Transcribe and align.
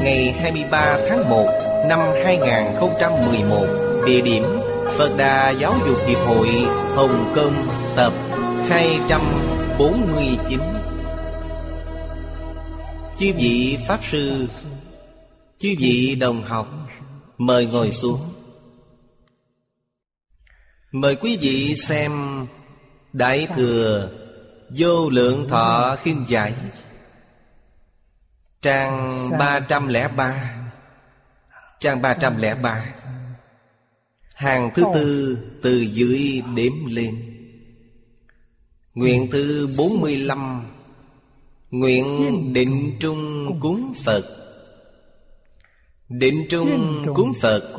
Ngày 0.00 0.32
23 0.32 0.98
tháng 1.08 1.28
1 1.30 1.46
Năm 1.88 2.00
2011 2.24 3.66
Địa 4.06 4.20
điểm 4.20 4.44
Phật 4.98 5.16
Đà 5.16 5.50
Giáo 5.50 5.74
dục 5.86 5.98
Hiệp 6.06 6.18
hội 6.18 6.48
Hồng 6.94 7.32
Kông, 7.34 7.66
Tập 7.96 8.12
249 8.68 10.60
Chư 13.18 13.26
vị 13.36 13.78
Pháp 13.88 14.00
Sư, 14.04 14.46
Chư 15.58 15.68
vị 15.78 16.14
đồng 16.20 16.42
học, 16.42 16.68
Mời 17.38 17.66
ngồi 17.66 17.90
xuống. 17.90 18.20
Mời 20.92 21.16
quý 21.16 21.36
vị 21.36 21.76
xem 21.76 22.12
Đại 23.12 23.48
Thừa 23.56 24.10
Vô 24.76 25.10
Lượng 25.10 25.48
Thọ 25.48 25.96
Kinh 26.04 26.24
Giải. 26.28 26.52
Trang 28.62 29.30
303 29.38 30.56
Trang 31.80 32.02
303 32.02 32.84
Hàng 34.34 34.70
thứ 34.74 34.84
tư 34.94 35.38
từ 35.62 35.80
dưới 35.80 36.42
đếm 36.54 36.72
lên. 36.86 37.36
Nguyện 38.94 39.28
thứ 39.32 39.68
45 39.76 40.66
Nguyện 41.70 42.52
định 42.52 42.96
trung 43.00 43.50
cúng 43.60 43.92
Phật. 44.04 44.24
Định 46.08 46.46
trung 46.50 47.04
cúng 47.14 47.32
Phật. 47.40 47.74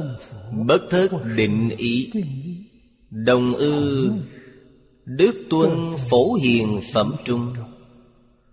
Bất 0.52 0.82
thất 0.90 1.08
định 1.36 1.70
ý. 1.78 2.12
Đồng 3.10 3.54
ư 3.54 4.12
Đức 5.06 5.46
tuân 5.50 5.72
phổ 6.10 6.34
hiền 6.34 6.82
phẩm 6.94 7.16
trung. 7.26 7.54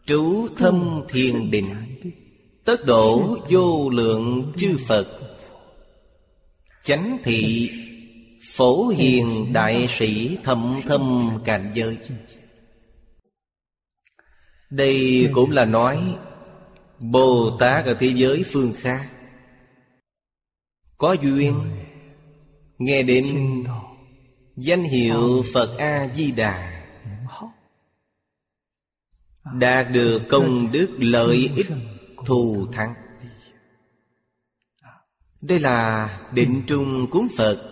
Trú 0.07 0.49
thâm 0.57 1.03
thiền 1.09 1.51
định 1.51 1.75
Tất 2.65 2.87
độ 2.87 3.39
vô 3.51 3.91
lượng 3.91 4.53
chư 4.57 4.77
Phật. 4.87 5.07
Chánh 6.85 7.19
thị 7.25 7.71
Phổ 8.53 8.89
hiền 8.89 9.53
đại 9.53 9.87
sĩ 9.89 10.39
thâm 10.45 10.81
thâm 10.89 11.31
cảnh 11.45 11.71
giới. 11.75 11.99
Đây 14.71 15.29
cũng 15.33 15.51
là 15.51 15.65
nói, 15.65 16.15
Bồ 16.99 17.57
Tát 17.61 17.85
ở 17.85 17.95
thế 17.95 18.07
giới 18.07 18.43
phương 18.53 18.75
khác. 18.77 19.11
Có 20.99 21.13
duyên, 21.13 21.55
Nghe 22.79 23.03
đến 23.03 23.65
Danh 24.57 24.85
hiệu 24.85 25.45
Phật 25.55 25.79
A-di-đà. 25.79 26.85
Đạt 29.55 29.87
được 29.93 30.23
công 30.29 30.73
đức 30.73 30.89
lợi 30.99 31.51
ích 31.57 31.67
thù 32.27 32.67
thắng. 32.73 32.95
Đây 35.41 35.59
là 35.59 36.09
định 36.33 36.63
trung 36.67 37.07
cúng 37.11 37.29
Phật. 37.37 37.71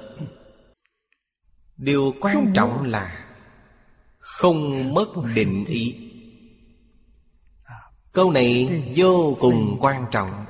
Điều 1.76 2.14
quan 2.20 2.52
trọng 2.54 2.82
là 2.82 3.26
Không 4.18 4.94
mất 4.94 5.08
định 5.34 5.64
ý. 5.64 6.10
Câu 8.12 8.32
này 8.32 8.82
vô 8.96 9.36
cùng 9.41 9.76
quan 9.80 10.04
trọng. 10.10 10.44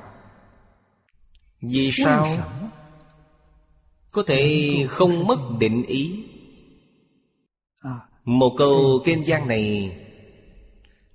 Vì 1.61 1.91
sao? 1.93 2.27
Có 4.11 4.23
thể 4.27 4.75
không 4.89 5.27
mất 5.27 5.39
định 5.59 5.85
ý. 5.85 6.25
Một 8.23 8.55
câu 8.57 9.01
kinh 9.05 9.23
văn 9.27 9.47
này 9.47 9.97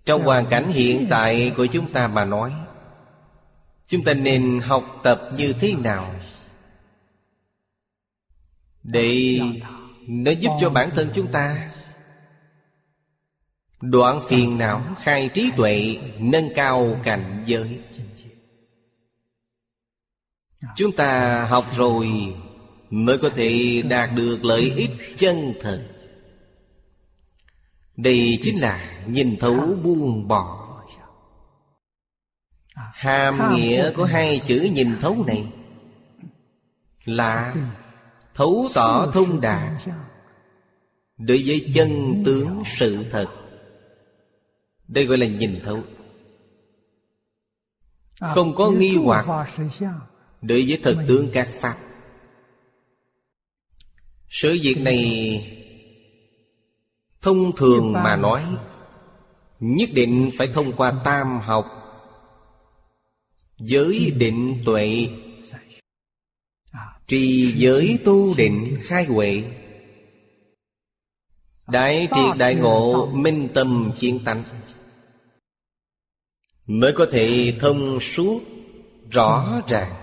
Trong 0.04 0.22
hoàn 0.22 0.46
cảnh 0.46 0.68
hiện 0.68 1.06
tại 1.10 1.52
của 1.56 1.66
chúng 1.66 1.92
ta 1.92 2.08
mà 2.08 2.24
nói 2.24 2.52
Chúng 3.88 4.04
ta 4.04 4.14
nên 4.14 4.60
học 4.60 5.00
tập 5.02 5.30
như 5.36 5.54
thế 5.60 5.74
nào? 5.74 6.14
Để 8.82 9.40
nó 10.06 10.30
giúp 10.30 10.50
cho 10.60 10.70
bản 10.70 10.90
thân 10.94 11.08
chúng 11.14 11.32
ta. 11.32 11.70
Đoạn 13.80 14.20
phiền 14.28 14.58
não 14.58 14.82
khai 15.00 15.30
trí 15.34 15.50
tuệ, 15.56 15.96
Nâng 16.18 16.48
cao 16.54 17.00
cảnh 17.04 17.44
giới. 17.46 17.80
Chúng 20.76 20.92
ta 20.92 21.44
học 21.44 21.64
rồi 21.76 22.08
Mới 22.90 23.18
có 23.18 23.28
thể 23.28 23.82
đạt 23.88 24.10
được 24.14 24.44
lợi 24.44 24.72
ích 24.76 24.90
chân 25.16 25.54
thật. 25.60 25.88
Đây 27.96 28.38
chính 28.42 28.60
là 28.60 29.04
nhìn 29.06 29.36
thấu 29.40 29.78
buông 29.82 30.28
bỏ. 30.28 30.57
Hàm 32.92 33.54
nghĩa 33.54 33.92
của 33.92 34.04
hai 34.04 34.40
chữ 34.46 34.68
nhìn 34.72 34.96
thấu 35.00 35.24
này 35.26 35.46
Là 37.04 37.54
Thấu 38.34 38.68
tỏ 38.74 39.10
thông 39.14 39.40
đạt 39.40 39.82
Đối 41.18 41.42
với 41.46 41.70
chân 41.74 42.22
tướng 42.26 42.62
sự 42.66 43.04
thật. 43.10 43.26
Đây 44.88 45.06
gọi 45.06 45.18
là 45.18 45.26
nhìn 45.26 45.60
thấu. 45.64 45.82
Không 48.20 48.54
có 48.54 48.70
nghi 48.70 48.96
hoặc 48.96 49.26
Đối 50.42 50.64
với 50.68 50.80
thực 50.82 50.96
tướng 51.08 51.30
các 51.32 51.48
Pháp. 51.60 51.78
Sự 54.28 54.58
việc 54.62 54.80
này 54.80 55.00
Thông 57.22 57.56
thường 57.56 57.92
mà 57.92 58.16
nói 58.16 58.44
Nhất 59.60 59.88
định 59.92 60.30
phải 60.38 60.48
thông 60.48 60.72
qua 60.72 60.92
tam 61.04 61.40
học 61.40 61.77
Giới 63.58 64.12
định 64.16 64.62
tuệ. 64.64 65.08
Trì 67.06 67.54
giới 67.56 67.98
tu 68.04 68.34
định 68.34 68.78
khai 68.82 69.04
huệ. 69.04 69.42
Đại 71.66 72.08
triệt 72.14 72.36
đại 72.38 72.54
ngộ 72.54 73.06
minh 73.06 73.48
tâm 73.54 73.92
chiến 73.98 74.20
tánh. 74.24 74.42
Mới 76.66 76.92
có 76.96 77.06
thể 77.12 77.54
thông 77.60 78.00
suốt, 78.00 78.40
rõ 79.10 79.62
ràng. 79.68 79.94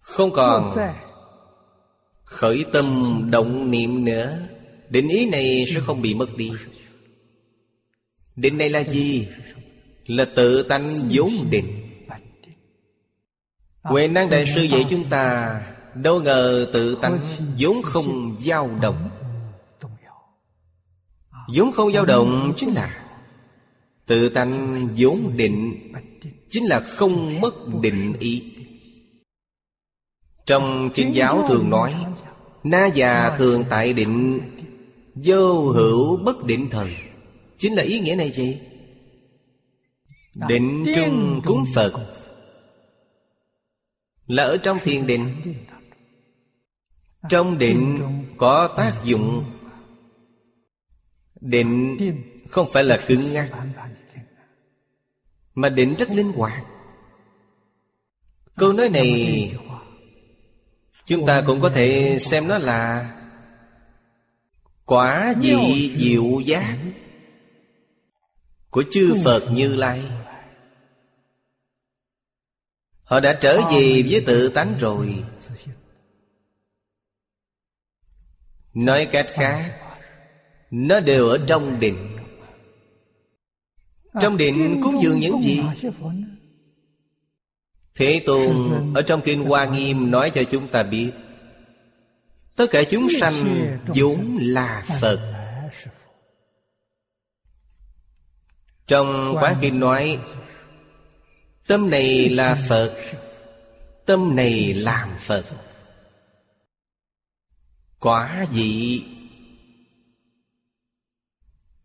Không 0.00 0.30
còn 0.32 0.76
khởi 2.24 2.64
tâm 2.72 3.18
động 3.30 3.70
niệm 3.70 4.04
nữa, 4.04 4.48
Định 4.92 5.08
ý 5.08 5.26
này 5.26 5.64
sẽ 5.74 5.80
không 5.80 6.02
bị 6.02 6.14
mất 6.14 6.36
đi. 6.36 6.50
Định 8.36 8.58
này 8.58 8.68
là 8.70 8.80
gì? 8.80 9.28
Là 10.12 10.24
tự 10.24 10.62
tánh 10.62 10.88
vốn 11.10 11.30
định. 11.50 11.66
Huệ 13.82 14.08
năng 14.08 14.30
đại 14.30 14.46
sư 14.46 14.62
dạy 14.62 14.86
chúng 14.90 15.04
ta, 15.10 15.60
Đâu 15.94 16.20
ngờ 16.20 16.70
tự 16.72 16.98
tánh 17.02 17.18
vốn 17.58 17.82
không 17.82 18.36
dao 18.40 18.70
động. 18.82 19.10
Vốn 21.56 21.72
không 21.72 21.92
dao 21.92 22.04
động 22.04 22.52
chính 22.56 22.74
là 22.74 23.04
Tự 24.06 24.28
tánh 24.28 24.88
vốn 24.96 25.18
định, 25.36 25.92
Chính 26.50 26.64
là 26.64 26.80
không 26.80 27.40
mất 27.40 27.54
định 27.80 28.12
ý. 28.18 28.42
Trong 30.46 30.90
kinh 30.94 31.14
giáo 31.14 31.46
thường 31.48 31.70
nói, 31.70 31.94
Na 32.64 32.86
già 32.86 33.36
thường 33.38 33.64
tại 33.70 33.92
định, 33.92 34.40
Vô 35.14 35.70
hữu 35.70 36.16
bất 36.16 36.44
định 36.44 36.68
thời. 36.70 36.96
Chính 37.58 37.74
là 37.74 37.82
ý 37.82 38.00
nghĩa 38.00 38.14
này 38.14 38.30
gì? 38.30 38.58
Định 40.34 40.86
trung 40.94 41.40
cúng 41.44 41.64
Phật. 41.74 41.92
Là 44.26 44.42
ở 44.42 44.56
trong 44.56 44.78
thiền 44.78 45.06
định. 45.06 45.54
Trong 47.28 47.58
định 47.58 48.00
có 48.36 48.74
tác 48.76 48.92
dụng. 49.04 49.44
Định 51.40 51.98
không 52.48 52.68
phải 52.72 52.84
là 52.84 53.00
cứng 53.06 53.32
ngắc 53.32 53.50
Mà 55.54 55.68
định 55.68 55.94
rất 55.98 56.10
linh 56.10 56.32
hoạt. 56.32 56.64
Câu 58.56 58.72
nói 58.72 58.88
này 58.88 59.52
Chúng 61.06 61.26
ta 61.26 61.42
cũng 61.46 61.60
có 61.60 61.70
thể 61.70 62.18
xem 62.20 62.48
nó 62.48 62.58
là 62.58 63.10
Quả 64.84 65.34
vị 65.40 65.92
diệu 65.96 66.40
giác 66.40 66.78
Của 68.70 68.84
chư 68.90 69.14
Phật 69.24 69.42
Như 69.52 69.76
Lai 69.76 70.02
Họ 73.12 73.20
đã 73.20 73.38
trở 73.40 73.60
về 73.60 74.02
với 74.10 74.22
tự 74.26 74.48
tánh 74.48 74.74
rồi. 74.80 75.24
Nói 78.74 79.08
cách 79.12 79.26
khác, 79.32 79.80
Nó 80.70 81.00
đều 81.00 81.28
ở 81.28 81.38
trong 81.46 81.80
định 81.80 82.16
Trong 84.20 84.36
định 84.36 84.80
cúng 84.82 85.00
dường 85.02 85.18
những 85.18 85.42
gì? 85.42 85.60
Thế 87.94 88.22
Tôn 88.26 88.54
ở 88.94 89.02
trong 89.02 89.20
Kinh 89.20 89.42
Hoa 89.42 89.64
Nghiêm 89.64 90.10
nói 90.10 90.30
cho 90.30 90.42
chúng 90.44 90.68
ta 90.68 90.82
biết, 90.82 91.10
Tất 92.56 92.66
cả 92.70 92.82
chúng 92.90 93.08
sanh 93.20 93.66
vốn 93.86 94.38
là 94.40 94.84
Phật. 95.00 95.20
Trong 98.86 99.34
Quán 99.36 99.56
Kinh 99.60 99.80
nói 99.80 100.18
Tâm 101.66 101.90
này 101.90 102.28
là 102.28 102.54
Phật, 102.68 102.96
Tâm 104.06 104.36
này 104.36 104.74
làm 104.74 105.08
Phật. 105.18 105.44
Quả 108.00 108.46
vị 108.52 109.02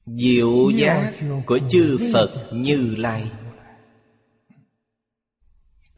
Diệu 0.05 0.69
giác 0.69 1.13
của 1.45 1.59
chư 1.71 1.97
Phật 2.13 2.49
Như 2.53 2.95
Lai. 2.97 3.31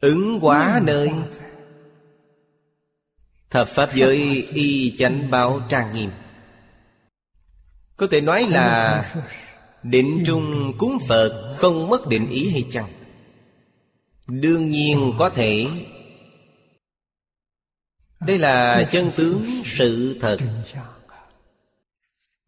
Ứng 0.00 0.38
quá 0.40 0.80
nơi. 0.84 1.10
Thập 3.50 3.68
Pháp 3.68 3.94
giới 3.94 4.48
y 4.54 4.96
chánh 4.98 5.30
báo 5.30 5.60
trang 5.68 5.94
nghiêm. 5.94 6.10
Có 7.96 8.06
thể 8.10 8.20
nói 8.20 8.46
là 8.48 9.04
Định 9.82 10.22
trung 10.26 10.72
cúng 10.78 10.98
Phật 11.08 11.54
không 11.56 11.88
mất 11.88 12.08
định 12.08 12.30
ý 12.30 12.50
hay 12.50 12.64
chăng? 12.70 12.99
Đương 14.30 14.70
nhiên 14.70 15.12
có 15.18 15.30
thể. 15.30 15.66
Đây 18.26 18.38
là 18.38 18.88
chân 18.92 19.10
tướng 19.16 19.44
sự 19.64 20.18
thật. 20.20 20.38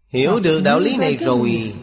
Hiểu 0.06 0.40
được 0.40 0.61
đạo 0.61 0.81
lý 0.81 0.96
này 0.96 1.17
rồi, 1.17 1.75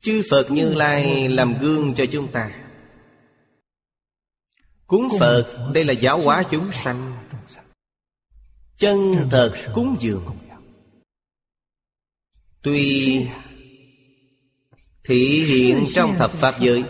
Chư 0.00 0.22
Phật 0.30 0.50
Như 0.50 0.74
Lai 0.74 1.28
làm 1.28 1.54
gương 1.60 1.94
cho 1.94 2.06
chúng 2.06 2.32
ta. 2.32 2.50
Cúng 4.86 5.08
Phật, 5.20 5.70
đây 5.74 5.84
là 5.84 5.92
giáo 5.92 6.20
hóa 6.20 6.42
chúng 6.50 6.72
sanh. 6.72 7.16
Chân 8.76 9.28
thật 9.30 9.54
cúng 9.74 9.96
dường. 10.00 10.24
Tuy 12.62 13.26
Thị 15.04 15.44
hiện 15.44 15.84
trong 15.94 16.14
thập 16.18 16.30
Pháp 16.30 16.60
giới 16.60 16.84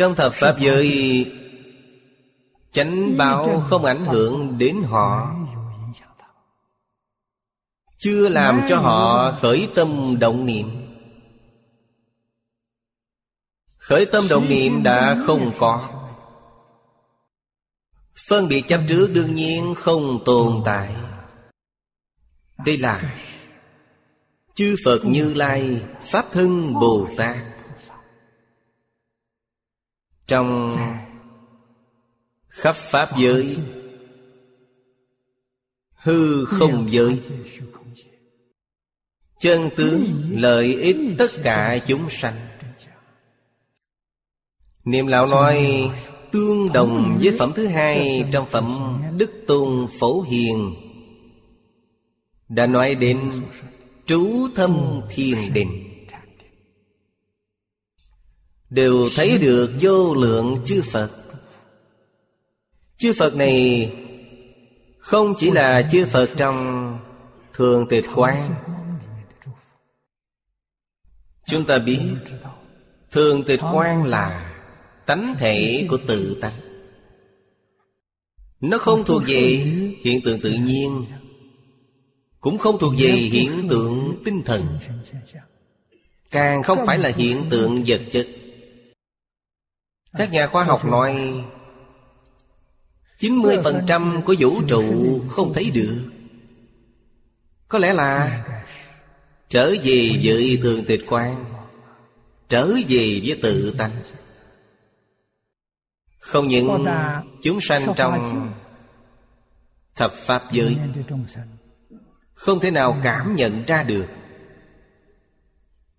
trong 0.00 0.14
thập 0.14 0.32
Pháp 0.34 0.58
giới, 0.58 1.26
Chánh 2.72 3.16
báo 3.16 3.64
không 3.70 3.84
ảnh 3.84 4.04
hưởng 4.06 4.58
đến 4.58 4.82
họ. 4.82 5.36
Chưa 7.98 8.28
làm 8.28 8.60
cho 8.68 8.78
họ 8.78 9.32
khởi 9.32 9.68
tâm 9.74 10.16
động 10.20 10.46
niệm. 10.46 10.68
Khởi 13.76 14.06
tâm 14.12 14.28
động 14.28 14.48
niệm 14.48 14.82
đã 14.82 15.18
không 15.26 15.52
có. 15.58 15.88
Phân 18.28 18.48
biệt 18.48 18.62
chấp 18.68 18.80
trước 18.88 19.10
đương 19.14 19.34
nhiên 19.34 19.74
không 19.74 20.24
tồn 20.24 20.62
tại. 20.64 20.94
Đây 22.64 22.76
là 22.76 23.14
Chư 24.54 24.76
Phật 24.84 25.00
Như 25.04 25.34
Lai 25.34 25.82
Pháp 26.02 26.26
thân 26.32 26.74
Bồ 26.74 27.08
Tát. 27.16 27.36
Trong 30.30 30.76
khắp 32.48 32.76
Pháp 32.76 33.08
giới. 33.18 33.56
Hư 35.94 36.44
không 36.44 36.88
giới. 36.90 37.20
Chân 39.38 39.70
tướng 39.76 40.04
lợi 40.30 40.74
ích 40.74 40.96
tất 41.18 41.30
cả 41.42 41.78
chúng 41.86 42.10
sanh. 42.10 42.34
Niệm 44.84 45.06
lão 45.06 45.26
nói 45.26 45.90
Tương 46.32 46.72
đồng 46.72 47.18
với 47.22 47.36
phẩm 47.38 47.52
thứ 47.54 47.66
hai 47.66 48.24
Trong 48.32 48.46
phẩm 48.50 48.98
Đức 49.16 49.30
Tôn 49.46 49.86
Phổ 49.98 50.20
Hiền. 50.20 50.74
Đã 52.48 52.66
nói 52.66 52.94
đến 52.94 53.20
Trú 54.06 54.48
thâm 54.54 55.00
thiền 55.10 55.52
định 55.52 55.89
Đều 58.70 59.08
thấy 59.16 59.38
được 59.38 59.70
vô 59.80 60.14
lượng 60.14 60.56
chư 60.64 60.82
Phật. 60.82 61.10
Chư 62.98 63.12
Phật 63.18 63.34
này 63.34 63.92
Không 64.98 65.34
chỉ 65.38 65.50
là 65.50 65.88
chư 65.92 66.06
Phật 66.06 66.30
trong 66.36 66.98
Thường 67.52 67.86
tịch 67.88 68.04
quán. 68.14 68.54
Chúng 71.46 71.64
ta 71.64 71.78
biết, 71.78 72.00
Thường 73.10 73.42
tịch 73.46 73.60
quan 73.72 74.04
là 74.04 74.52
tánh 75.06 75.34
thể 75.38 75.86
của 75.90 75.98
tự 76.06 76.38
tánh. 76.40 76.60
Nó 78.60 78.78
không 78.78 79.04
thuộc 79.04 79.22
về 79.26 79.66
hiện 80.04 80.20
tượng 80.24 80.40
tự 80.40 80.50
nhiên, 80.50 81.04
cũng 82.40 82.58
không 82.58 82.78
thuộc 82.78 82.92
về 82.98 83.08
hiện 83.08 83.68
tượng 83.70 84.22
tinh 84.24 84.42
thần. 84.44 84.78
Càng 86.30 86.62
không 86.62 86.86
phải 86.86 86.98
là 86.98 87.12
hiện 87.16 87.44
tượng 87.50 87.82
vật 87.86 88.00
chất 88.10 88.26
các 90.12 90.30
nhà 90.30 90.46
khoa 90.46 90.64
học 90.64 90.84
nói 90.84 91.44
90% 93.18 94.22
của 94.22 94.34
vũ 94.38 94.62
trụ 94.68 95.20
không 95.28 95.52
thấy 95.54 95.70
được. 95.74 96.10
Có 97.68 97.78
lẽ 97.78 97.92
là 97.92 98.44
Trở 99.48 99.74
về 99.82 100.20
với 100.22 100.58
thường 100.62 100.84
tịch 100.84 101.02
quan 101.08 101.44
Trở 102.48 102.66
về 102.88 103.20
với 103.24 103.38
tự 103.42 103.74
tánh. 103.78 103.90
Không 106.18 106.48
những 106.48 106.86
chúng 107.42 107.60
sanh 107.60 107.92
trong 107.96 108.50
thập 109.96 110.12
pháp 110.12 110.42
giới, 110.52 110.76
Không 112.34 112.60
thể 112.60 112.70
nào 112.70 112.96
cảm 113.02 113.34
nhận 113.34 113.64
ra 113.66 113.82
được, 113.82 114.06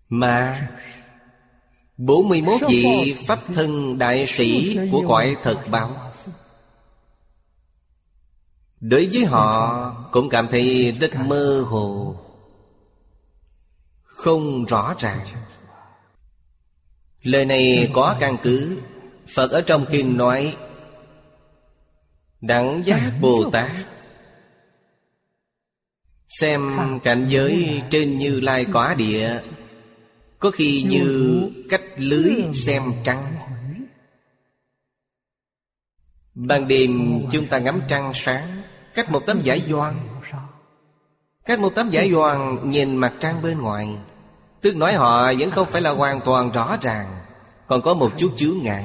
Mà 0.08 0.68
41 2.04 2.60
vị 2.68 3.16
Pháp 3.26 3.40
thân 3.54 3.98
đại 3.98 4.26
sĩ 4.26 4.78
của 4.92 5.04
cõi 5.08 5.36
thật 5.42 5.58
báo. 5.70 6.12
Đối 8.80 9.08
với 9.12 9.24
họ 9.24 9.90
cũng 10.12 10.28
cảm 10.28 10.48
thấy 10.50 10.96
rất 11.00 11.16
mơ 11.16 11.64
hồ. 11.68 12.16
Không 14.02 14.64
rõ 14.64 14.94
ràng. 14.98 15.26
Lời 17.22 17.44
này 17.44 17.90
có 17.92 18.16
căn 18.20 18.36
cứ. 18.42 18.80
Phật 19.34 19.50
ở 19.50 19.60
trong 19.60 19.86
kinh 19.90 20.16
nói 20.16 20.56
Đẳng 22.40 22.82
giác 22.84 23.12
Bồ 23.20 23.50
Tát. 23.50 23.70
Xem 26.28 26.78
cảnh 27.02 27.26
giới 27.28 27.82
trên 27.90 28.18
như 28.18 28.40
lai 28.40 28.66
cõa 28.72 28.94
địa 28.94 29.40
Có 30.38 30.50
khi 30.50 30.82
như 30.82 31.50
cách 31.70 31.81
lưới 31.96 32.34
xem 32.54 32.82
trăng. 33.04 33.34
Ban 36.34 36.68
đêm 36.68 37.22
chúng 37.32 37.46
ta 37.46 37.58
ngắm 37.58 37.80
trăng 37.88 38.12
sáng 38.14 38.62
Cách 38.94 39.10
một 39.10 39.26
tấm 39.26 39.42
giải 39.42 39.62
doan. 39.68 40.08
Cách 41.46 41.60
một 41.60 41.72
tấm 41.74 41.90
giải 41.90 42.10
doan 42.10 42.70
nhìn 42.70 42.96
mặt 42.96 43.12
trăng 43.20 43.42
bên 43.42 43.60
ngoài. 43.60 43.88
Tức 44.60 44.76
nói 44.76 44.92
họ 44.92 45.32
vẫn 45.38 45.50
không 45.50 45.70
phải 45.70 45.82
là 45.82 45.90
hoàn 45.90 46.20
toàn 46.20 46.52
rõ 46.52 46.76
ràng 46.82 47.24
Còn 47.66 47.82
có 47.82 47.94
một 47.94 48.12
chút 48.18 48.32
chướng 48.36 48.58
ngại. 48.62 48.84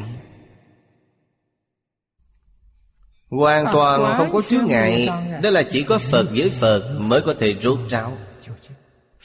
Hoàn 3.30 3.66
toàn 3.74 4.18
không 4.18 4.34
có 4.34 4.42
chướng 4.50 4.66
ngại 4.66 5.10
Đó 5.42 5.50
là 5.50 5.64
chỉ 5.64 5.84
có 5.84 5.98
Phật 5.98 6.26
với 6.32 6.50
Phật 6.50 6.98
Mới 7.00 7.22
có 7.22 7.34
thể 7.40 7.56
rốt 7.62 7.80
ráo. 7.90 8.18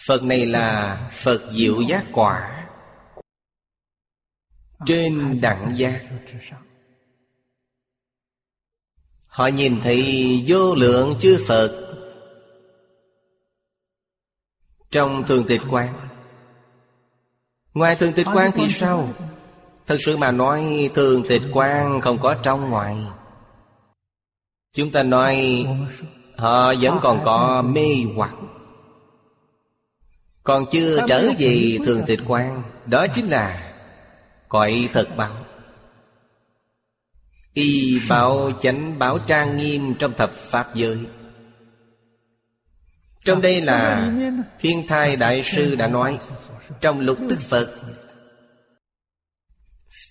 Phật 0.06 0.22
này 0.22 0.46
là 0.46 0.96
Phật 1.12 1.42
diệu 1.52 1.80
giác 1.80 2.04
quả 2.12 2.61
trên 4.86 5.40
đẳng 5.42 5.78
giác 5.78 6.00
Họ 9.26 9.46
nhìn 9.46 9.80
thấy 9.82 10.44
vô 10.46 10.74
lượng 10.74 11.14
chư 11.20 11.44
Phật 11.48 11.94
Trong 14.90 15.24
thường 15.26 15.44
tịch 15.48 15.60
quan. 15.70 16.08
Ngoài 17.74 17.96
thường 17.96 18.12
tịch 18.12 18.26
quan 18.34 18.50
thì 18.54 18.70
sao? 18.70 19.08
Thật 19.86 19.96
sự 20.00 20.16
mà 20.16 20.30
nói 20.30 20.90
thường 20.94 21.24
tịch 21.28 21.42
quan 21.52 22.00
không 22.00 22.18
có 22.22 22.34
trong 22.42 22.70
ngoài. 22.70 22.96
Chúng 24.72 24.90
ta 24.90 25.02
nói, 25.02 25.66
Họ 26.36 26.74
vẫn 26.80 26.98
còn 27.02 27.20
có 27.24 27.62
mê 27.62 27.86
hoặc. 28.16 28.34
Còn 30.42 30.64
chưa 30.70 31.06
trở 31.08 31.30
về 31.38 31.78
thường 31.86 32.02
tịch 32.06 32.20
quan, 32.26 32.62
Đó 32.86 33.06
chính 33.06 33.26
là 33.26 33.71
Cõi 34.52 34.88
thật 34.92 35.08
báo. 35.16 35.46
Y 37.52 38.00
bảo 38.08 38.52
chánh 38.60 38.98
bảo 38.98 39.18
trang 39.18 39.56
nghiêm 39.56 39.94
trong 39.98 40.12
thập 40.14 40.32
Pháp 40.32 40.74
giới. 40.74 40.98
Trong 43.24 43.40
đây 43.40 43.60
là 43.60 44.12
Thiên 44.60 44.86
thai 44.86 45.16
Đại 45.16 45.42
Sư 45.42 45.74
đã 45.74 45.88
nói 45.88 46.18
Trong 46.80 47.00
lục 47.00 47.18
tức 47.28 47.38
Phật. 47.48 47.74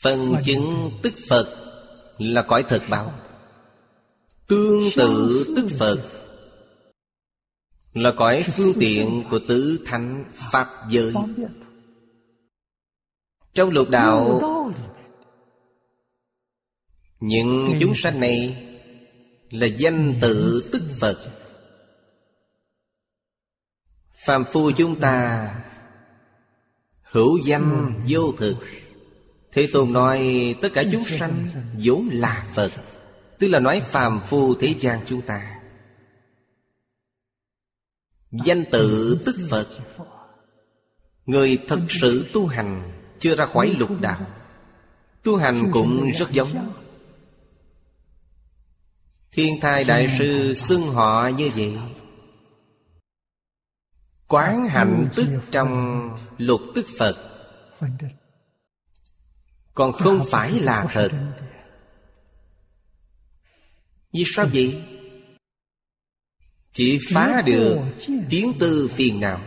Phần 0.02 0.36
chứng 0.44 0.92
tức 1.04 1.14
Phật 1.30 1.48
Là 2.18 2.42
cõi 2.42 2.64
thật 2.70 2.82
bảo 2.90 3.14
Tương 4.48 4.90
tự 4.96 5.44
tức 5.56 5.68
Phật 5.80 6.00
Là 7.94 8.12
cõi 8.18 8.44
phương 8.56 8.74
tiện 8.80 9.24
của 9.30 9.40
tứ 9.48 9.80
thánh 9.86 10.26
Pháp 10.52 10.68
giới. 10.90 11.14
Trong 13.54 13.70
lục 13.70 13.90
đạo 13.90 14.42
Những 17.20 17.78
chúng 17.80 17.96
sanh 17.96 18.20
này 18.20 18.68
Là 19.52 19.68
danh 19.68 20.14
tự 20.22 20.70
tức 20.74 20.82
Phật. 21.00 21.18
Phàm 24.14 24.44
phu 24.46 24.72
chúng 24.72 25.00
ta 25.00 25.48
Hữu 27.02 27.38
danh 27.46 27.94
vô 28.08 28.32
thực. 28.38 28.56
Thế 29.52 29.70
Tôn 29.74 29.94
nói 29.94 30.56
tất 30.62 30.70
cả 30.74 30.84
chúng 30.92 31.06
sanh 31.06 31.48
vốn 31.84 32.10
là 32.12 32.48
Phật 32.56 32.72
Tức 33.40 33.48
là 33.48 33.60
nói 33.60 33.80
phàm 33.80 34.20
phu 34.28 34.56
thế 34.56 34.76
gian 34.80 35.00
chúng 35.06 35.22
ta. 35.22 35.62
Danh 38.32 38.64
tự 38.72 39.18
tức 39.26 39.36
Phật 39.50 39.68
Người 41.26 41.60
thật 41.68 41.80
sự 41.90 42.26
tu 42.34 42.48
hành 42.48 43.01
chưa 43.22 43.36
ra 43.36 43.46
khỏi 43.46 43.76
lục 43.80 44.02
đạo 44.02 44.28
Tu 45.24 45.38
hành 45.38 45.70
cũng 45.72 46.12
rất 46.12 46.32
giống. 46.32 46.74
Thiên 49.32 49.60
thai 49.62 49.84
đại 49.84 50.08
sư 50.20 50.54
xưng 50.54 50.82
họ 50.82 51.28
như 51.28 51.50
vậy. 51.56 51.78
Quán 54.28 54.68
hạnh 54.68 55.08
tức 55.16 55.28
trong 55.52 56.10
lục 56.38 56.62
tức 56.76 56.88
Phật. 57.00 57.18
Còn 59.74 59.94
không 59.94 60.26
phải 60.32 60.52
là 60.52 60.88
thật. 60.92 61.10
Vì 64.14 64.24
sao 64.36 64.48
vậy? 64.54 64.84
Chỉ 66.74 67.00
phá 67.14 67.42
được 67.46 67.78
tiếng 68.30 68.54
tư 68.60 68.90
phiền 68.94 69.20
não. 69.20 69.42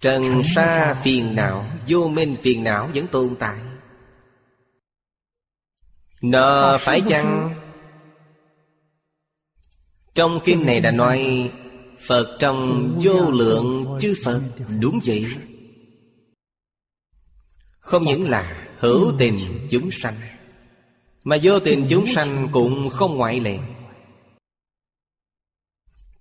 Trần 0.00 0.42
sa 0.54 0.94
phiền 1.04 1.34
não 1.34 1.66
Vô 1.88 2.08
minh 2.08 2.36
phiền 2.42 2.64
não 2.64 2.90
vẫn 2.94 3.06
tồn 3.06 3.36
tại. 3.38 3.58
Nợ 6.22 6.78
phải 6.80 7.02
chăng? 7.08 7.54
Trong 10.14 10.40
kinh 10.44 10.66
này 10.66 10.80
đã 10.80 10.90
nói 10.90 11.50
Phật. 12.06 12.36
Trong 12.40 12.90
vô 13.02 13.30
lượng 13.30 13.98
chư 14.00 14.14
Phật. 14.24 14.40
Đúng 14.80 15.00
vậy. 15.04 15.26
Không 17.78 18.04
những 18.04 18.28
là 18.28 18.68
hữu 18.78 19.12
tình 19.18 19.68
chúng 19.70 19.90
sanh 19.90 20.14
Mà 21.24 21.36
vô 21.42 21.60
tình 21.60 21.86
chúng 21.90 22.06
sanh. 22.06 22.48
cũng 22.52 22.88
không 22.88 23.16
ngoại 23.16 23.40
lệ. 23.40 23.58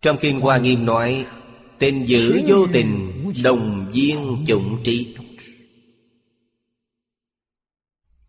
Trong 0.02 0.18
Kinh 0.18 0.42
Hoa 0.42 0.58
Nghiêm 0.58 0.86
nói 0.86 1.26
Tình 1.80 2.06
giữ 2.08 2.42
vô 2.48 2.68
tình 2.74 3.06
Đồng 3.44 3.92
viên 3.94 4.44
chủng 4.48 4.82
trí 4.84 5.16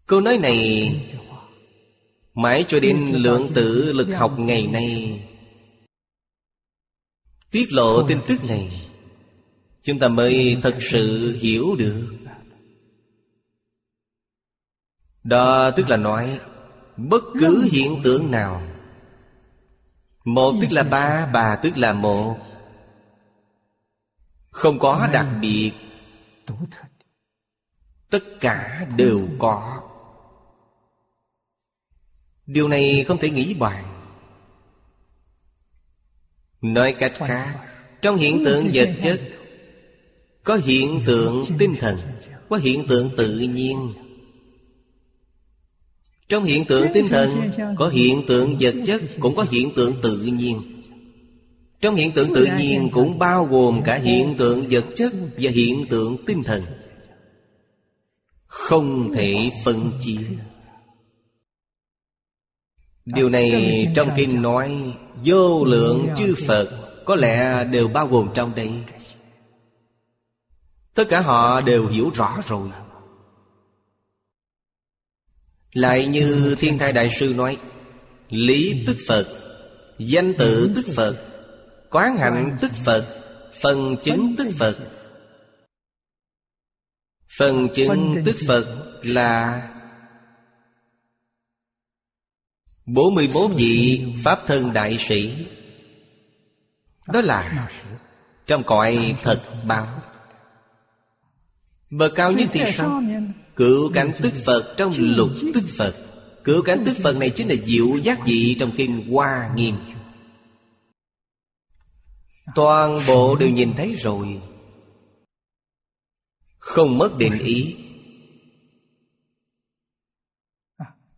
Câu 0.07 0.21
nói 0.21 0.39
này 0.39 0.91
Mãi 2.35 2.65
cho 2.69 2.81
đến 2.81 3.11
lượng 3.13 3.49
tử 3.55 3.93
lực 3.93 4.09
học 4.09 4.39
ngày 4.39 4.67
nay. 4.67 5.21
Tiết 7.51 7.73
lộ 7.73 8.09
tin 8.09 8.19
tức 8.29 8.45
này 8.45 8.89
Chúng 9.83 9.99
ta 9.99 10.09
mới 10.09 10.57
thật 10.63 10.77
sự 10.81 11.37
hiểu 11.41 11.77
được. 11.79 12.09
Đó 15.25 15.71
tức 15.71 15.89
là 15.89 15.97
nói 15.97 16.41
Bất 16.97 17.23
cứ 17.41 17.69
hiện 17.73 18.01
tượng 18.05 18.31
nào 18.31 18.63
Một 20.25 20.55
tức 20.61 20.73
là 20.73 20.83
ba, 20.83 21.31
ba 21.33 21.57
tức 21.57 21.73
là 21.77 21.93
một 21.93 22.50
không 24.51 24.79
có 24.79 25.09
đặc 25.13 25.27
biệt. 25.43 25.73
Tất 28.11 28.25
cả 28.41 28.87
đều 28.97 29.29
có. 29.39 29.81
Điều 32.47 32.69
này 32.69 33.05
không 33.09 33.19
thể 33.19 33.31
nghĩ 33.31 33.55
bàn 33.55 33.85
Nói 36.61 36.95
cách 36.99 37.13
khác 37.17 37.61
Trong 38.03 38.17
hiện 38.17 38.45
tượng 38.45 38.71
vật 38.75 38.89
chất 39.03 39.21
Có 40.45 40.57
hiện 40.57 41.03
tượng 41.07 41.45
tinh 41.59 41.75
thần 41.81 41.97
Có 42.49 42.57
hiện 42.57 42.87
tượng 42.89 43.11
tự 43.17 43.39
nhiên. 43.39 43.93
Trong 46.29 46.45
hiện 46.45 46.65
tượng 46.65 46.87
tinh 46.95 47.07
thần 47.09 47.51
Có 47.79 47.89
hiện 47.89 48.23
tượng 48.29 48.57
vật 48.61 48.75
chất 48.87 49.03
Cũng 49.21 49.37
có 49.37 49.47
hiện 49.51 49.73
tượng 49.77 49.95
tự 50.03 50.17
nhiên 50.17 50.80
Trong 51.81 51.95
hiện 51.95 52.13
tượng 52.13 52.35
tự 52.35 52.49
nhiên 52.59 52.89
Cũng 52.93 53.19
bao 53.19 53.45
gồm 53.45 53.83
cả 53.85 53.97
hiện 53.97 54.35
tượng 54.39 54.67
vật 54.71 54.85
chất 54.95 55.13
Và 55.39 55.51
hiện 55.51 55.87
tượng 55.91 56.17
tinh 56.27 56.43
thần. 56.43 56.63
Không 58.47 59.13
thể 59.15 59.51
phân 59.65 59.93
chia. 60.01 60.21
Điều 63.05 63.29
này 63.29 63.87
trong 63.95 64.09
kinh 64.17 64.43
nói 64.43 64.95
Vô 65.25 65.65
lượng 65.65 66.09
chư 66.17 66.35
Phật 66.47 66.87
Có 67.05 67.15
lẽ 67.17 67.65
đều 67.65 67.89
bao 67.89 68.07
gồm 68.07 68.29
trong 68.35 68.55
đây. 68.55 68.71
Tất 70.95 71.05
cả 71.09 71.21
họ 71.21 71.61
đều 71.61 71.87
hiểu 71.87 72.11
rõ 72.15 72.43
rồi. 72.49 72.69
Lại 75.73 76.07
như 76.07 76.57
Thiên 76.59 76.79
Thai 76.79 76.93
Đại 76.93 77.11
Sư 77.19 77.35
nói 77.37 77.59
Lý 78.29 78.85
tức 78.87 78.97
Phật 79.09 79.29
Danh 79.99 80.35
tự 80.39 80.73
tức 80.77 80.87
Phật 80.97 81.31
Quán 81.91 82.17
hạnh 82.17 82.59
tức 82.61 82.71
Phật 82.85 83.17
Phần 83.61 83.97
chứng 84.03 84.35
tức 84.39 84.49
Phật. 84.59 84.79
Phần 87.39 87.69
chứng 87.75 88.23
tức 88.25 88.37
Phật 88.47 88.67
là 89.03 89.63
41 92.87 93.51
vị 93.57 94.05
Pháp 94.25 94.41
thân 94.47 94.73
đại 94.73 94.97
sĩ. 94.99 95.47
Đó 97.07 97.21
là 97.21 97.69
Trong 98.47 98.63
cõi 98.65 99.17
thật 99.23 99.43
báo 99.65 100.03
Bậc 101.91 102.13
cao 102.15 102.33
nhất 102.33 102.49
thì 102.53 102.61
sao? 102.73 103.03
Cựu 103.57 103.93
cảnh 103.93 104.13
tức 104.23 104.33
Phật 104.47 104.75
trong 104.77 104.93
lục 104.99 105.31
tức 105.55 105.65
Phật. 105.77 105.95
Cựu 106.45 106.63
cảnh 106.63 106.83
tức 106.87 106.97
Phật 107.03 107.17
này 107.17 107.31
chính 107.31 107.49
là 107.49 107.55
diệu 107.65 107.97
giác 107.97 108.27
vị 108.27 108.57
trong 108.61 108.71
kinh 108.77 109.13
Hoa 109.13 109.51
Nghiêm 109.55 109.75
Toàn 112.55 112.99
bộ 113.07 113.37
đều 113.37 113.49
nhìn 113.49 113.73
thấy 113.77 113.95
rồi. 113.95 114.41
Không 116.59 116.99
mất 116.99 117.19
định 117.19 117.39
ý. 117.39 117.77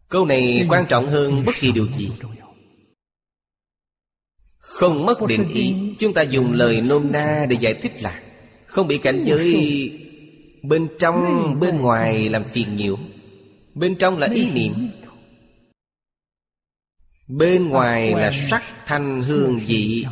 Câu 0.08 0.26
này 0.26 0.66
quan 0.68 0.86
trọng 0.88 1.06
hơn 1.06 1.42
bất 1.46 1.52
kỳ 1.60 1.72
điều 1.72 1.86
gì. 1.86 2.10
Không 4.58 5.06
mất 5.06 5.18
định 5.28 5.48
ý 5.48 5.74
Chúng 5.98 6.14
ta 6.14 6.22
dùng 6.22 6.52
lời 6.52 6.80
nôm 6.80 7.12
na 7.12 7.46
để 7.48 7.56
giải 7.60 7.74
thích 7.74 8.02
là 8.02 8.22
Không 8.66 8.88
bị 8.88 8.98
cảnh 8.98 9.24
giới 9.26 9.90
Bên 10.62 10.88
trong, 10.98 11.60
bên 11.60 11.80
ngoài 11.80 12.28
làm 12.28 12.44
phiền 12.44 12.76
nhiều. 12.76 12.98
Bên 13.74 13.94
trong 13.98 14.18
là 14.18 14.26
ý 14.26 14.50
niệm. 14.54 14.90
Bên 17.28 17.68
ngoài 17.68 18.14
là 18.14 18.30
sắc 18.50 18.62
thanh 18.86 19.22
hương 19.22 19.60
vị 19.66 20.04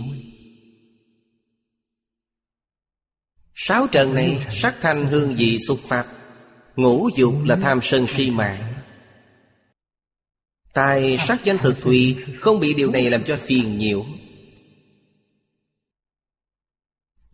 Sáu 3.62 3.86
trần 3.86 4.14
này 4.14 4.46
sắc 4.52 4.76
thanh 4.80 5.06
hương 5.06 5.34
vị 5.38 5.58
xuất 5.66 5.78
pháp 5.88 6.06
Ngũ 6.76 7.08
dục 7.16 7.34
là 7.44 7.56
tham 7.56 7.80
sân 7.82 8.06
si 8.06 8.30
mạng. 8.30 8.74
Tài 10.72 11.18
sắc 11.18 11.44
danh 11.44 11.58
thực 11.58 11.80
thùy 11.80 12.16
Không 12.38 12.60
bị 12.60 12.74
điều 12.74 12.90
này 12.90 13.10
làm 13.10 13.24
cho 13.24 13.36
phiền 13.36 13.78
nhiều 13.78 14.06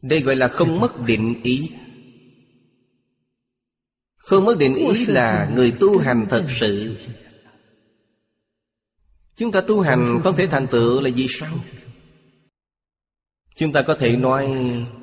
Đây 0.03 0.21
gọi 0.21 0.37
là 0.37 0.49
không 0.49 0.81
mất 0.81 1.01
định 1.01 1.41
ý. 1.43 1.71
Không 4.17 4.45
mất 4.45 4.59
định 4.59 4.75
ý 4.75 5.07
là 5.07 5.51
người 5.55 5.71
tu 5.81 5.99
hành 5.99 6.27
thật 6.31 6.47
sự. 6.61 6.97
Chúng 9.37 9.53
ta 9.53 9.61
tu 9.61 9.81
hành 9.81 10.21
không 10.25 10.37
thể 10.37 10.47
thành 10.47 10.67
tựu 10.67 11.01
là 11.01 11.11
vì 11.15 11.27
sao? 11.31 11.59
Chúng 13.57 13.73
ta 13.73 13.83
có 13.83 13.95
thể 13.95 14.17
nói 14.17 14.49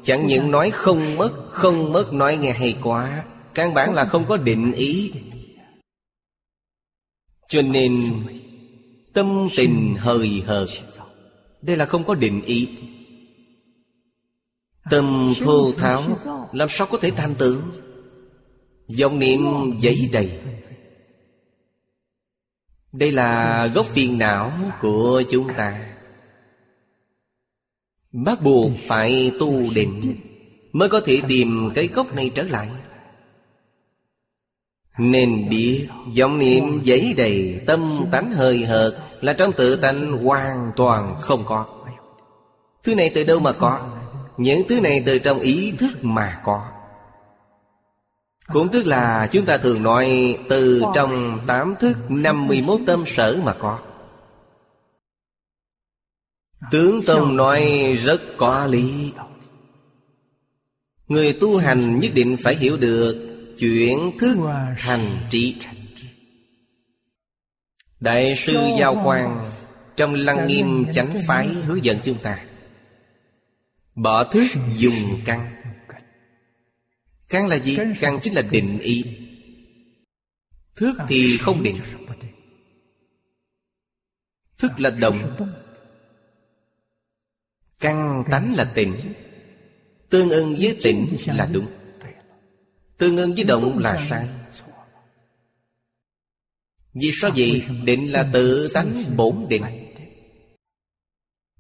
Chẳng 0.04 0.28
những 0.28 0.52
nói 0.52 0.72
không 0.72 1.18
mất 1.18 1.32
Không 1.50 1.94
mất 1.94 2.14
nói 2.14 2.38
nghe 2.38 2.52
hay 2.52 2.78
quá. 2.84 3.24
Căn 3.54 3.74
bản 3.74 3.94
là 3.94 4.06
không 4.06 4.26
có 4.26 4.38
định 4.38 4.72
ý. 4.74 5.12
Cho 7.48 7.62
nên 7.62 8.12
Tâm 9.14 9.48
tình 9.58 9.96
hời 10.00 10.44
hợt 10.46 10.70
Đây 11.62 11.78
là 11.78 11.86
không 11.86 12.04
có 12.04 12.16
định 12.16 12.42
ý. 12.46 12.70
Tâm 14.90 15.34
thô 15.40 15.72
tháo 15.72 16.04
Làm 16.52 16.70
sao 16.72 16.88
có 16.92 16.98
thể 16.98 17.12
thành 17.12 17.36
tựu 17.36 17.62
Dòng 18.88 19.20
niệm 19.20 19.42
giấy 19.80 20.10
đầy. 20.14 20.40
Đây 22.92 23.12
là 23.12 23.68
gốc 23.68 23.86
phiền 23.86 24.18
não 24.18 24.52
của 24.82 25.24
chúng 25.32 25.48
ta 25.58 25.93
Bắt 28.14 28.42
buộc 28.42 28.72
phải 28.88 29.32
tu 29.40 29.74
định 29.76 30.16
Mới 30.74 30.90
có 30.90 31.02
thể 31.06 31.22
tìm 31.28 31.72
cái 31.76 31.88
gốc 31.88 32.16
này 32.16 32.32
trở 32.36 32.44
lại. 32.44 32.70
Nên 34.98 35.50
biết 35.50 35.88
vọng 36.20 36.40
niệm 36.40 36.82
giấy 36.84 37.14
đầy, 37.18 37.62
Tâm 37.68 38.06
tánh 38.12 38.32
hơi 38.32 38.66
hợt 38.66 38.94
Là 39.22 39.34
trong 39.34 39.52
tự 39.52 39.76
tánh 39.76 40.12
hoàn 40.24 40.72
toàn 40.76 41.16
không 41.22 41.44
có. 41.46 41.66
Thứ 42.84 42.96
này 42.96 43.12
từ 43.16 43.24
đâu 43.24 43.40
mà 43.40 43.52
có? 43.52 43.80
Những 44.38 44.68
thứ 44.70 44.80
này 44.80 45.04
từ 45.06 45.20
trong 45.20 45.40
ý 45.40 45.74
thức 45.80 45.92
mà 46.02 46.42
có. 46.44 46.62
Cũng 48.54 48.70
tức 48.70 48.86
là 48.86 49.28
chúng 49.32 49.46
ta 49.46 49.58
thường 49.58 49.84
nói 49.84 50.38
Từ 50.50 50.84
trong 50.96 51.40
tám 51.48 51.76
thức 51.80 51.98
51 52.10 52.80
tâm 52.86 53.04
sở 53.08 53.40
mà 53.44 53.54
có. 53.54 53.80
Tướng 56.72 57.04
Tông 57.06 57.38
nói 57.38 57.94
rất 58.04 58.22
có 58.38 58.66
lý. 58.66 59.12
Người 61.08 61.34
tu 61.34 61.58
hành 61.58 62.00
nhất 62.00 62.12
định 62.16 62.38
phải 62.44 62.56
hiểu 62.56 62.78
được 62.78 63.30
Chuyển 63.60 64.18
thức 64.20 64.38
hành 64.78 65.18
trí. 65.30 65.56
Đại 68.00 68.36
sư 68.36 68.54
Giao 68.80 69.02
Quang 69.04 69.46
Trong 69.96 70.14
Lăng 70.14 70.48
Nghiêm 70.48 70.86
Chánh 70.94 71.16
Phái 71.28 71.48
hướng 71.48 71.86
dẫn 71.86 71.98
chúng 72.04 72.18
ta. 72.18 72.46
Bỏ 73.96 74.24
thức 74.24 74.44
dùng 74.78 75.20
căn. 75.26 75.56
Căn 77.30 77.48
là 77.48 77.56
gì? 77.56 77.78
Căn 78.00 78.20
chính 78.24 78.34
là 78.34 78.42
định 78.42 78.80
ý. 78.80 79.04
Thức 80.76 80.98
thì 81.08 81.38
không 81.38 81.64
định. 81.64 81.78
Thức 84.58 84.72
là 84.78 84.90
động 84.90 85.36
Căn 87.84 88.24
tánh 88.32 88.56
là 88.56 88.72
tịnh 88.76 88.96
Tương 90.10 90.30
ưng 90.30 90.56
với 90.60 90.78
tịnh 90.84 91.18
là 91.26 91.46
đúng. 91.46 91.68
Tương 92.98 93.18
ưng 93.18 93.36
với 93.36 93.44
động 93.44 93.80
là 93.80 94.06
sai. 94.10 94.28
Vì 96.94 97.12
sao 97.22 97.32
vậy? 97.36 97.64
Định 97.84 98.12
là 98.12 98.30
tự 98.34 98.68
tánh 98.74 99.04
bổn 99.18 99.46
định. 99.50 99.64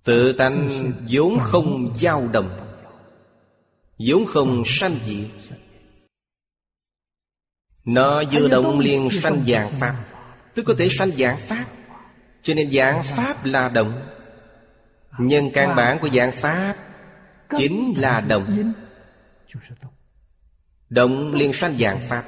Tự 0.03 0.33
tánh 0.33 0.91
vốn 1.09 1.39
không 1.41 1.93
dao 2.01 2.27
động. 2.27 2.77
Vốn 4.07 4.25
không 4.25 4.63
sanh 4.65 4.95
diệt. 5.05 5.57
Nó 7.85 8.23
vừa 8.31 8.47
động 8.47 8.79
liền 8.79 9.09
sanh 9.11 9.43
dạng 9.47 9.71
Pháp. 9.79 10.05
Tức 10.55 10.63
có 10.65 10.75
thể 10.77 10.87
sanh 10.89 11.11
dạng 11.11 11.39
Pháp. 11.39 11.65
Cho 12.41 12.53
nên 12.53 12.71
dạng 12.71 13.03
Pháp 13.03 13.45
là 13.45 13.69
động 13.69 14.12
Nhân 15.19 15.49
căn 15.53 15.75
bản 15.75 15.99
của 15.99 16.09
dạng 16.09 16.31
Pháp 16.31 16.75
Chính 17.57 17.93
là 17.97 18.21
động. 18.21 18.73
Động 20.89 21.33
liền 21.33 21.53
sanh 21.53 21.77
dạng 21.79 21.99
Pháp. 22.09 22.23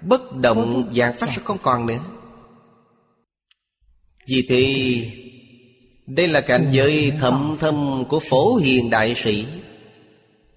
Bất 0.00 0.36
động 0.36 0.92
dạng 0.96 1.16
Pháp 1.16 1.26
sẽ 1.26 1.42
không 1.44 1.58
còn 1.62 1.86
nữa. 1.86 1.98
Vì 4.28 4.46
thế 4.48 4.64
Đây 6.06 6.28
là 6.28 6.40
cảnh 6.40 6.68
giới 6.72 7.12
thâm 7.20 7.56
thâm 7.60 8.04
của 8.08 8.20
phổ 8.20 8.56
hiền 8.56 8.90
đại 8.90 9.14
sĩ. 9.14 9.46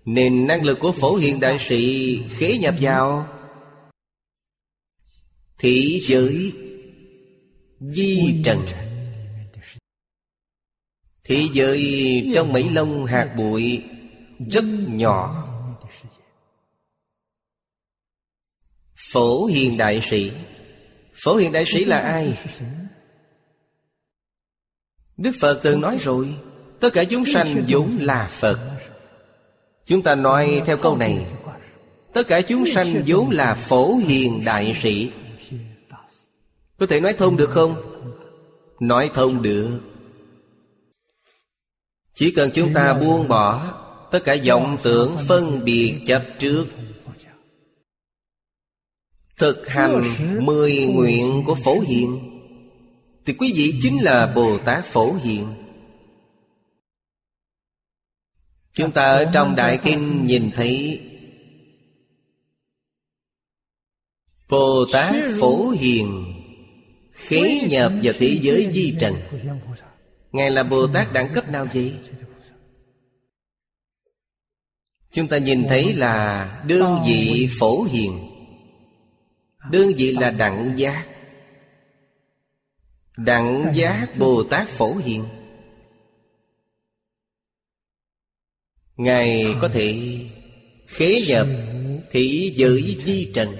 Nên 0.06 0.48
năng 0.48 0.64
lực 0.64 0.80
của 0.80 0.92
phổ 0.92 1.16
hiền 1.16 1.40
đại 1.40 1.58
sĩ 1.60 2.20
khế 2.30 2.58
nhập 2.58 2.76
vào 2.82 3.28
Thị 5.60 6.02
giới 6.08 6.52
Di 7.80 8.42
trần 8.46 8.60
Thế 11.24 11.48
giới 11.54 12.32
trong 12.36 12.54
mấy 12.54 12.70
lông 12.70 13.06
hạt 13.06 13.34
bụi 13.38 13.84
Rất 14.52 14.64
nhỏ. 14.88 15.50
Phổ 18.96 19.46
hiền 19.46 19.78
đại 19.78 20.02
sĩ. 20.04 20.32
Phổ 21.24 21.36
hiền 21.36 21.52
đại 21.52 21.66
sĩ 21.66 21.86
là 21.86 22.00
ai? 22.00 22.38
Đức 25.18 25.32
Phật 25.42 25.60
từng 25.64 25.82
nói 25.82 25.98
rồi, 26.02 26.36
Tất 26.80 26.94
cả 26.94 27.04
chúng 27.04 27.26
sanh 27.26 27.66
vốn 27.68 27.98
là 28.00 28.30
Phật. 28.32 28.80
Chúng 29.86 30.02
ta 30.02 30.16
nói 30.16 30.62
theo 30.66 30.78
câu 30.78 30.98
này, 30.98 31.26
Tất 32.14 32.28
cả 32.28 32.42
chúng 32.42 32.66
sanh 32.66 33.04
vốn 33.08 33.30
là 33.30 33.54
phổ 33.56 33.96
hiền 33.96 34.46
đại 34.46 34.74
sĩ. 34.74 35.12
Có 36.80 36.86
thể 36.86 37.00
nói 37.00 37.14
thông 37.14 37.38
được 37.38 37.50
không? 37.50 37.76
Nói 38.80 39.12
thông 39.14 39.42
được 39.42 39.80
chỉ 42.14 42.32
cần 42.32 42.50
chúng 42.54 42.74
ta 42.74 42.94
buông 42.94 43.28
bỏ 43.28 43.80
Tất 44.14 44.24
cả 44.24 44.36
vọng 44.48 44.78
tưởng 44.84 45.18
phân 45.28 45.66
biệt 45.66 45.96
chấp 46.08 46.26
trước. 46.40 46.68
Thực 49.38 49.68
hành 49.68 50.04
mười 50.46 50.86
nguyện 50.86 51.44
của 51.46 51.56
Phổ 51.56 51.80
Hiền. 51.80 52.40
Thì 53.26 53.34
quý 53.34 53.54
vị 53.56 53.80
chính 53.82 54.04
là 54.04 54.32
Bồ 54.36 54.58
Tát 54.58 54.86
Phổ 54.86 55.14
Hiền. 55.14 55.48
Chúng 58.74 58.92
ta 58.92 59.04
ở 59.04 59.26
trong 59.34 59.56
Đại 59.56 59.80
Kinh 59.84 60.26
nhìn 60.26 60.52
thấy 60.56 61.02
Bồ 64.50 64.86
Tát 64.92 65.16
Phổ 65.40 65.70
Hiền, 65.70 66.26
Khế 67.12 67.62
nhập 67.70 67.92
vào 68.04 68.14
thế 68.18 68.40
giới 68.42 68.70
di 68.72 68.96
trần. 69.00 69.14
Ngài 70.34 70.52
là 70.52 70.64
Bồ 70.64 70.88
Tát 70.88 71.14
đẳng 71.14 71.34
cấp 71.34 71.50
nào 71.50 71.68
vậy? 71.74 71.94
Chúng 75.12 75.28
ta 75.28 75.38
nhìn 75.38 75.68
thấy 75.70 75.94
là 75.94 76.64
đương 76.68 76.98
vị 77.08 77.50
phổ 77.60 77.84
hiền 77.84 78.30
Đương 79.72 79.92
vị 79.98 80.12
là 80.12 80.32
đẳng 80.32 80.74
giác 80.78 81.08
Đẳng 83.18 83.72
giác 83.76 84.08
Bồ 84.20 84.44
Tát 84.44 84.68
phổ 84.68 84.96
hiền 84.96 85.26
Ngài 88.96 89.56
có 89.62 89.68
thể 89.68 90.20
khế 90.88 91.22
nhập 91.28 91.48
thị 92.12 92.54
giới 92.56 93.02
di 93.06 93.32
trần 93.34 93.56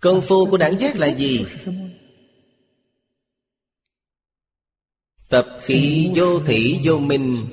Công 0.00 0.22
phu 0.22 0.50
của 0.50 0.56
đẳng 0.56 0.80
giác 0.80 0.96
là 0.96 1.06
gì? 1.06 1.46
Tập 5.30 5.46
khí 5.60 6.10
vô 6.14 6.40
thị 6.40 6.80
vô 6.84 6.98
minh, 6.98 7.46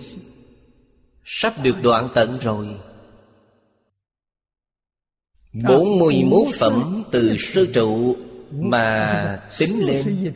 Sắp 1.29 1.53
được 1.63 1.75
đoạn 1.83 2.09
tận 2.15 2.37
rồi. 2.41 2.67
Bốn 5.53 5.99
mươi 5.99 6.23
mốt 6.25 6.47
phẩm 6.59 7.03
từ 7.11 7.37
sơ 7.37 7.65
trụ 7.73 8.15
Mà 8.51 9.41
tính 9.57 9.85
lên. 9.85 10.33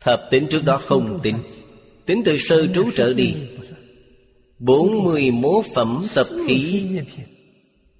Thập 0.00 0.28
tính 0.30 0.46
trước 0.50 0.64
đó 0.64 0.80
không 0.84 1.20
tính. 1.22 1.38
Tính 2.06 2.22
từ 2.24 2.38
sơ 2.38 2.66
trú 2.74 2.90
trở 2.96 3.14
đi. 3.14 3.34
Bốn 4.58 5.04
mươi 5.04 5.30
mốt 5.30 5.64
phẩm 5.74 6.06
tập 6.14 6.26
khí 6.46 6.86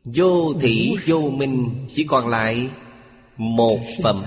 Vô 0.05 0.55
thị 0.61 0.97
vô 1.07 1.31
minh, 1.31 1.87
Chỉ 1.95 2.05
còn 2.05 2.29
lại 2.29 2.69
Một 3.37 3.81
phẩm 4.03 4.25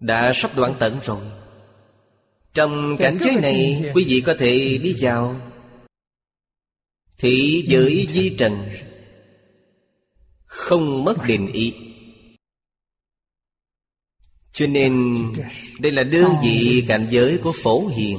Đã 0.00 0.32
sắp 0.34 0.56
đoạn 0.56 0.74
tận 0.78 0.96
rồi 1.04 1.20
trong 2.54 2.96
cảnh 2.98 3.18
giới 3.20 3.34
này 3.34 3.90
Quý 3.94 4.04
vị 4.08 4.22
có 4.26 4.34
thể 4.38 4.78
đi 4.82 4.96
vào. 5.00 5.40
Thị 7.18 7.64
giới 7.66 8.08
di 8.10 8.36
trần. 8.38 8.68
Không 10.44 11.04
mất 11.04 11.14
định 11.26 11.52
ý. 11.52 11.74
Cho 14.52 14.66
nên 14.66 15.24
Đây 15.78 15.92
là 15.92 16.02
đơn 16.02 16.34
vị 16.42 16.84
cảnh 16.88 17.06
giới 17.10 17.38
của 17.38 17.52
phổ 17.62 17.86
hiền. 17.86 18.18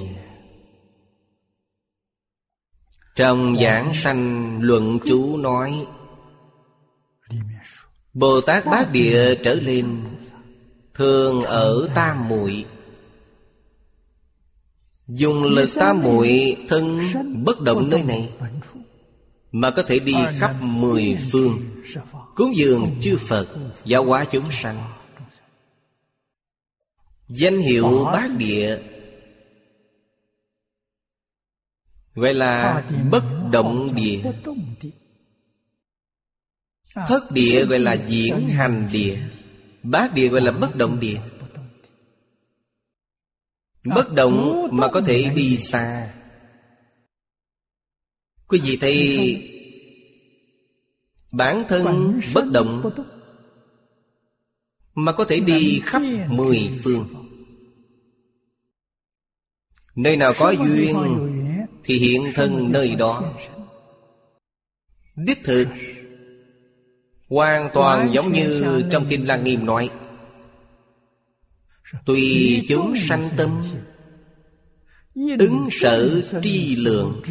Trong 3.16 3.58
giảng 3.62 3.94
sanh 3.94 4.58
luận 4.62 5.00
chú 5.06 5.38
nói 5.38 5.86
Bồ 8.14 8.42
Tát 8.42 8.66
Bát 8.66 8.92
Địa 8.92 9.36
trở 9.36 9.56
lên 9.56 10.04
Thường 10.94 11.44
ở 11.44 11.90
tam 11.96 12.30
muội 12.30 12.66
Dùng 15.14 15.44
lực 15.44 15.70
tam 15.76 16.02
muội 16.04 16.58
thân 16.70 17.00
bất 17.46 17.62
động 17.62 17.90
nơi 17.90 18.04
này 18.04 18.30
Mà 19.52 19.72
có 19.72 19.84
thể 19.84 20.00
đi 20.00 20.14
khắp 20.38 20.56
mười 20.62 21.18
phương 21.32 21.60
Cúng 22.36 22.56
dường 22.56 22.96
chư 23.02 23.18
Phật 23.18 23.48
Giáo 23.86 24.06
hóa 24.06 24.26
chúng 24.26 24.52
sanh. 24.52 24.78
Danh 27.30 27.58
hiệu 27.58 28.06
bát 28.06 28.30
địa. 28.38 28.80
Gọi 32.16 32.34
là 32.34 32.84
bất 33.12 33.24
động 33.52 33.96
địa. 33.96 34.22
Thất 37.08 37.32
địa 37.32 37.66
gọi 37.66 37.80
là 37.80 37.94
diễn 37.94 38.48
hành 38.48 38.90
địa 38.92 39.20
Bát 39.84 40.14
địa 40.14 40.28
gọi 40.28 40.42
là 40.42 40.52
bất 40.52 40.76
động 40.76 41.00
địa 41.00 41.20
Bất 43.86 44.14
động 44.14 44.68
mà 44.72 44.88
có 44.88 45.02
thể 45.02 45.32
đi 45.36 45.58
xa. 45.58 46.14
Quý 48.48 48.60
vị 48.64 48.78
thấy 48.82 49.48
Bản 51.32 51.64
thân 51.70 52.20
bất 52.34 52.46
động 52.52 52.92
Mà 54.96 55.12
có 55.12 55.24
thể 55.24 55.40
đi 55.40 55.82
khắp 55.84 56.02
mười 56.28 56.70
phương. 56.84 57.06
Nơi 59.96 60.18
nào 60.18 60.34
có 60.40 60.52
duyên 60.52 60.98
Thì 61.84 61.98
hiện 61.98 62.32
thân 62.36 62.72
nơi 62.72 62.96
đó. 62.96 63.34
Đích 65.16 65.44
thực 65.44 65.68
Hoàn 67.30 67.70
toàn 67.74 68.14
giống 68.14 68.32
như 68.32 68.82
trong 68.92 69.06
Kinh 69.10 69.28
Lăng 69.28 69.44
Nghiêm 69.44 69.66
nói 69.66 69.90
Tùy 72.06 72.66
chúng 72.70 72.94
sanh 72.96 73.30
tâm, 73.38 73.64
Ứng 75.40 75.70
sở 75.72 76.22
tri 76.44 76.76
lượng. 76.76 77.22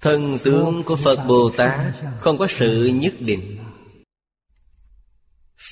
Thân 0.00 0.38
tướng 0.44 0.82
của 0.86 0.96
Phật 0.96 1.24
Bồ 1.28 1.50
Tát 1.56 1.94
Không 2.18 2.38
có 2.38 2.46
sự 2.50 2.90
nhất 2.94 3.14
định. 3.20 3.58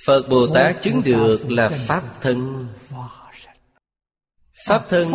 Phật 0.07 0.29
Bồ 0.29 0.55
Tát 0.55 0.83
chứng 0.83 1.03
được 1.05 1.51
là 1.51 1.68
Pháp 1.68 2.23
thân. 2.23 2.66
Pháp 4.66 4.87
thân 4.88 5.12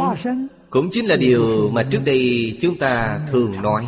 cũng 0.70 0.90
chính 0.92 1.06
là 1.06 1.16
điều 1.16 1.70
mà 1.70 1.88
trước 1.92 2.02
đây 2.06 2.58
chúng 2.62 2.78
ta 2.78 3.28
thường 3.32 3.62
nói. 3.62 3.88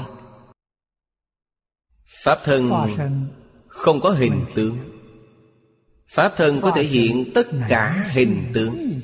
Pháp 2.24 2.40
thân 2.44 2.72
không 3.68 4.02
có 4.02 4.10
hình 4.10 4.46
tướng. 4.56 4.91
Pháp 6.12 6.34
thân 6.38 6.62
có 6.62 6.72
thể 6.76 6.84
hiện 6.84 7.32
tất 7.34 7.48
cả 7.70 8.10
hình 8.12 8.52
tướng. 8.54 9.00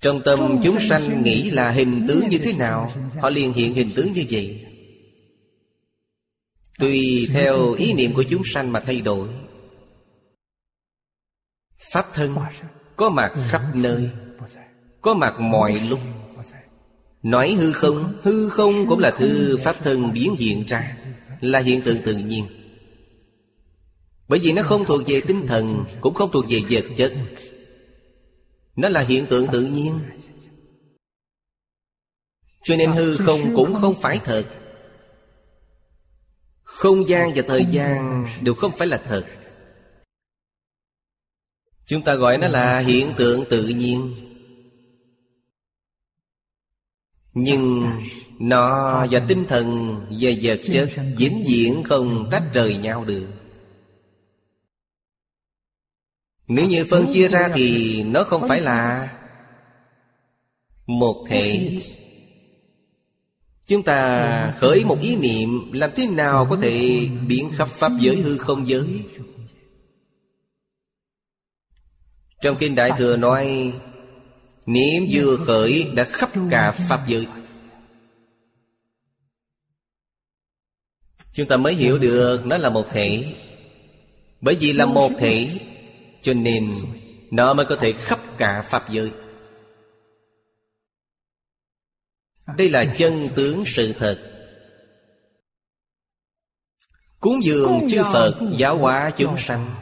Trong 0.00 0.22
tâm 0.24 0.60
chúng 0.62 0.80
sanh 0.80 1.22
nghĩ 1.22 1.50
là 1.50 1.70
hình 1.70 2.04
tướng 2.08 2.28
như 2.28 2.38
thế 2.38 2.52
nào 2.52 2.92
Họ 3.20 3.30
liền 3.30 3.52
hiện 3.52 3.74
hình 3.74 3.92
tướng 3.96 4.12
như 4.12 4.24
vậy. 4.30 4.66
Tùy 6.78 7.28
theo 7.32 7.72
ý 7.72 7.92
niệm 7.92 8.12
của 8.14 8.24
chúng 8.30 8.42
sanh 8.44 8.72
mà 8.72 8.80
thay 8.80 9.00
đổi 9.00 9.28
Pháp 11.92 12.14
thân 12.14 12.36
có 12.96 13.10
mặt 13.10 13.32
khắp 13.48 13.62
nơi 13.74 14.10
Có 15.00 15.14
mặt 15.14 15.40
mọi 15.40 15.80
lúc. 15.88 16.00
Nói 17.22 17.50
hư 17.50 17.72
không 17.72 18.12
Hư 18.22 18.48
không 18.48 18.86
cũng 18.88 18.98
là 18.98 19.10
thư 19.10 19.58
pháp 19.64 19.76
thân 19.84 20.12
biến 20.12 20.34
hiện 20.38 20.64
ra. 20.66 20.96
Là 21.40 21.58
hiện 21.58 21.82
tượng 21.82 21.98
tự 22.04 22.16
nhiên 22.16 22.59
bởi 24.30 24.40
vì 24.42 24.52
nó 24.52 24.62
không 24.62 24.84
thuộc 24.84 25.02
về 25.06 25.20
tinh 25.20 25.46
thần, 25.46 25.84
Cũng 26.00 26.14
không 26.14 26.30
thuộc 26.32 26.44
về 26.48 26.60
vật 26.70 26.84
chất. 26.96 27.12
Nó 28.76 28.88
là 28.88 29.00
hiện 29.00 29.26
tượng 29.26 29.46
tự 29.52 29.60
nhiên. 29.60 30.00
Cho 32.62 32.76
nên 32.76 32.92
hư 32.92 33.16
không 33.16 33.56
cũng 33.56 33.74
không 33.74 33.94
phải 34.00 34.20
thật. 34.24 34.44
Không 36.62 37.08
gian 37.08 37.32
và 37.34 37.42
thời 37.48 37.66
gian 37.70 38.26
đều 38.42 38.54
không 38.54 38.72
phải 38.76 38.86
là 38.86 39.02
thật. 39.04 39.26
Chúng 41.86 42.02
ta 42.02 42.14
gọi 42.14 42.38
nó 42.38 42.48
là 42.48 42.78
hiện 42.78 43.12
tượng 43.16 43.44
tự 43.50 43.68
nhiên. 43.68 44.14
Nhưng 47.32 47.90
nó 48.38 49.06
và 49.10 49.24
tinh 49.28 49.44
thần 49.48 49.96
và 50.10 50.30
vật 50.42 50.60
chất 50.72 50.88
vĩnh 51.16 51.44
viễn 51.48 51.82
không 51.84 52.28
tách 52.30 52.44
rời 52.54 52.76
nhau 52.76 53.04
được. 53.04 53.39
Nếu 56.50 56.66
như 56.66 56.86
phân 56.90 57.12
chia 57.12 57.28
ra 57.28 57.50
thì 57.54 58.02
nó 58.02 58.24
không 58.24 58.48
phải 58.48 58.60
là 58.60 59.12
Một 60.86 61.24
thể 61.28 61.78
Chúng 63.66 63.82
ta 63.82 64.54
khởi 64.58 64.84
một 64.84 64.98
ý 65.00 65.16
niệm 65.16 65.72
Làm 65.72 65.90
thế 65.96 66.06
nào 66.06 66.46
có 66.50 66.58
thể 66.62 67.08
biến 67.28 67.50
khắp 67.56 67.68
Pháp 67.68 67.92
giới 68.00 68.16
hư 68.16 68.38
không 68.38 68.68
giới? 68.68 69.02
Trong 72.42 72.56
Kinh 72.58 72.74
Đại 72.74 72.92
Thừa 72.98 73.16
nói, 73.16 73.72
Niệm 74.66 75.02
vừa 75.10 75.36
khởi 75.36 75.90
đã 75.94 76.04
khắp 76.04 76.30
cả 76.50 76.72
Pháp 76.72 77.04
giới. 77.08 77.26
Chúng 81.32 81.48
ta 81.48 81.56
mới 81.56 81.74
hiểu 81.74 81.98
được 81.98 82.46
nó 82.46 82.58
là 82.58 82.70
một 82.70 82.86
thể 82.90 83.34
Bởi 84.40 84.54
vì 84.54 84.72
là 84.72 84.86
một 84.86 85.12
thể 85.18 85.60
cho 86.22 86.34
nên 86.34 86.74
nó 87.30 87.54
mới 87.54 87.66
có 87.66 87.76
thể 87.76 87.92
khắp 87.92 88.20
cả 88.38 88.62
Pháp 88.70 88.90
giới. 88.90 89.12
Đây 92.56 92.68
là 92.68 92.94
chân 92.98 93.28
tướng 93.36 93.64
sự 93.66 93.92
thật. 93.98 94.26
Cúng 97.20 97.44
dường 97.44 97.88
chư 97.90 98.02
Phật 98.02 98.38
giáo 98.56 98.78
hóa 98.78 99.10
chúng 99.16 99.38
sanh. 99.38 99.74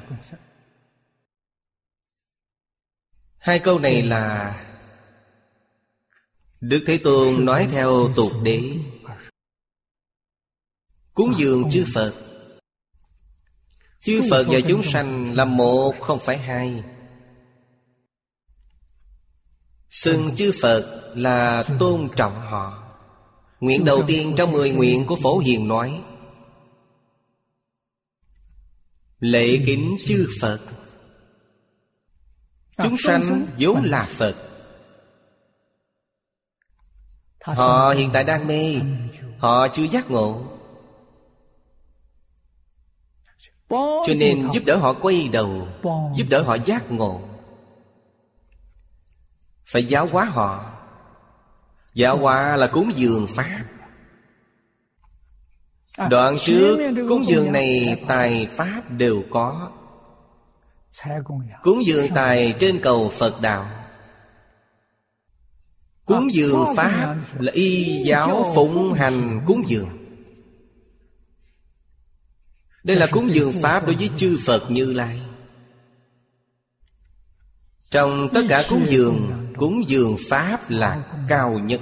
Hai 3.39 3.59
câu 3.59 3.79
này 3.79 4.03
là 4.03 4.55
Đức 6.61 6.85
Thế 6.87 7.01
Tôn 7.05 7.45
nói 7.45 7.69
theo 7.73 8.13
tục 8.17 8.33
đế. 8.43 8.73
Cúng 11.15 11.35
dường 11.39 11.71
chư 11.73 11.85
Phật 11.95 12.28
Chư 14.01 14.23
Phật 14.31 14.47
và 14.49 14.59
chúng 14.69 14.83
sanh 14.83 15.37
là 15.37 15.45
một 15.45 15.95
không 16.01 16.19
phải 16.19 16.39
hai. 16.39 16.83
Xưng 19.91 20.37
chư 20.37 20.53
Phật 20.63 21.13
là 21.15 21.65
tôn 21.79 22.09
trọng 22.17 22.41
họ. 22.41 22.85
Nguyện 23.61 23.85
đầu 23.85 24.03
tiên 24.07 24.35
trong 24.37 24.53
mười 24.53 24.71
nguyện 24.71 25.07
của 25.07 25.17
Phổ 25.23 25.39
Hiền 25.39 25.69
nói 25.69 26.03
Lễ 29.21 29.63
kính 29.67 29.97
chư 30.07 30.29
Phật. 30.41 30.61
Chúng 32.77 32.97
sanh 32.99 33.47
vốn 33.59 33.83
là 33.85 34.09
Phật. 34.17 34.35
Họ 37.41 37.95
hiện 37.97 38.11
tại 38.13 38.25
đang 38.25 38.47
mê. 38.47 38.81
Họ 39.39 39.69
chưa 39.69 39.85
giác 39.85 40.11
ngộ 40.11 40.58
Cho 43.71 44.15
nên 44.19 44.49
giúp 44.53 44.63
đỡ 44.67 44.77
họ 44.77 44.93
quay 44.93 45.29
đầu, 45.29 45.69
Giúp 46.17 46.25
đỡ 46.31 46.43
họ 46.43 46.57
giác 46.65 46.91
ngộ. 46.91 47.21
Phải 49.67 49.85
giáo 49.85 50.09
hóa 50.13 50.25
họ. 50.25 50.75
Giáo 51.95 52.19
hóa 52.19 52.57
là 52.57 52.67
cúng 52.67 52.93
dường 52.97 53.27
Pháp. 53.27 53.65
Đoạn 56.11 56.35
trước, 56.39 56.79
cúng 57.09 57.25
dường 57.29 57.53
này 57.53 58.03
tài 58.09 58.47
Pháp 58.47 58.83
đều 58.91 59.23
có. 59.31 59.71
Cúng 61.63 61.87
dường 61.87 62.07
tài 62.15 62.55
trên 62.61 62.81
cầu 62.83 63.13
Phật 63.19 63.41
Đạo. 63.41 63.67
Cúng 66.05 66.29
dường 66.33 66.77
Pháp 66.77 67.17
là 67.39 67.53
y 67.53 68.03
giáo 68.05 68.53
phụng 68.55 68.93
hành 68.93 69.41
cúng 69.47 69.63
dường. 69.67 69.98
Đây 72.89 72.97
là 72.97 73.07
cúng 73.07 73.31
dường 73.33 73.53
Pháp 73.63 73.87
đối 73.87 73.97
với 73.97 74.11
chư 74.17 74.39
Phật 74.47 74.71
Như 74.71 74.93
Lai. 74.93 75.21
Trong 77.91 78.29
tất 78.35 78.43
cả 78.49 78.65
cúng 78.69 78.87
dường 78.89 79.31
Cúng 79.57 79.85
dường 79.89 80.17
Pháp 80.29 80.71
là 80.71 81.05
cao 81.29 81.59
nhất. 81.59 81.81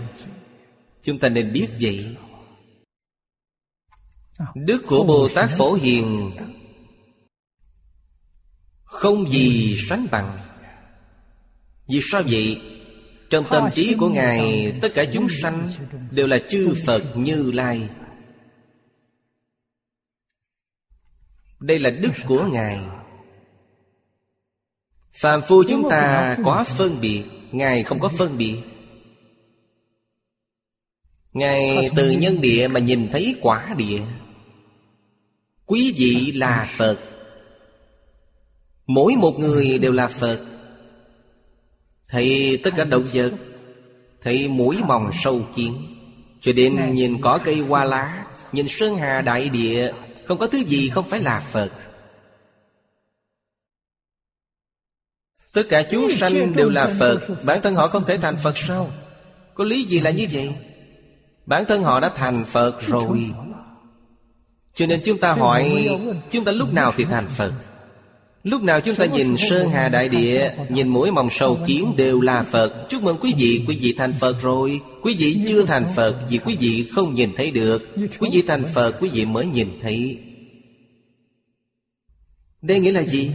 Chúng 1.03 1.19
ta 1.19 1.29
nên 1.29 1.53
biết 1.53 1.69
vậy. 1.81 2.17
Đức 4.55 4.83
của 4.87 5.05
Bồ 5.05 5.29
Tát 5.35 5.51
Phổ 5.59 5.75
Hiền 5.75 6.31
Không 8.85 9.31
gì 9.31 9.77
sánh 9.89 10.07
bằng. 10.11 10.39
Vì 11.89 12.01
sao 12.03 12.23
vậy? 12.27 12.61
Trong 13.31 13.45
tâm 13.51 13.69
trí 13.75 13.95
của 13.95 14.09
Ngài, 14.09 14.73
Tất 14.83 14.89
cả 14.95 15.05
chúng 15.13 15.29
sanh 15.43 15.71
Đều 16.11 16.27
là 16.27 16.39
chư 16.51 16.75
Phật 16.87 17.03
Như 17.17 17.53
Lai. 17.53 17.89
Đây 21.61 21.79
là 21.79 21.91
đức 21.91 22.13
của 22.29 22.45
Ngài. 22.53 22.79
Phàm 25.13 25.43
phu 25.49 25.63
chúng 25.69 25.91
ta 25.91 26.37
có 26.45 26.65
phân 26.77 27.01
biệt, 27.01 27.23
Ngài 27.53 27.83
không 27.83 28.01
có 28.01 28.09
phân 28.09 28.39
biệt. 28.39 28.57
Ngài 31.33 31.91
từ 31.97 32.11
nhân 32.11 32.41
địa 32.41 32.69
mà 32.69 32.81
nhìn 32.81 33.09
thấy 33.13 33.37
quả 33.41 33.75
địa. 33.77 34.01
Quý 35.67 35.95
vị 35.97 36.33
là 36.35 36.69
Phật. 36.77 36.99
Mỗi 38.87 39.17
một 39.17 39.39
người 39.39 39.79
đều 39.79 39.93
là 39.93 40.09
Phật. 40.09 40.41
Thấy 42.09 42.61
tất 42.65 42.71
cả 42.77 42.85
động 42.85 43.07
vật, 43.13 43.33
Thấy 44.23 44.49
mũi 44.49 44.77
mòng 44.87 45.11
sâu 45.13 45.43
kiến. 45.57 45.75
Cho 46.41 46.53
đến 46.53 46.95
nhìn 46.95 47.21
có 47.21 47.39
cây 47.45 47.59
hoa 47.59 47.85
lá, 47.85 48.27
Nhìn 48.53 48.67
sơn 48.69 48.97
hà 48.97 49.23
đại 49.23 49.49
địa 49.49 49.93
không 50.27 50.39
có 50.39 50.47
thứ 50.47 50.59
gì 50.59 50.89
không 50.89 51.09
phải 51.09 51.21
là 51.21 51.47
Phật. 51.53 51.71
Tất 55.53 55.63
cả 55.69 55.83
chúng 55.91 56.11
sanh 56.11 56.53
đều 56.57 56.71
là 56.71 56.95
Phật. 56.99 57.21
Bản 57.43 57.63
thân 57.63 57.75
họ 57.75 57.89
không 57.89 58.05
thể 58.05 58.19
thành 58.19 58.37
Phật 58.37 58.59
sao? 58.59 58.91
Có 59.55 59.65
lý 59.65 59.85
gì 59.85 60.01
là 60.01 60.11
như 60.11 60.27
vậy? 60.33 60.55
Bản 61.47 61.65
thân 61.69 61.83
họ 61.83 62.01
đã 62.01 62.09
thành 62.09 62.45
Phật 62.45 62.81
rồi. 62.87 63.31
Cho 64.75 64.87
nên 64.87 65.03
chúng 65.05 65.19
ta 65.19 65.33
hỏi 65.33 65.89
Chúng 66.31 66.45
ta 66.45 66.53
lúc 66.53 66.73
nào 66.73 66.93
thì 66.97 67.05
thành 67.05 67.27
Phật 67.29 67.53
Lúc 68.47 68.63
nào 68.63 68.81
chúng 68.81 68.95
ta 68.95 69.05
nhìn 69.05 69.37
Sơn 69.39 69.69
Hà 69.71 69.89
Đại 69.89 70.09
Địa 70.09 70.55
Nhìn 70.69 70.89
mỗi 70.89 71.11
mòng 71.11 71.29
sầu 71.31 71.59
kiến 71.67 71.95
đều 71.97 72.21
là 72.21 72.43
Phật. 72.43 72.87
Chúc 72.89 73.03
mừng 73.03 73.17
quý 73.21 73.35
vị, 73.39 73.65
quý 73.69 73.79
vị 73.81 73.95
thành 73.99 74.15
Phật 74.21 74.43
rồi. 74.43 74.81
Quý 75.03 75.17
vị 75.19 75.39
chưa 75.49 75.65
thành 75.65 75.85
Phật 75.97 76.27
Vì 76.31 76.39
quý 76.39 76.57
vị 76.61 76.89
không 76.93 77.15
nhìn 77.15 77.31
thấy 77.37 77.51
được. 77.51 77.89
Quý 78.19 78.29
vị 78.33 78.43
thành 78.47 78.65
Phật, 78.75 78.93
quý 79.01 79.11
vị 79.13 79.25
mới 79.25 79.47
nhìn 79.47 79.69
thấy. 79.83 80.19
Đây 82.63 82.81
nghĩa 82.81 82.93
là 82.93 83.03
gì? 83.03 83.31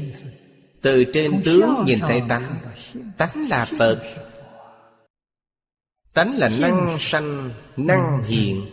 Từ 0.82 1.04
trên 1.04 1.42
tướng 1.44 1.76
nhìn 1.86 2.00
thấy 2.00 2.22
tánh. 2.30 2.56
Tánh 3.18 3.48
là 3.50 3.66
Phật. 3.80 4.04
Tánh 6.14 6.38
là 6.38 6.50
năng 6.50 6.98
sanh 7.00 7.50
Năng 7.78 8.24
hiện 8.28 8.66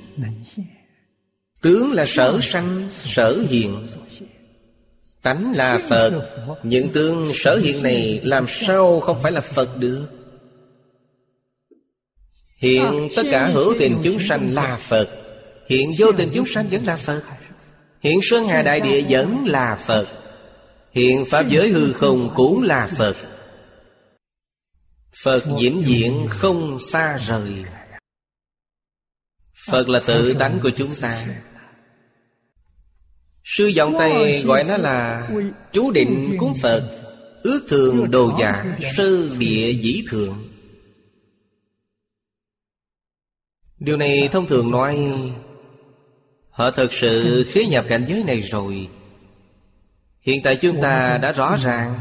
Tướng 1.63 1.93
là 1.93 2.05
sở 2.07 2.39
sanh 2.43 2.89
Sở 2.93 3.45
hiện 3.49 3.87
Tánh 5.23 5.53
là 5.57 5.81
Phật. 5.89 6.29
Những 6.63 6.89
tướng 6.93 7.33
sở 7.35 7.57
hiện 7.57 7.83
này 7.83 8.21
Làm 8.25 8.47
sao 8.49 9.01
không 9.01 9.23
phải 9.23 9.33
là 9.33 9.41
Phật 9.41 9.77
được? 9.77 10.07
Hiện 12.57 13.09
tất 13.17 13.23
cả 13.31 13.49
hữu 13.49 13.75
tình 13.79 14.01
chúng 14.05 14.19
sanh 14.19 14.55
là 14.55 14.77
Phật. 14.77 15.09
Hiện 15.69 15.93
vô 15.99 16.13
tình 16.13 16.29
chúng 16.35 16.47
sanh 16.47 16.69
vẫn 16.71 16.85
là 16.85 16.97
Phật. 16.97 17.23
Hiện 18.01 18.21
Sơn 18.23 18.47
Hà 18.47 18.63
Đại 18.63 18.81
Địa 18.81 19.05
vẫn 19.09 19.45
là 19.47 19.79
Phật. 19.87 20.07
Hiện 20.93 21.25
Pháp 21.31 21.49
giới 21.49 21.69
hư 21.69 21.93
không 21.93 22.33
cũng 22.37 22.63
là 22.63 22.91
Phật. 22.97 23.17
Phật 25.23 25.45
vĩnh 25.61 25.83
viễn 25.87 26.27
không 26.29 26.79
xa 26.93 27.19
rời. 27.27 27.53
Phật 29.67 29.89
là 29.89 30.01
tự 30.07 30.35
tánh 30.35 30.59
của 30.63 30.71
chúng 30.71 30.91
ta. 31.01 31.27
Sư 33.51 33.67
giọng 33.67 33.95
Tây 33.99 34.43
gọi 34.43 34.65
nó 34.69 34.77
là 34.77 35.29
Chú 35.73 35.91
định 35.91 36.37
cúng 36.39 36.55
Phật 36.63 37.03
Ước 37.43 37.67
thường 37.69 38.11
đồ 38.11 38.37
giả 38.39 38.77
Sơ 38.97 39.29
địa 39.39 39.73
dĩ 39.73 40.03
thượng 40.11 40.49
Điều 43.79 43.97
này 43.97 44.29
thông 44.33 44.47
thường 44.47 44.71
nói 44.71 45.13
Họ 46.51 46.71
thật 46.71 46.93
sự 46.93 47.45
khế 47.49 47.65
nhập 47.65 47.85
cảnh 47.89 48.05
giới 48.09 48.25
này 48.25 48.41
rồi. 48.41 48.89
Hiện 50.21 50.43
tại 50.43 50.57
chúng 50.57 50.81
ta 50.83 51.19
đã 51.23 51.33
rõ 51.33 51.57
ràng 51.57 52.01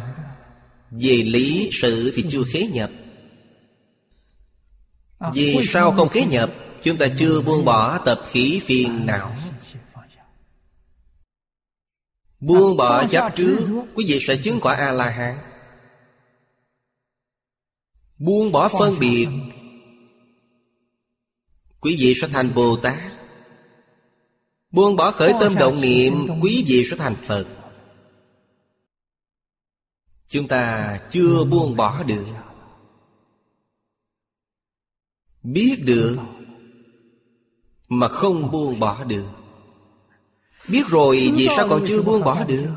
Về 0.91 1.15
lý 1.15 1.69
sự 1.73 2.13
thì 2.15 2.25
chưa 2.29 2.43
khế 2.51 2.67
nhập. 2.67 2.89
Vì 5.33 5.59
sao 5.63 5.91
không 5.91 6.09
khế 6.09 6.25
nhập? 6.25 6.49
Chúng 6.83 6.97
ta 6.97 7.07
chưa 7.17 7.41
buông 7.41 7.65
bỏ 7.65 7.97
tập 7.97 8.21
khí 8.31 8.61
phiền 8.65 9.05
não 9.05 9.35
Buông 12.39 12.77
bỏ 12.77 13.07
chấp 13.07 13.33
trước 13.35 13.85
Quý 13.95 14.05
vị 14.07 14.19
sẽ 14.21 14.37
chứng 14.43 14.59
quả 14.61 14.75
A-la-hán. 14.75 15.37
Buông 18.17 18.51
bỏ 18.51 18.67
phân 18.67 18.99
biệt 18.99 19.27
Quý 21.79 21.97
vị 21.99 22.13
sẽ 22.21 22.27
thành 22.27 22.53
Bồ 22.55 22.77
Tát 22.77 23.13
Buông 24.71 24.95
bỏ 24.95 25.11
khởi 25.11 25.33
tâm 25.39 25.55
động 25.55 25.81
niệm 25.81 26.13
Quý 26.41 26.65
vị 26.67 26.85
sẽ 26.89 26.97
thành 26.97 27.15
Phật. 27.15 27.45
Chúng 30.27 30.47
ta 30.47 30.99
chưa 31.11 31.45
buông 31.45 31.75
bỏ 31.75 32.03
được. 32.03 32.25
Biết 35.43 35.81
được 35.85 36.17
Mà 37.89 38.07
không 38.07 38.51
buông 38.51 38.79
bỏ 38.79 39.03
được 39.03 39.27
Biết 40.67 40.87
rồi 40.87 41.31
vì 41.35 41.47
sao 41.55 41.67
còn 41.69 41.83
chưa 41.87 42.01
buông 42.01 42.23
bỏ 42.23 42.43
được? 42.43 42.71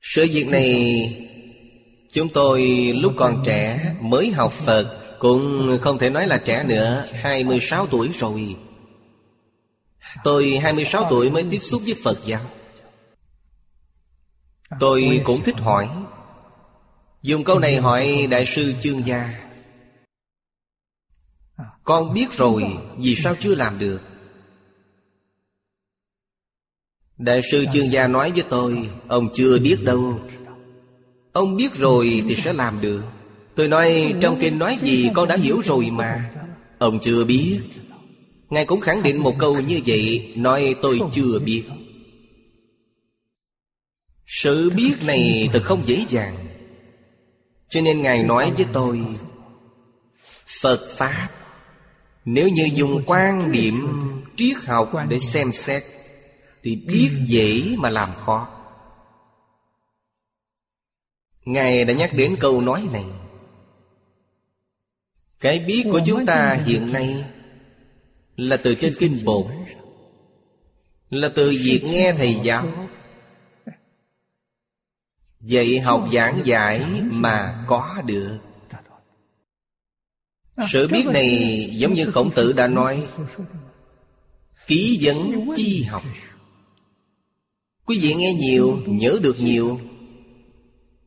Sự 0.00 0.26
việc 0.32 0.48
này 0.48 1.20
Chúng 2.12 2.28
tôi 2.34 2.62
lúc 2.94 3.12
còn 3.16 3.42
trẻ 3.46 3.94
Mới 4.00 4.30
học 4.30 4.52
Phật 4.52 5.16
Cũng 5.18 5.78
không 5.80 5.98
thể 5.98 6.10
nói 6.10 6.26
là 6.26 6.38
trẻ 6.38 6.64
nữa 6.64 7.06
26 7.12 7.86
tuổi 7.86 8.10
rồi. 8.18 8.56
Tôi 10.24 10.58
26 10.62 11.06
tuổi 11.10 11.30
mới 11.30 11.44
tiếp 11.50 11.58
xúc 11.58 11.82
với 11.84 11.94
Phật 12.04 12.18
giáo. 12.26 12.50
Tôi 14.80 15.20
cũng 15.24 15.42
thích 15.42 15.56
hỏi. 15.56 15.88
Dùng 17.22 17.44
câu 17.44 17.58
này 17.58 17.80
hỏi 17.80 18.26
Đại 18.30 18.46
sư 18.46 18.74
Chương 18.82 19.06
Gia. 19.06 19.48
Con 21.84 22.14
biết 22.14 22.32
rồi. 22.32 22.64
Vì 22.98 23.16
sao 23.16 23.34
chưa 23.40 23.54
làm 23.54 23.78
được 23.78 24.00
Đại 27.18 27.40
sư 27.50 27.64
Chương 27.72 27.92
Gia 27.92 28.06
nói 28.06 28.32
với 28.32 28.44
tôi, 28.48 28.90
Ông 29.08 29.28
chưa 29.34 29.58
biết 29.58 29.76
đâu. 29.84 30.20
Ông 31.32 31.56
biết 31.56 31.74
rồi 31.74 32.22
thì 32.28 32.36
sẽ 32.36 32.52
làm 32.52 32.80
được. 32.80 33.02
Tôi 33.54 33.68
nói, 33.68 34.14
trong 34.20 34.38
kinh 34.40 34.58
nói 34.58 34.78
gì 34.82 35.10
con 35.14 35.28
đã 35.28 35.36
hiểu 35.36 35.60
rồi 35.64 35.90
mà. 35.92 36.30
Ông 36.78 36.98
chưa 37.02 37.24
biết. 37.24 37.60
Ngài 38.50 38.64
cũng 38.64 38.80
khẳng 38.80 39.02
định 39.02 39.22
một 39.22 39.38
câu 39.38 39.60
như 39.60 39.80
vậy, 39.86 40.32
Nói, 40.36 40.74
tôi 40.82 41.00
chưa 41.12 41.38
biết. 41.38 41.64
Sự 44.26 44.70
biết 44.70 44.94
này 45.06 45.48
thật 45.52 45.62
không 45.64 45.82
dễ 45.86 46.04
dàng. 46.08 46.46
Cho 47.68 47.80
nên 47.80 48.02
Ngài 48.02 48.22
nói 48.22 48.52
với 48.56 48.66
tôi, 48.72 49.00
Phật 50.60 50.86
Pháp, 50.96 51.28
Nếu 52.24 52.48
như 52.48 52.68
dùng 52.74 53.02
quan 53.06 53.52
điểm 53.52 53.88
triết 54.36 54.56
học 54.56 54.92
để 55.08 55.18
xem 55.18 55.52
xét 55.52 55.93
thì 56.64 56.76
biết 56.76 57.10
dễ 57.26 57.76
mà 57.78 57.90
làm 57.90 58.14
khó. 58.16 58.48
Ngài 61.44 61.84
đã 61.84 61.94
nhắc 61.94 62.10
đến 62.14 62.36
câu 62.40 62.60
nói 62.60 62.88
này. 62.92 63.04
Cái 65.40 65.58
biết 65.58 65.84
của 65.92 66.00
chúng 66.06 66.26
ta 66.26 66.60
hiện 66.66 66.92
nay 66.92 67.24
Là 68.36 68.56
từ 68.56 68.74
trên 68.74 68.94
kinh 68.98 69.24
bổn 69.24 69.46
Là 71.10 71.28
từ 71.34 71.48
việc 71.48 71.82
nghe 71.84 72.14
thầy 72.16 72.40
giáo. 72.42 72.66
Dạy 75.40 75.80
học 75.80 76.08
giảng 76.12 76.40
giải 76.44 76.84
mà 77.02 77.64
có 77.68 78.02
được. 78.06 78.38
Sự 80.72 80.88
biết 80.88 81.06
này 81.06 81.68
giống 81.72 81.94
như 81.94 82.10
khổng 82.10 82.30
tử 82.34 82.52
đã 82.52 82.66
nói, 82.66 83.08
Ký 84.66 84.98
vấn 85.02 85.52
chi 85.56 85.82
học. 85.82 86.02
Quý 87.86 87.98
vị 87.98 88.14
nghe 88.14 88.32
nhiều, 88.32 88.82
nhớ 88.86 89.18
được 89.22 89.36
nhiều. 89.40 89.80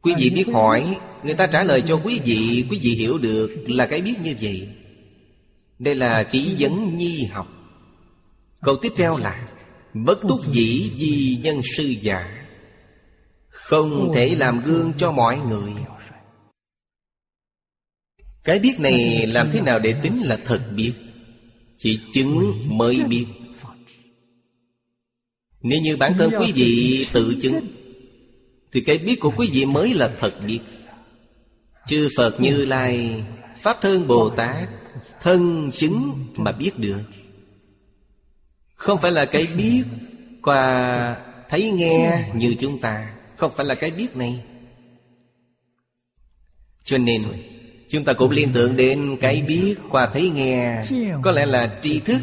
Quý 0.02 0.13
vị 0.18 0.30
biết 0.30 0.48
hỏi 0.54 0.98
Người 1.24 1.34
ta 1.34 1.48
trả 1.48 1.63
lời 1.63 1.84
cho 1.88 2.02
quý 2.04 2.20
vị 2.26 2.66
Quý 2.70 2.80
vị 2.82 2.92
hiểu 2.92 3.18
được 3.18 3.56
là 3.68 3.86
cái 3.86 4.02
biết 4.02 4.16
như 4.24 4.36
vậy. 4.42 4.68
Đây 5.80 5.96
là 5.96 6.24
chỉ 6.24 6.56
vấn 6.60 6.98
nhi 6.98 7.26
học. 7.32 7.48
Câu 8.62 8.76
tiếp 8.76 8.92
theo 8.98 9.18
là 9.18 9.48
Bất 9.94 10.20
túc 10.30 10.52
dĩ 10.52 10.92
di 10.98 11.40
nhân 11.44 11.62
sư 11.78 11.96
giả 12.02 12.46
Không 13.50 14.12
thể 14.16 14.36
làm 14.36 14.62
gương 14.66 14.94
cho 14.98 15.12
mọi 15.12 15.40
người. 15.50 15.74
Cái 18.44 18.60
biết 18.60 18.80
này 18.80 19.28
làm 19.28 19.50
thế 19.52 19.62
nào 19.62 19.80
để 19.80 19.96
tính 20.04 20.22
là 20.22 20.38
thật 20.46 20.62
biết? 20.76 20.94
Chỉ 21.78 22.00
chứng 22.13 22.54
mới 22.78 23.04
biết. 23.04 23.26
Nếu 25.62 25.82
như 25.82 25.98
bản 25.98 26.13
thân 26.17 26.32
quý 26.39 26.52
vị 26.52 27.06
tự 27.13 27.36
chứng 27.41 27.60
Thì 28.72 28.82
cái 28.82 28.98
biết 28.98 29.20
của 29.20 29.32
quý 29.38 29.50
vị 29.52 29.65
mới 29.65 29.93
là 29.93 30.12
thật 30.20 30.34
biết. 30.46 30.60
Chư 31.88 32.10
Phật 32.17 32.41
Như 32.41 32.65
Lai 32.65 33.24
Pháp 33.58 33.78
Thân 33.82 34.08
Bồ 34.08 34.30
Tát 34.30 34.70
Thân 35.22 35.72
chứng 35.72 36.26
mà 36.36 36.52
biết 36.52 36.80
được. 36.80 37.02
Không 38.76 39.02
phải 39.02 39.12
là 39.12 39.26
cái 39.26 39.48
biết 39.58 39.84
Qua 40.41 41.17
thấy 41.50 41.72
nghe 41.72 42.30
như 42.36 42.56
chúng 42.60 42.80
ta 42.80 43.15
Không 43.36 43.52
phải 43.58 43.65
là 43.65 43.76
cái 43.76 43.91
biết 43.91 44.15
này. 44.15 44.39
Cho 46.84 46.98
nên 46.98 47.22
Chúng 47.89 48.06
ta 48.06 48.13
cũng 48.13 48.32
liên 48.32 48.50
tưởng 48.54 48.76
đến 48.76 49.17
cái 49.22 49.41
biết 49.41 49.76
qua 49.89 50.10
thấy 50.13 50.30
nghe 50.30 50.84
Có 51.24 51.32
lẽ 51.32 51.46
là 51.46 51.80
tri 51.82 52.00
thức 52.00 52.20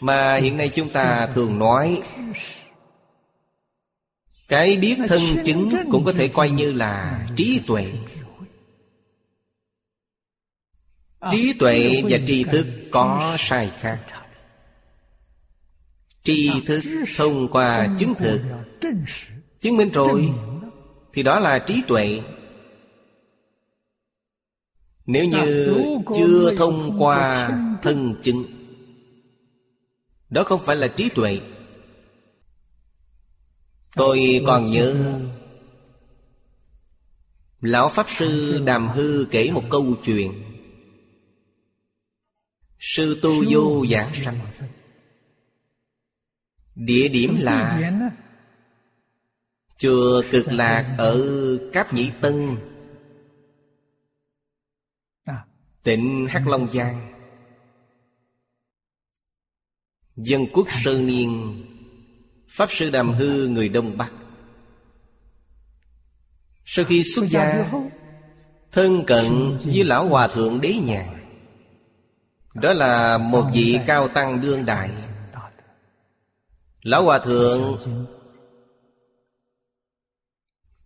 mà 0.00 0.36
hiện 0.36 0.56
nay 0.56 0.68
chúng 0.68 0.90
ta 0.90 1.26
thường 1.34 1.58
nói, 1.58 2.02
Cái 4.48 4.76
biết 4.76 4.98
thân 5.08 5.20
chứng 5.44 5.70
cũng 5.90 6.04
có 6.04 6.12
thể 6.12 6.28
coi 6.28 6.50
như 6.50 6.72
là 6.72 7.26
trí 7.36 7.60
tuệ. 7.66 7.92
Trí 11.30 11.52
tuệ 11.58 12.02
và 12.08 12.18
tri 12.26 12.44
thức 12.44 12.66
có 12.90 13.36
sai 13.38 13.70
khác. 13.80 13.98
Tri 16.22 16.50
thức 16.66 16.82
thông 17.16 17.48
qua 17.48 17.88
chứng 17.98 18.14
thực, 18.14 18.40
Chứng 19.60 19.76
minh 19.76 19.90
rồi, 19.90 20.32
Thì 21.12 21.22
đó 21.22 21.40
là 21.40 21.58
trí 21.58 21.82
tuệ. 21.88 22.20
Nếu 25.06 25.24
như 25.24 25.74
chưa 26.16 26.54
thông 26.56 27.02
qua 27.02 27.48
thân 27.82 28.14
chứng 28.22 28.59
đó 30.30 30.44
không 30.44 30.64
phải 30.64 30.76
là 30.76 30.88
trí 30.88 31.08
tuệ. 31.08 31.40
Tôi 33.94 34.42
còn 34.46 34.70
nhớ, 34.70 35.20
Lão 37.60 37.88
Pháp 37.88 38.10
Sư 38.10 38.62
Đàm 38.64 38.88
Hư 38.88 39.26
kể 39.30 39.50
một 39.50 39.64
câu 39.70 39.96
chuyện. 40.04 40.32
Sư 42.78 43.18
tu 43.22 43.44
vô 43.50 43.86
giảng 43.90 44.14
sanh. 44.14 44.38
Địa 46.74 47.08
điểm 47.08 47.36
là 47.38 47.92
Chùa 49.78 50.22
cực 50.30 50.52
lạc 50.52 50.94
ở 50.98 51.26
Cáp 51.72 51.94
Nhĩ 51.94 52.10
Tân, 52.20 52.56
Tỉnh 55.82 56.26
Hắc 56.30 56.46
Long 56.46 56.70
Giang. 56.70 57.09
Dân 60.22 60.46
quốc 60.52 60.68
Sơn 60.84 61.06
Niên. 61.06 61.62
Pháp 62.48 62.70
Sư 62.70 62.90
Đàm 62.90 63.12
Hư, 63.12 63.46
người 63.46 63.68
Đông 63.68 63.96
Bắc. 63.96 64.12
Sau 66.64 66.84
khi 66.84 67.04
xuất 67.04 67.24
gia, 67.28 67.70
Thân 68.72 69.04
cận 69.06 69.58
với 69.64 69.84
Lão 69.84 70.08
Hòa 70.08 70.28
Thượng 70.28 70.60
Đế 70.60 70.74
Nhàn 70.84 71.26
Đó 72.54 72.72
là 72.72 73.18
một 73.18 73.44
vị 73.54 73.78
cao 73.86 74.08
tăng 74.08 74.40
đương 74.40 74.66
đại. 74.66 74.90
Lão 76.82 77.04
Hòa 77.04 77.18
Thượng 77.18 77.78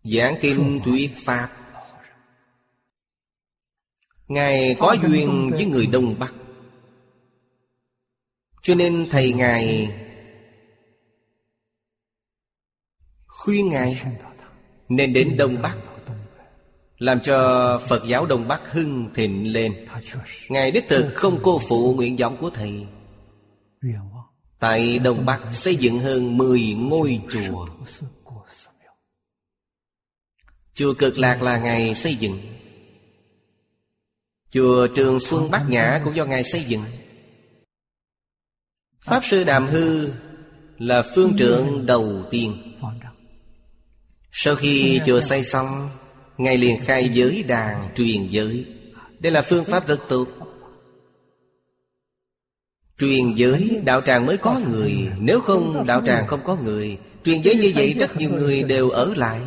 Giảng 0.05 0.37
Kinh 0.41 0.81
Thuyết 0.85 1.13
Pháp. 1.25 1.51
Ngài 4.29 4.77
có 4.79 4.97
duyên 5.03 5.51
với 5.51 5.67
người 5.67 5.87
Đông 5.87 6.19
Bắc. 6.19 6.35
Cho 8.65 8.75
nên 8.75 9.07
Thầy 9.11 9.33
Ngài 9.33 9.89
Khuyên 13.27 13.69
Ngài 13.69 14.03
Nên 14.89 15.13
đến 15.13 15.37
Đông 15.37 15.63
Bắc, 15.63 15.77
Làm 16.99 17.21
cho 17.21 17.81
Phật 17.89 18.03
giáo 18.09 18.27
Đông 18.27 18.49
Bắc 18.49 18.73
hưng 18.73 19.15
thịnh 19.15 19.53
lên. 19.53 19.87
Ngài 20.49 20.71
đích 20.71 20.85
thực 20.89 21.11
không 21.15 21.39
cô 21.43 21.61
phụ 21.69 21.95
nguyện 21.95 22.17
vọng 22.17 22.37
của 22.41 22.51
Thầy. 22.51 22.87
Tại 24.59 24.99
Đông 24.99 25.27
Bắc 25.27 25.41
xây 25.53 25.77
dựng 25.77 26.01
hơn 26.01 26.39
10 26.39 26.61
ngôi 26.61 27.21
chùa. 27.31 27.67
Chùa 30.75 30.95
Cực 30.95 31.19
Lạc 31.19 31.43
là 31.43 31.59
Ngài 31.59 31.95
xây 31.95 32.17
dựng. 32.17 32.39
Chùa 34.51 34.87
Trường 34.87 35.21
Xuân 35.21 35.51
Bát 35.51 35.65
Nhã 35.69 36.01
cũng 36.05 36.15
do 36.15 36.25
Ngài 36.25 36.45
xây 36.45 36.65
dựng. 36.65 36.85
Pháp 39.05 39.25
Sư 39.25 39.45
Đàm 39.45 39.67
Hư 39.67 40.11
là 40.79 41.03
phương 41.15 41.37
trưởng 41.39 41.87
đầu 41.87 42.25
tiên. 42.31 42.77
Sau 44.33 44.57
khi 44.57 45.01
chùa 45.07 45.21
xây 45.21 45.45
xong 45.45 45.91
Ngài 46.39 46.59
liền 46.59 46.81
khai 46.81 47.11
giới 47.15 47.43
đàn 47.43 47.95
truyền 47.95 48.29
giới. 48.31 48.67
Đây 49.19 49.33
là 49.33 49.43
phương 49.43 49.65
pháp 49.65 49.87
rất 49.87 50.01
tốt. 50.09 50.29
Truyền 52.99 53.35
giới 53.35 53.81
đạo 53.85 54.01
tràng 54.01 54.27
mới 54.27 54.37
có 54.37 54.61
người. 54.69 54.93
Nếu 55.19 55.41
không 55.41 55.87
đạo 55.87 56.03
tràng 56.07 56.27
không 56.27 56.41
có 56.45 56.57
người. 56.57 56.99
Truyền 57.25 57.43
giới 57.43 57.55
như 57.57 57.73
vậy 57.75 57.95
rất 58.01 58.17
nhiều 58.17 58.31
người 58.31 58.63
đều 58.63 58.91
ở 58.91 59.15
lại. 59.17 59.41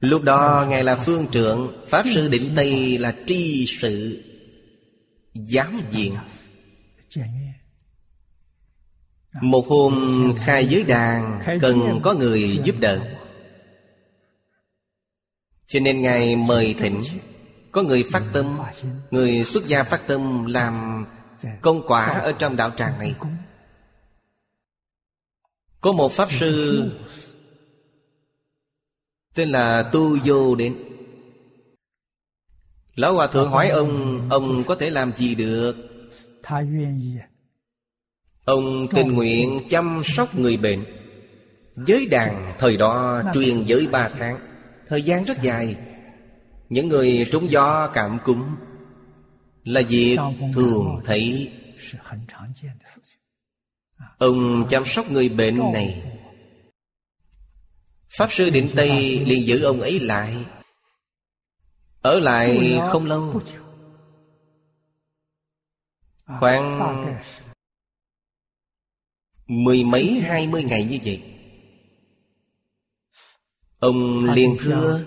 Lúc 0.00 0.22
đó 0.22 0.66
Ngài 0.68 0.84
là 0.84 0.96
phương 0.96 1.26
trưởng, 1.32 1.84
Pháp 1.88 2.04
sư 2.14 2.28
định 2.28 2.50
Tây 2.56 2.98
là 2.98 3.14
tri 3.26 3.66
sự. 3.66 4.22
Giám 5.34 5.80
diện. 5.90 6.14
Một 9.42 9.66
hôm 9.68 10.34
khai 10.38 10.66
giới 10.66 10.84
đàn 10.84 11.40
Cần 11.60 12.00
có 12.02 12.14
người 12.14 12.60
giúp 12.64 12.76
đỡ. 12.80 13.00
Cho 15.66 15.80
nên 15.80 16.02
Ngài 16.02 16.36
mời 16.36 16.74
thỉnh 16.78 17.02
Có 17.72 17.82
người 17.82 18.04
phát 18.12 18.22
tâm 18.32 18.58
Người 19.10 19.44
xuất 19.44 19.66
gia 19.66 19.82
phát 19.82 20.06
tâm 20.06 20.46
Làm 20.46 21.06
công 21.62 21.86
quả 21.86 22.06
ở 22.06 22.32
trong 22.32 22.56
đạo 22.56 22.70
tràng 22.70 22.98
này. 22.98 23.14
Có 25.80 25.92
một 25.92 26.12
Pháp 26.12 26.32
Sư 26.32 26.90
Tên 29.34 29.48
là 29.48 29.82
Tu 29.92 30.18
Vô 30.24 30.54
đến 30.54 30.76
Lão 32.94 33.14
Hòa 33.14 33.26
Thượng 33.26 33.50
hỏi 33.50 33.68
ông 33.68 34.26
Ông 34.30 34.64
có 34.64 34.74
thể 34.74 34.90
làm 34.90 35.12
gì 35.16 35.34
được 35.34 35.95
Ông 38.44 38.86
tình 38.94 39.12
nguyện 39.12 39.60
chăm 39.70 40.02
sóc 40.04 40.38
người 40.38 40.56
bệnh. 40.56 40.84
Giới 41.86 42.06
đàn 42.06 42.54
thời 42.58 42.76
đó 42.76 43.22
truyền 43.34 43.62
giới 43.62 43.86
ba 43.86 44.08
tháng. 44.08 44.38
Thời 44.88 45.02
gian 45.02 45.24
rất 45.24 45.42
dài. 45.42 45.76
Những 46.68 46.88
người 46.88 47.28
trúng 47.32 47.50
gió 47.50 47.90
cảm 47.94 48.18
cúm 48.24 48.42
Là 49.66 49.82
việc 49.88 50.18
thường 50.54 51.00
thấy. 51.04 51.52
Ông 54.18 54.66
chăm 54.70 54.86
sóc 54.86 55.10
người 55.10 55.28
bệnh 55.28 55.72
này. 55.72 56.12
Pháp 58.08 58.32
Sư 58.32 58.50
Định 58.50 58.70
Tây 58.76 59.20
liền 59.26 59.46
giữ 59.46 59.62
ông 59.62 59.80
ấy 59.80 60.00
lại. 60.00 60.36
Ở 62.02 62.20
lại 62.20 62.78
không 62.90 63.06
lâu 63.06 63.40
Khoảng 66.26 66.80
Mười 69.46 69.84
mấy 69.84 70.20
hai 70.20 70.46
mươi 70.46 70.64
ngày 70.64 70.84
như 70.84 70.98
vậy. 71.04 71.22
Ông 73.78 74.24
liền 74.24 74.56
thưa 74.58 75.04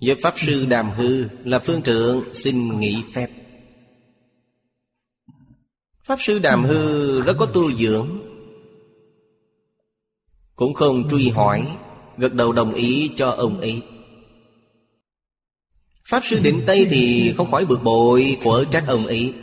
với 0.00 0.16
Pháp 0.22 0.34
Sư 0.36 0.66
Đàm 0.66 0.90
Hư 0.90 1.28
Là 1.44 1.58
phương 1.58 1.82
trượng 1.82 2.24
xin 2.34 2.80
nghỉ 2.80 3.04
phép. 3.14 3.30
Pháp 6.04 6.20
Sư 6.20 6.38
Đàm 6.38 6.64
Hư 6.64 7.20
rất 7.22 7.32
có 7.38 7.46
tu 7.46 7.72
dưỡng 7.74 8.08
cũng 10.56 10.74
không 10.74 11.08
truy 11.10 11.28
hỏi 11.28 11.78
Gật 12.18 12.34
đầu 12.34 12.52
đồng 12.52 12.74
ý 12.74 13.10
cho 13.16 13.30
ông 13.30 13.60
ấy. 13.60 13.82
Pháp 16.08 16.20
sư 16.24 16.40
định 16.42 16.62
Tây 16.66 16.86
thì 16.90 17.34
không 17.36 17.50
khỏi 17.50 17.66
bực 17.66 17.82
bội 17.82 18.38
Của 18.44 18.64
trách 18.70 18.84
ông 18.88 19.06
ấy 19.06 19.34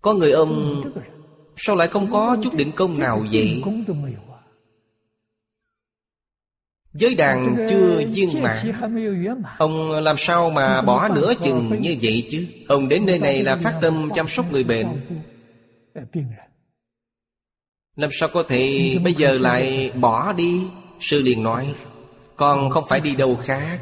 Có 0.00 0.14
người 0.14 0.32
ông 0.32 0.82
Sao 1.56 1.76
lại 1.76 1.88
không 1.88 2.12
có 2.12 2.36
chút 2.42 2.54
định 2.54 2.72
công 2.72 2.98
nào 2.98 3.24
vậy? 3.32 3.62
Giới 6.92 7.14
đàn 7.14 7.66
chưa 7.70 8.00
viên 8.12 8.42
mãn 8.42 8.72
Ông 9.58 9.90
làm 9.90 10.16
sao 10.18 10.50
mà 10.50 10.82
bỏ 10.82 11.08
nửa 11.08 11.34
chừng 11.44 11.80
như 11.80 11.96
vậy 12.02 12.28
chứ? 12.30 12.46
Ông 12.68 12.88
đến 12.88 13.06
nơi 13.06 13.18
này 13.18 13.42
là 13.42 13.56
phát 13.56 13.78
tâm 13.82 14.08
chăm 14.14 14.28
sóc 14.28 14.52
người 14.52 14.64
bệnh. 14.64 14.86
làm 17.96 18.10
sao 18.12 18.28
có 18.32 18.42
thể 18.48 18.96
bây 19.04 19.14
giờ 19.14 19.38
lại 19.38 19.92
bỏ 20.00 20.32
đi? 20.32 20.66
Sư 21.00 21.22
liền 21.22 21.42
nói 21.42 21.74
Con 22.36 22.70
không 22.70 22.84
phải 22.88 23.00
đi 23.00 23.14
đâu 23.16 23.36
khác. 23.36 23.78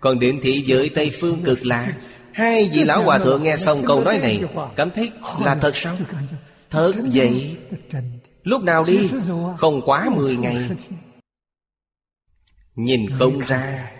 Còn 0.00 0.18
đến 0.18 0.40
thế 0.42 0.62
giới 0.64 0.90
Tây 0.94 1.12
Phương 1.20 1.42
cực 1.44 1.66
lạ 1.66 1.92
Hai 2.34 2.70
vị 2.72 2.84
lão 2.84 3.04
hòa 3.04 3.18
thượng 3.18 3.42
nghe 3.42 3.56
xong 3.56 3.82
câu 3.86 4.04
nói 4.04 4.18
này, 4.18 4.42
Cảm 4.76 4.90
thấy 4.90 5.12
là 5.40 5.54
thật 5.54 5.76
sao? 5.76 5.96
Thật 6.70 6.92
vậy? 7.12 7.56
Lúc 8.42 8.62
nào 8.62 8.84
đi? 8.84 9.10
Không 9.58 9.80
quá 9.84 10.08
mười 10.16 10.36
ngày. 10.36 10.70
Nhìn 12.74 13.10
không 13.18 13.38
ra. 13.38 13.92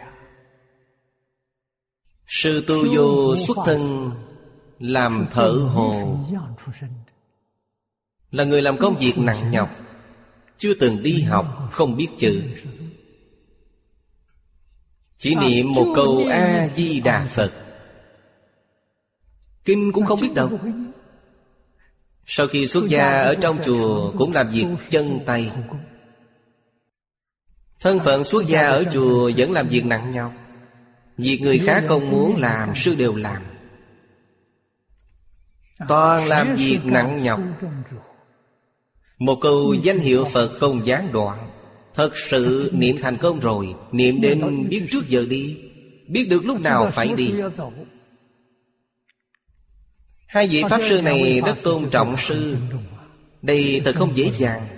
Sư 2.26 2.64
tu 2.66 2.94
vô 2.94 3.36
xuất 3.36 3.56
thân, 3.66 4.10
Làm 4.78 5.26
thợ 5.32 5.50
hồ. 5.50 6.18
Là 8.30 8.44
người 8.44 8.62
làm 8.62 8.76
công 8.76 8.96
việc 8.96 9.18
nặng 9.18 9.50
nhọc, 9.50 9.70
Chưa 10.58 10.74
từng 10.74 11.02
đi 11.02 11.22
học, 11.22 11.68
Không 11.72 11.96
biết 11.96 12.08
chữ. 12.18 12.42
Chỉ 15.18 15.34
niệm 15.34 15.74
một 15.74 15.92
câu 15.94 16.24
A-di-đà 16.30 17.24
Phật. 17.24 17.63
Kinh 19.64 19.92
cũng 19.92 20.06
không 20.06 20.20
biết 20.20 20.34
đâu. 20.34 20.60
Sau 22.26 22.46
khi 22.46 22.66
xuất 22.66 22.88
gia 22.88 23.22
ở 23.22 23.34
trong 23.34 23.58
chùa 23.64 24.12
Cũng 24.18 24.32
làm 24.32 24.50
việc 24.50 24.66
chân 24.90 25.18
tay. 25.26 25.50
Thân 27.80 28.00
phận 28.00 28.24
xuất 28.24 28.46
gia 28.46 28.66
ở 28.66 28.84
chùa 28.92 29.30
Vẫn 29.36 29.52
làm 29.52 29.68
việc 29.68 29.86
nặng 29.86 30.12
nhọc. 30.12 30.32
Việc 31.18 31.38
người 31.42 31.58
khác 31.58 31.84
không 31.88 32.10
muốn 32.10 32.36
làm, 32.36 32.76
Sư 32.76 32.94
đều 32.94 33.16
làm. 33.16 33.42
Toàn 35.88 36.26
làm 36.26 36.54
việc 36.54 36.78
nặng 36.84 37.22
nhọc. 37.22 37.40
Một 39.18 39.38
câu 39.40 39.74
danh 39.74 39.98
hiệu 39.98 40.24
Phật 40.24 40.50
không 40.60 40.86
gián 40.86 41.12
đoạn. 41.12 41.50
Thật 41.94 42.16
sự 42.16 42.70
niệm 42.74 42.96
thành 43.02 43.16
công 43.16 43.40
rồi, 43.40 43.74
Niệm 43.92 44.20
đến 44.20 44.68
biết 44.68 44.86
trước 44.90 45.08
giờ 45.08 45.26
đi, 45.28 45.56
Biết 46.08 46.26
được 46.30 46.44
lúc 46.44 46.60
nào 46.60 46.90
phải 46.90 47.08
đi. 47.08 47.32
Hai 50.34 50.48
vị 50.48 50.64
Pháp 50.70 50.80
Sư 50.88 51.02
này 51.02 51.40
rất 51.46 51.54
tôn 51.62 51.90
trọng 51.90 52.16
Sư. 52.18 52.56
Đây 53.42 53.82
thật 53.84 53.92
không 53.96 54.16
dễ 54.16 54.32
dàng. 54.38 54.68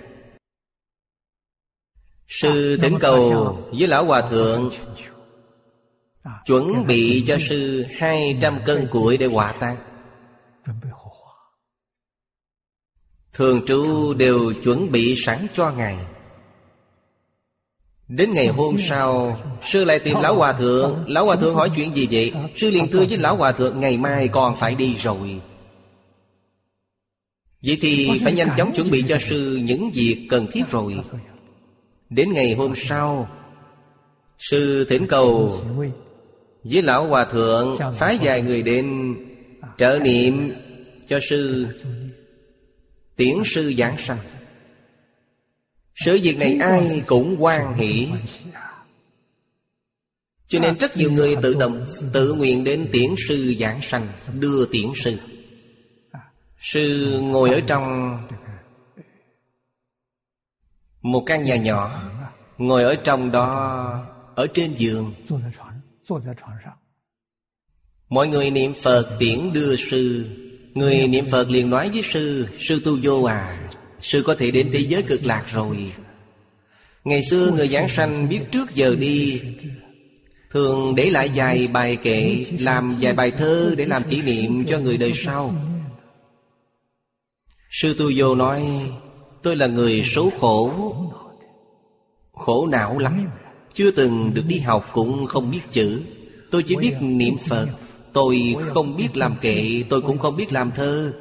Sư 2.27 2.77
thỉnh 2.81 2.97
cầu 2.99 3.57
với 3.77 3.87
Lão 3.87 4.05
Hòa 4.05 4.21
Thượng 4.29 4.71
Chuẩn 6.45 6.87
bị 6.87 7.23
cho 7.27 7.37
sư 7.49 7.85
hai 7.97 8.37
trăm 8.41 8.59
cân 8.65 8.87
củi 8.91 9.17
để 9.17 9.25
hỏa 9.25 9.51
tang 9.51 9.77
Thường 13.33 13.65
trụ 13.67 14.13
đều 14.13 14.53
chuẩn 14.63 14.91
bị 14.91 15.15
sẵn 15.25 15.47
cho 15.53 15.71
Ngài 15.71 15.97
Đến 18.07 18.33
ngày 18.33 18.47
hôm 18.47 18.77
sau, 18.79 19.39
Sư 19.63 19.85
lại 19.85 19.99
tìm 19.99 20.17
Lão 20.21 20.35
Hòa 20.35 20.53
Thượng. 20.53 21.03
Lão 21.07 21.25
Hòa 21.25 21.35
Thượng 21.35 21.55
hỏi 21.55 21.71
chuyện 21.75 21.95
gì 21.95 22.07
vậy? 22.11 22.33
Sư 22.55 22.69
liền 22.69 22.91
thưa 22.91 23.05
với 23.09 23.17
Lão 23.17 23.35
Hòa 23.35 23.51
Thượng, 23.51 23.79
Ngày 23.79 23.97
mai 23.97 24.27
còn 24.27 24.57
phải 24.57 24.75
đi 24.75 24.95
rồi. 24.95 25.41
Vậy 27.61 27.77
thì 27.81 28.21
phải 28.23 28.33
nhanh 28.33 28.49
chóng 28.57 28.73
chuẩn 28.75 28.91
bị 28.91 29.03
cho 29.07 29.17
sư 29.17 29.59
Những 29.63 29.91
việc 29.91 30.27
cần 30.29 30.47
thiết 30.51 30.63
rồi. 30.71 30.95
Đến 32.09 32.33
ngày 32.33 32.53
hôm 32.53 32.73
sau, 32.75 33.29
Sư 34.39 34.85
thỉnh 34.89 35.07
cầu 35.07 35.61
Với 36.63 36.81
Lão 36.81 37.07
Hòa 37.07 37.25
Thượng, 37.25 37.77
Phái 37.97 38.19
vài 38.21 38.41
người 38.41 38.61
đến 38.61 39.15
Trợ 39.77 39.99
niệm 40.03 40.53
cho 41.07 41.19
sư, 41.29 41.67
Tiễn 43.15 43.35
sư 43.45 43.73
giảng 43.77 43.97
sanh 43.97 44.17
sự 46.05 46.19
việc 46.23 46.37
này 46.37 46.57
ai 46.61 47.03
cũng 47.07 47.35
quan 47.39 47.75
hỷ. 47.75 48.07
Cho 50.47 50.59
nên 50.59 50.77
rất 50.77 50.97
nhiều 50.97 51.11
người 51.11 51.35
tự 51.41 51.53
động, 51.53 51.85
Tự 52.13 52.33
nguyện 52.33 52.63
đến 52.63 52.89
tiễn 52.91 53.15
sư 53.27 53.55
giảng 53.59 53.81
sanh, 53.81 54.07
Đưa 54.39 54.65
tiễn 54.65 54.85
sư. 55.03 55.17
Sư 56.59 57.17
ngồi 57.21 57.49
ở 57.49 57.61
trong 57.67 58.17
Một 61.01 61.23
căn 61.25 61.43
nhà 61.43 61.55
nhỏ, 61.55 62.11
Ngồi 62.57 62.83
ở 62.83 62.95
trong 62.95 63.31
đó, 63.31 64.05
Ở 64.35 64.47
trên 64.53 64.73
giường. 64.73 65.13
Mọi 68.09 68.27
người 68.27 68.51
niệm 68.51 68.73
Phật 68.81 69.17
tiễn 69.19 69.53
đưa 69.53 69.75
sư. 69.75 70.25
Người 70.73 71.07
niệm 71.07 71.25
Phật 71.31 71.49
liền 71.49 71.69
nói 71.69 71.89
với 71.89 72.01
sư 72.03 72.47
Sư 72.59 72.81
tu 72.85 72.97
vô 73.03 73.23
à 73.23 73.69
Sư 74.01 74.23
có 74.25 74.35
thể 74.35 74.51
đến 74.51 74.69
thế 74.73 74.79
giới 74.79 75.01
cực 75.01 75.25
lạc 75.25 75.45
rồi. 75.53 75.91
Ngày 77.03 77.23
xưa 77.29 77.51
người 77.51 77.67
giảng 77.67 77.89
sanh 77.89 78.29
biết 78.29 78.39
trước 78.51 78.75
giờ 78.75 78.95
đi, 78.99 79.41
Thường 80.51 80.95
để 80.95 81.09
lại 81.09 81.31
vài 81.35 81.67
bài 81.67 81.95
kệ, 81.95 82.45
Làm 82.59 82.95
vài 83.01 83.13
bài 83.13 83.31
thơ 83.31 83.73
để 83.77 83.85
làm 83.85 84.03
kỷ 84.03 84.21
niệm 84.21 84.65
cho 84.65 84.79
người 84.79 84.97
đời 84.97 85.13
sau. 85.15 85.53
Sư 87.69 87.95
Tu 87.99 88.11
Vô 88.15 88.35
nói, 88.35 88.67
Tôi 89.43 89.55
là 89.55 89.67
người 89.67 90.03
số 90.03 90.31
khổ. 90.39 90.71
Khổ 92.31 92.67
não 92.67 92.97
lắm. 92.97 93.27
Chưa 93.73 93.91
từng 93.91 94.33
được 94.33 94.43
đi 94.47 94.59
học 94.59 94.89
cũng 94.93 95.25
không 95.25 95.51
biết 95.51 95.61
chữ. 95.71 96.01
Tôi 96.51 96.63
chỉ 96.63 96.75
biết 96.75 96.93
niệm 97.01 97.37
Phật. 97.47 97.67
Tôi 98.13 98.55
không 98.67 98.97
biết 98.97 99.17
làm 99.17 99.35
kệ, 99.41 99.83
Tôi 99.89 100.01
cũng 100.01 100.19
không 100.19 100.35
biết 100.35 100.53
làm 100.53 100.71
thơ 100.71 101.13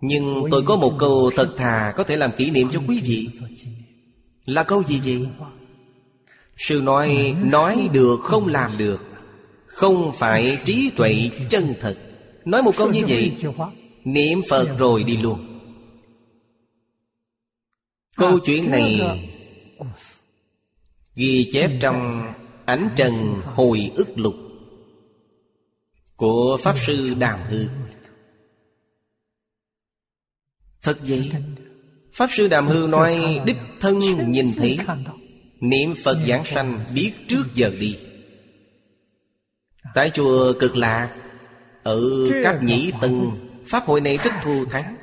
nhưng 0.00 0.44
tôi 0.50 0.62
có 0.66 0.76
một 0.76 0.92
câu 0.98 1.30
thật 1.36 1.54
thà 1.56 1.92
Có 1.96 2.04
thể 2.04 2.16
làm 2.16 2.30
kỷ 2.36 2.50
niệm 2.50 2.68
cho 2.72 2.80
quý 2.88 3.00
vị. 3.04 3.28
Là 4.44 4.64
câu 4.64 4.84
gì 4.84 5.00
vậy? 5.04 5.28
Sư 6.56 6.80
nói 6.84 7.36
Nói 7.44 7.88
được 7.92 8.20
không 8.22 8.46
làm 8.46 8.70
được, 8.78 9.04
Không 9.66 10.12
phải 10.18 10.58
trí 10.64 10.90
tuệ 10.96 11.30
chân 11.50 11.74
thật. 11.80 11.96
Nói 12.44 12.62
một 12.62 12.76
câu 12.76 12.90
như 12.90 13.02
vậy, 13.08 13.32
Niệm 14.04 14.40
Phật 14.48 14.78
rồi 14.78 15.02
đi 15.02 15.16
luôn. 15.16 15.60
Câu 18.16 18.38
chuyện 18.38 18.70
này 18.70 19.00
Ghi 21.14 21.50
chép 21.52 21.70
trong 21.80 22.32
Ánh 22.64 22.88
Trần 22.96 23.12
Hồi 23.44 23.90
ức 23.94 24.08
lục 24.16 24.34
Của 26.16 26.58
Pháp 26.62 26.74
Sư 26.86 27.14
Đàm 27.14 27.38
Hư. 27.48 27.66
Thật 30.86 30.98
vậy? 31.02 31.30
Pháp 32.12 32.26
Sư 32.30 32.48
Đàm 32.48 32.66
Hư 32.66 32.86
nói, 32.86 33.40
Đích 33.44 33.56
thân 33.80 33.98
nhìn 34.30 34.50
thấy, 34.56 34.78
Niệm 35.60 35.94
Phật 36.04 36.18
giảng 36.28 36.44
sanh 36.44 36.84
biết 36.94 37.12
trước 37.28 37.44
giờ 37.54 37.70
đi. 37.80 37.98
Tại 39.94 40.10
chùa 40.10 40.52
cực 40.52 40.76
lạc, 40.76 41.10
Ở 41.82 42.00
Cáp 42.44 42.62
Nhĩ 42.62 42.92
Tân, 43.00 43.30
Pháp 43.66 43.84
hội 43.86 44.00
này 44.00 44.18
rất 44.24 44.30
thù 44.42 44.64
thắng. 44.64 44.96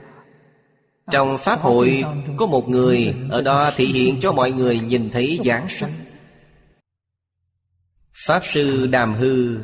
Trong 1.12 1.38
Pháp 1.38 1.62
hội, 1.62 2.04
Có 2.38 2.46
một 2.46 2.70
người, 2.70 3.14
Ở 3.30 3.42
đó 3.42 3.72
thị 3.76 3.86
hiện 3.86 4.20
cho 4.20 4.32
mọi 4.32 4.52
người 4.52 4.80
nhìn 4.80 5.10
thấy 5.10 5.40
giảng 5.46 5.70
sanh. 5.70 5.94
Pháp 8.26 8.42
Sư 8.54 8.88
Đàm 8.88 9.14
Hư 9.14 9.58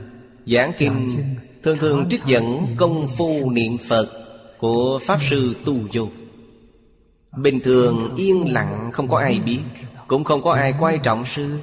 Giảng 0.46 0.72
Kinh, 0.78 1.24
Thường 1.64 1.78
thường 1.78 2.08
trích 2.10 2.22
dẫn 2.26 2.76
công 2.78 3.08
phu 3.18 3.52
niệm 3.52 3.78
Phật 3.88 4.19
của 4.60 5.00
Pháp 5.00 5.20
Sư 5.30 5.56
Tu 5.66 5.76
Vô. 5.94 6.08
Bình 7.38 7.60
thường 7.60 8.16
yên 8.18 8.54
lặng 8.54 8.90
không 8.94 9.08
có 9.08 9.20
ai 9.20 9.40
biết, 9.40 9.60
Cũng 10.08 10.24
không 10.24 10.44
có 10.44 10.54
ai 10.54 10.74
quan 10.80 11.00
trọng 11.04 11.26
sư. 11.26 11.60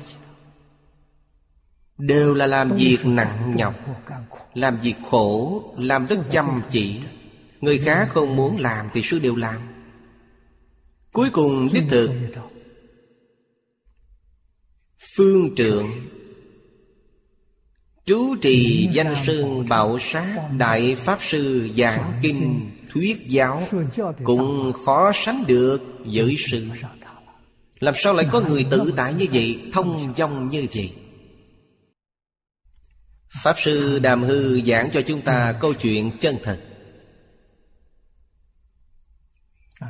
Đều 1.98 2.34
là 2.34 2.46
làm 2.46 2.70
việc 2.70 2.98
nặng 3.04 3.54
nhọc, 3.56 3.74
Làm 4.54 4.78
việc 4.78 4.94
khổ, 5.10 5.62
Làm 5.78 6.06
rất 6.06 6.16
chăm 6.30 6.60
chỉ. 6.70 7.00
Người 7.60 7.78
khác 7.78 8.08
không 8.10 8.36
muốn 8.36 8.56
làm 8.60 8.88
thì 8.92 9.02
sư 9.02 9.18
đều 9.18 9.36
làm. 9.36 9.60
Cuối 11.12 11.30
cùng 11.32 11.68
đích 11.72 11.84
thực, 11.90 12.10
Phương 15.16 15.54
trượng 15.54 15.90
Trú 18.04 18.36
trì 18.42 18.88
danh 18.92 19.14
sơn 19.26 19.68
bảo 19.68 19.98
sát 20.00 20.50
Đại 20.58 20.94
Pháp 20.94 21.18
Sư 21.22 21.70
giảng 21.76 22.12
kinh 22.22 22.70
thuyết 22.92 23.26
giáo 23.28 23.62
Cũng 24.24 24.72
khó 24.84 25.12
sánh 25.14 25.44
được 25.46 25.80
với 26.04 26.36
sự. 26.38 26.66
Làm 27.78 27.94
sao 27.96 28.14
lại 28.14 28.26
có 28.32 28.40
người 28.40 28.66
tự 28.70 28.92
tại 28.96 29.14
như 29.14 29.26
vậy, 29.32 29.70
Thông 29.72 30.14
dong 30.16 30.48
như 30.48 30.66
vậy? 30.74 30.92
Pháp 33.42 33.54
Sư 33.58 33.98
Đàm 33.98 34.22
Hư 34.22 34.60
giảng 34.60 34.90
cho 34.90 35.00
chúng 35.02 35.20
ta 35.20 35.54
câu 35.60 35.74
chuyện 35.74 36.10
chân 36.20 36.36
thật. 36.42 36.60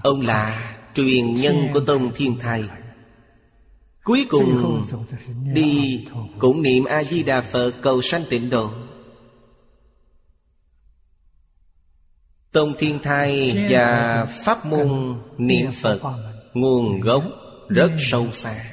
Ông 0.02 0.20
là 0.20 0.76
truyền 0.94 1.34
nhân 1.34 1.56
của 1.74 1.80
Tông 1.80 2.12
Thiên 2.14 2.38
Thai. 2.38 2.64
Cuối 4.04 4.26
cùng 4.30 4.82
đi 5.52 6.04
cũng 6.38 6.62
niệm 6.62 6.84
A-di-đà 6.84 7.40
Phật 7.40 7.72
cầu 7.82 8.02
sanh 8.02 8.24
tịnh 8.30 8.50
độ. 8.50 8.70
Tông 12.56 12.74
Thiên 12.78 12.98
Thai 12.98 13.56
và 13.70 14.24
Pháp 14.44 14.66
môn 14.66 14.88
niệm 15.38 15.70
Phật, 15.82 16.00
Nguồn 16.54 17.00
gốc 17.00 17.24
rất 17.68 17.90
sâu 17.98 18.26
xa. 18.32 18.64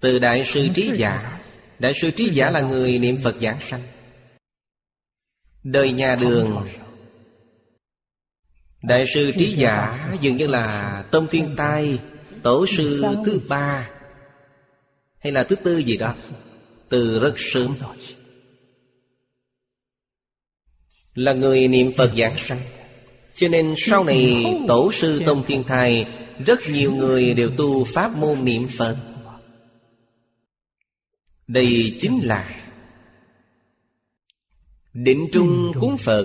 Từ 0.00 0.18
Đại 0.18 0.44
sư 0.44 0.68
Trí 0.74 0.90
Giả, 0.94 1.40
Đại 1.78 1.92
sư 2.02 2.10
Trí 2.10 2.30
Giả 2.32 2.50
là 2.50 2.60
người 2.60 2.98
niệm 2.98 3.18
Phật 3.24 3.36
giảng 3.40 3.60
sanh. 3.60 3.80
Đời 5.64 5.92
nhà 5.92 6.16
đường, 6.16 6.68
Đại 8.82 9.04
sư 9.14 9.32
Trí 9.38 9.54
Giả 9.54 10.06
dường 10.20 10.36
như 10.36 10.46
là 10.46 11.04
Tông 11.10 11.26
Thiên 11.26 11.54
Tai, 11.56 11.98
Tổ 12.42 12.66
sư 12.66 13.04
thứ 13.24 13.40
ba, 13.48 13.88
Hay 15.18 15.32
là 15.32 15.44
thứ 15.44 15.56
tư 15.56 15.78
gì 15.78 15.96
đó, 15.96 16.14
Từ 16.88 17.20
rất 17.20 17.34
sớm. 17.36 17.76
Là 21.14 21.32
người 21.32 21.68
niệm 21.68 21.92
Phật 21.96 22.12
giảng 22.16 22.38
sanh. 22.38 22.60
Cho 23.34 23.48
nên 23.48 23.74
sau 23.76 24.04
này 24.04 24.44
Tổ 24.68 24.92
sư 24.92 25.22
Tông 25.26 25.44
Thiên 25.46 25.64
Thai, 25.64 26.06
Rất 26.46 26.58
nhiều 26.72 26.92
người 26.92 27.34
đều 27.34 27.50
tu 27.56 27.84
pháp 27.84 28.16
môn 28.16 28.44
niệm 28.44 28.68
Phật. 28.78 28.96
Đây 31.46 31.96
chính 32.00 32.20
là 32.22 32.50
Định 34.92 35.28
trung 35.32 35.72
cúng 35.80 35.96
Phật, 35.98 36.24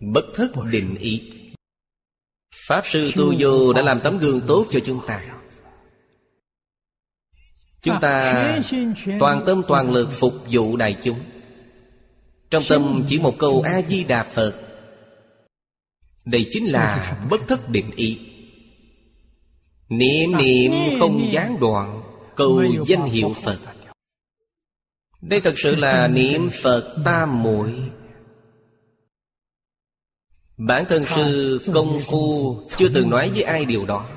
Bất 0.00 0.24
thất 0.34 0.50
định 0.70 0.96
ý. 1.00 1.32
Pháp 2.54 2.82
sư 2.86 3.12
Tu 3.16 3.34
Vô 3.38 3.72
đã 3.72 3.82
làm 3.82 4.00
tấm 4.00 4.18
gương 4.18 4.40
tốt 4.46 4.66
cho 4.70 4.80
chúng 4.80 5.00
ta. 5.06 5.24
Chúng 7.82 7.96
ta 8.00 8.58
toàn 9.20 9.42
tâm 9.46 9.62
toàn 9.68 9.92
lực 9.92 10.08
phục 10.12 10.34
vụ 10.50 10.76
đại 10.76 10.96
chúng. 11.02 11.18
Trong 12.50 12.64
tâm 12.68 13.04
chỉ 13.08 13.18
một 13.18 13.34
câu 13.38 13.62
A-di-đà 13.62 14.22
Phật. 14.24 14.54
Đây 16.24 16.46
chính 16.50 16.66
là 16.66 17.18
bất 17.30 17.40
thất 17.48 17.68
định 17.68 17.90
ý. 17.96 18.20
Niệm 19.88 20.36
niệm 20.38 20.72
không 21.00 21.28
gián 21.32 21.56
đoạn 21.60 22.02
Câu 22.36 22.64
danh 22.86 23.04
hiệu 23.04 23.34
Phật. 23.42 23.58
Đây 25.20 25.40
thật 25.40 25.54
sự 25.56 25.76
là 25.76 26.08
niệm 26.08 26.50
Phật 26.62 26.96
tam 27.04 27.42
muội. 27.42 27.74
Bản 30.56 30.84
thân 30.88 31.04
sư 31.06 31.60
công 31.74 32.00
phu 32.00 32.56
Chưa 32.76 32.88
từng 32.94 33.10
nói 33.10 33.30
với 33.30 33.42
ai 33.42 33.64
điều 33.64 33.86
đó. 33.86 34.10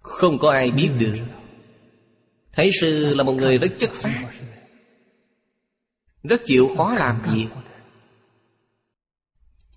Không 0.00 0.38
có 0.38 0.50
ai 0.50 0.70
biết 0.70 0.90
được. 0.98 1.18
Thấy 2.52 2.70
sư 2.80 3.14
là 3.14 3.22
một 3.22 3.32
người 3.32 3.58
rất 3.58 3.68
chất 3.78 3.90
phát 3.90 4.30
rất 6.22 6.42
chịu 6.46 6.70
khó 6.76 6.94
làm 6.94 7.22
việc 7.32 7.46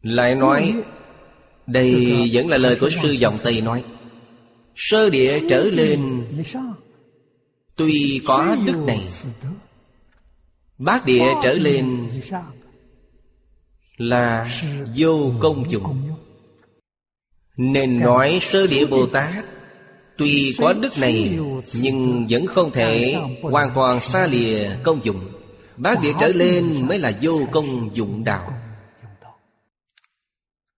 Lại 0.02 0.36
nói, 0.36 0.76
Đây 1.68 2.16
vẫn 2.32 2.50
là 2.50 2.58
lời 2.58 2.78
của 2.80 2.90
sư 2.90 3.12
dòng 3.12 3.38
Tây 3.44 3.62
nói. 3.62 3.84
Sơ 4.76 5.10
địa 5.10 5.40
trở 5.50 5.64
lên, 5.64 6.24
Tuy 7.78 8.22
có 8.28 8.58
đức 8.66 8.84
này, 8.88 9.08
Bát 10.78 11.06
địa 11.06 11.26
trở 11.44 11.54
lên 11.54 12.10
Là 13.98 14.50
vô 14.98 15.32
công 15.40 15.72
dụng. 15.72 16.10
Nên 17.58 18.00
nói 18.00 18.40
sơ 18.42 18.68
địa 18.68 18.86
Bồ 18.86 19.06
Tát, 19.06 19.46
Tuy 20.18 20.56
có 20.58 20.74
đức 20.74 21.00
này, 21.00 21.40
Nhưng 21.74 22.28
vẫn 22.30 22.48
không 22.48 22.72
thể 22.72 23.16
hoàn 23.42 23.72
toàn 23.76 24.00
xa 24.00 24.28
lìa 24.28 24.70
công 24.84 25.06
dụng. 25.06 25.35
Bát 25.78 26.00
địa 26.02 26.14
trở 26.20 26.28
lên 26.28 26.88
mới 26.88 27.00
là 27.00 27.18
vô 27.22 27.40
công 27.52 27.96
dụng 27.96 28.24
đạo. 28.24 28.62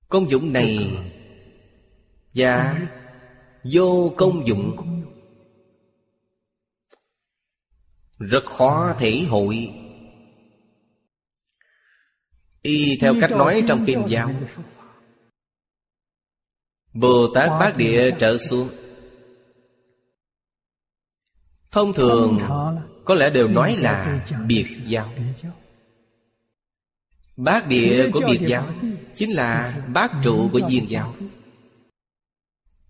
Công 0.10 0.30
dụng 0.30 0.54
này 0.54 0.98
Và 2.34 2.80
vô 3.74 4.14
công 4.18 4.48
dụng 4.48 4.76
Rất 8.20 8.46
khó 8.46 8.96
thể 9.00 9.26
hội. 9.30 9.74
Y 12.62 12.98
theo 13.02 13.16
cách 13.22 13.32
nói 13.32 13.64
trong 13.68 13.86
kim 13.86 14.00
giáo, 14.08 14.32
Bồ 16.94 17.28
Tát 17.34 17.50
Bát 17.50 17.78
Địa 17.78 18.12
trở 18.20 18.38
xuống. 18.38 18.70
Thông 21.72 21.94
thường 21.94 22.40
có 23.08 23.16
lẽ 23.16 23.30
đều 23.30 23.48
nói 23.48 23.78
là 23.78 24.26
biệt 24.48 24.66
giáo. 24.88 25.14
Bát 27.38 27.68
địa 27.68 28.10
của 28.14 28.22
biệt 28.28 28.40
giáo 28.48 28.74
Chính 29.16 29.32
là 29.32 29.82
bát 29.94 30.12
trụ 30.24 30.50
của 30.54 30.62
viên 30.70 30.90
giáo. 30.90 31.16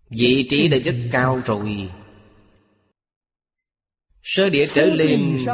Vị 0.10 0.48
trí 0.50 0.68
đã 0.68 0.78
rất 0.78 0.96
cao 1.12 1.42
rồi 1.46 1.90
Sơ 4.24 4.50
địa 4.50 4.68
trở 4.74 4.86
lên. 4.86 5.46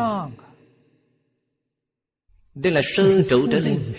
Đây 2.55 2.74
là 2.74 2.82
sơ 2.84 3.24
trụ 3.30 3.47
trở 3.51 3.59
lên. 3.59 3.93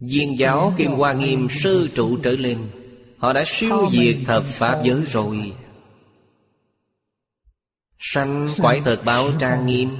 Viên 0.00 0.38
giáo 0.38 0.74
Kim 0.78 0.90
Hoa 0.90 1.12
Nghiêm 1.12 1.48
sơ 1.50 1.86
trụ 1.94 2.16
trở 2.16 2.30
lên. 2.30 2.70
Họ 3.18 3.32
đã 3.32 3.44
siêu 3.46 3.88
diệt 3.92 4.16
thập 4.26 4.44
Pháp 4.44 4.82
giới 4.84 5.02
rồi 5.12 5.52
Sanh 7.98 8.48
quải 8.58 8.80
thật 8.84 9.02
báo 9.04 9.30
trang 9.40 9.66
nghiêm. 9.66 9.90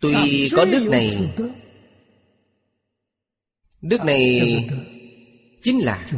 Tuy 0.00 0.50
có 0.56 0.64
đức 0.64 0.82
này 0.82 1.34
Đức 3.80 4.04
này 4.04 4.40
Chính 5.62 5.84
là 5.84 6.08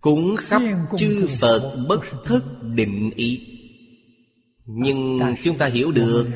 Cúng 0.00 0.36
khắp 0.38 0.62
chư 0.98 1.28
Phật 1.40 1.84
bất 1.88 2.00
thất 2.24 2.42
định 2.62 3.10
ý. 3.16 3.40
Nhưng 4.66 5.20
chúng 5.42 5.58
ta 5.58 5.66
hiểu 5.66 5.92
được 5.92 6.28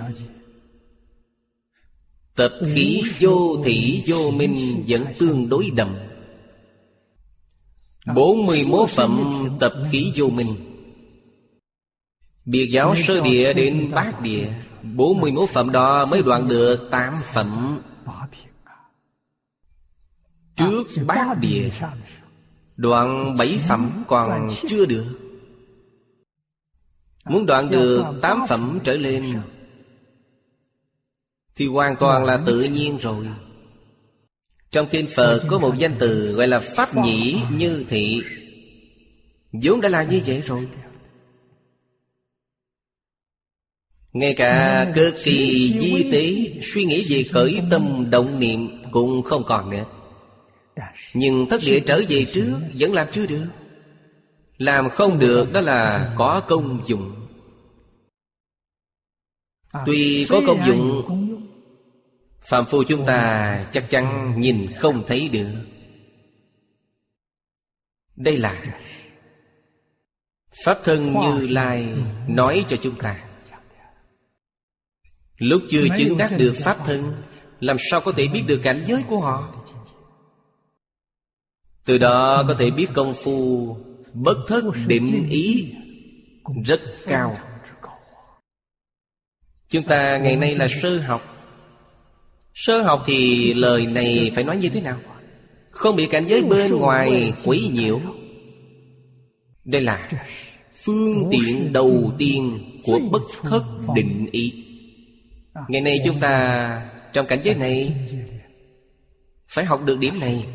Tập 2.34 2.53
khí 2.74 3.03
vô 3.20 3.62
thị 3.64 4.03
vô 4.07 4.30
minh 4.30 4.84
Vẫn 4.89 5.05
tương 5.18 5.49
đối 5.49 5.70
đậm. 5.70 5.97
Bốn 8.14 8.47
mươi 8.47 8.64
41 8.70 8.91
phẩm 8.91 9.45
tập 9.61 9.74
khí 9.91 10.12
vô 10.16 10.28
minh 10.28 10.67
Biệt 12.51 12.70
giáo 12.72 12.94
sơ 12.96 13.20
địa 13.20 13.53
đến 13.53 13.90
bát 13.94 14.22
địa. 14.22 14.49
bốn 14.82 15.20
mươi 15.20 15.30
41 15.30 15.51
phẩm 15.51 15.72
đó 15.72 16.07
mới 16.07 16.22
đoạn 16.22 16.49
được 16.49 16.88
tám 16.90 17.14
phẩm. 17.32 17.80
Trước 20.57 20.84
bát 21.07 21.38
địa 21.40 21.70
Đoạn 22.76 23.36
bảy 23.36 23.59
phẩm 23.68 24.05
còn 24.09 24.49
chưa 24.68 24.86
được. 24.86 25.05
Muốn 27.24 27.46
đoạn 27.46 27.70
được 27.70 28.05
tám 28.22 28.40
phẩm 28.49 28.78
trở 28.84 28.96
lên 28.96 29.40
Thì 31.57 31.66
hoàn 31.66 31.96
toàn 31.96 32.24
là 32.24 32.42
tự 32.46 32.62
nhiên 32.62 32.96
rồi. 32.96 33.26
Trong 34.70 34.88
kinh 34.90 35.07
Phật 35.16 35.44
có 35.49 35.59
một 35.59 35.74
danh 35.78 35.94
từ 35.99 36.32
gọi 36.32 36.49
là 36.49 36.61
Pháp 36.61 36.96
nhĩ 36.96 37.40
như 37.51 37.84
thị. 37.88 38.22
Vốn 39.53 39.80
đã 39.80 39.88
là 39.88 40.03
như 40.03 40.20
vậy 40.26 40.40
rồi 40.40 40.68
Ngay 44.12 44.34
cả 44.34 44.86
cực 44.94 45.14
kỳ 45.24 45.72
di 45.80 46.11
tế, 46.12 46.52
Suy 46.62 46.84
nghĩ 46.84 47.06
về 47.09 47.24
khởi 47.32 47.61
tâm, 47.70 48.11
động 48.11 48.40
niệm 48.40 48.82
Cũng 48.90 49.22
không 49.22 49.44
còn 49.46 49.70
nữa. 49.70 49.84
Nhưng 51.14 51.48
thất 51.48 51.61
địa 51.66 51.80
trở 51.80 52.02
về 52.09 52.24
trước 52.24 52.59
Vẫn 52.78 52.92
làm 52.92 53.06
chưa 53.12 53.26
được. 53.26 53.46
Làm 54.59 54.88
không 54.88 55.18
được 55.18 55.52
đó 55.52 55.61
là 55.61 56.12
có 56.18 56.40
công 56.48 56.82
dụng. 56.86 57.14
Tuy 59.86 60.26
có 60.28 60.40
công 60.46 60.66
dụng, 60.66 61.04
Phạm 62.40 62.64
phu 62.66 62.84
chúng 62.84 63.06
ta 63.06 63.64
chắc 63.72 63.90
chắn 63.90 64.34
nhìn 64.40 64.68
không 64.76 65.04
thấy 65.06 65.28
được. 65.28 65.50
Đây 68.16 68.36
là 68.36 68.64
Pháp 70.64 70.78
thân 70.84 71.14
Như 71.20 71.48
Lai 71.48 71.88
nói 72.28 72.64
cho 72.68 72.76
chúng 72.76 72.94
ta. 72.98 73.28
Lúc 75.39 75.62
chưa 75.68 75.84
chứng 75.99 76.18
đắc 76.18 76.32
được 76.39 76.55
Pháp 76.64 76.78
thân 76.86 77.12
Làm 77.61 77.76
sao 77.91 78.01
có 78.01 78.12
thể 78.12 78.28
biết 78.28 78.43
được 78.47 78.61
cảnh 78.62 78.84
giới 78.89 79.03
của 79.03 79.20
họ? 79.20 79.55
Từ 81.84 81.99
đó 81.99 82.45
có 82.49 82.55
thể 82.59 82.70
biết 82.70 82.86
công 82.95 83.14
phu 83.14 83.76
Bất 84.12 84.39
thất 84.49 84.64
định 84.86 85.28
ý 85.30 85.72
Rất 86.64 86.80
cao. 87.07 87.36
Chúng 89.68 89.86
ta 89.86 90.18
ngày 90.18 90.36
nay 90.36 90.55
là 90.55 90.68
sơ 90.82 90.99
học. 90.99 91.34
Sơ 92.55 92.82
học 92.82 93.03
thì 93.07 93.55
lời 93.55 93.86
này 93.86 94.32
phải 94.34 94.45
nói 94.45 94.57
như 94.57 94.68
thế 94.68 94.80
nào? 94.80 94.99
Không 95.70 95.97
bị 95.97 96.07
cảnh 96.07 96.24
giới 96.28 96.43
bên 96.43 96.72
ngoài 96.72 97.32
quấy 97.45 97.70
nhiễu. 97.74 98.01
Đây 99.64 99.82
là 99.82 100.11
phương 100.82 101.30
tiện 101.30 101.72
đầu 101.72 102.12
tiên 102.18 102.59
của 102.84 102.99
bất 103.11 103.22
thất 103.43 103.62
định 103.95 104.26
ý 104.32 104.67
Ngày 105.68 105.80
nay 105.80 106.00
chúng 106.04 106.20
ta 106.20 106.90
trong 107.12 107.26
cảnh 107.26 107.40
giới 107.42 107.54
này 107.54 107.94
Phải 109.48 109.64
học 109.64 109.82
được 109.84 109.98
điểm 109.98 110.20
này. 110.20 110.46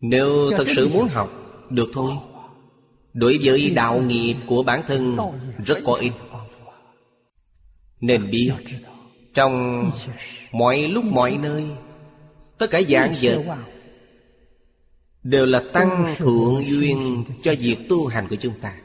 Nếu 0.00 0.50
thật 0.56 0.64
sự 0.76 0.88
muốn 0.88 1.08
học 1.08 1.30
Được 1.70 1.90
thôi. 1.92 2.12
Đối 3.12 3.38
với 3.42 3.70
đạo 3.70 4.00
nghiệp 4.00 4.34
của 4.46 4.62
bản 4.62 4.82
thân 4.86 5.16
Rất 5.64 5.78
có 5.84 5.92
ích. 5.92 6.12
Nên 8.00 8.30
biết 8.30 8.52
Trong 9.34 9.84
mọi 10.52 10.88
lúc 10.88 11.04
mọi 11.04 11.38
nơi 11.42 11.64
Tất 12.58 12.70
cả 12.70 12.80
dạng 12.88 13.14
vật 13.22 13.44
Đều 15.22 15.46
là 15.46 15.62
tăng 15.72 16.14
thượng 16.16 16.64
duyên 16.66 17.24
Cho 17.42 17.54
việc 17.58 17.76
tu 17.88 18.06
hành 18.06 18.28
của 18.28 18.36
chúng 18.36 18.60
ta 18.60 18.76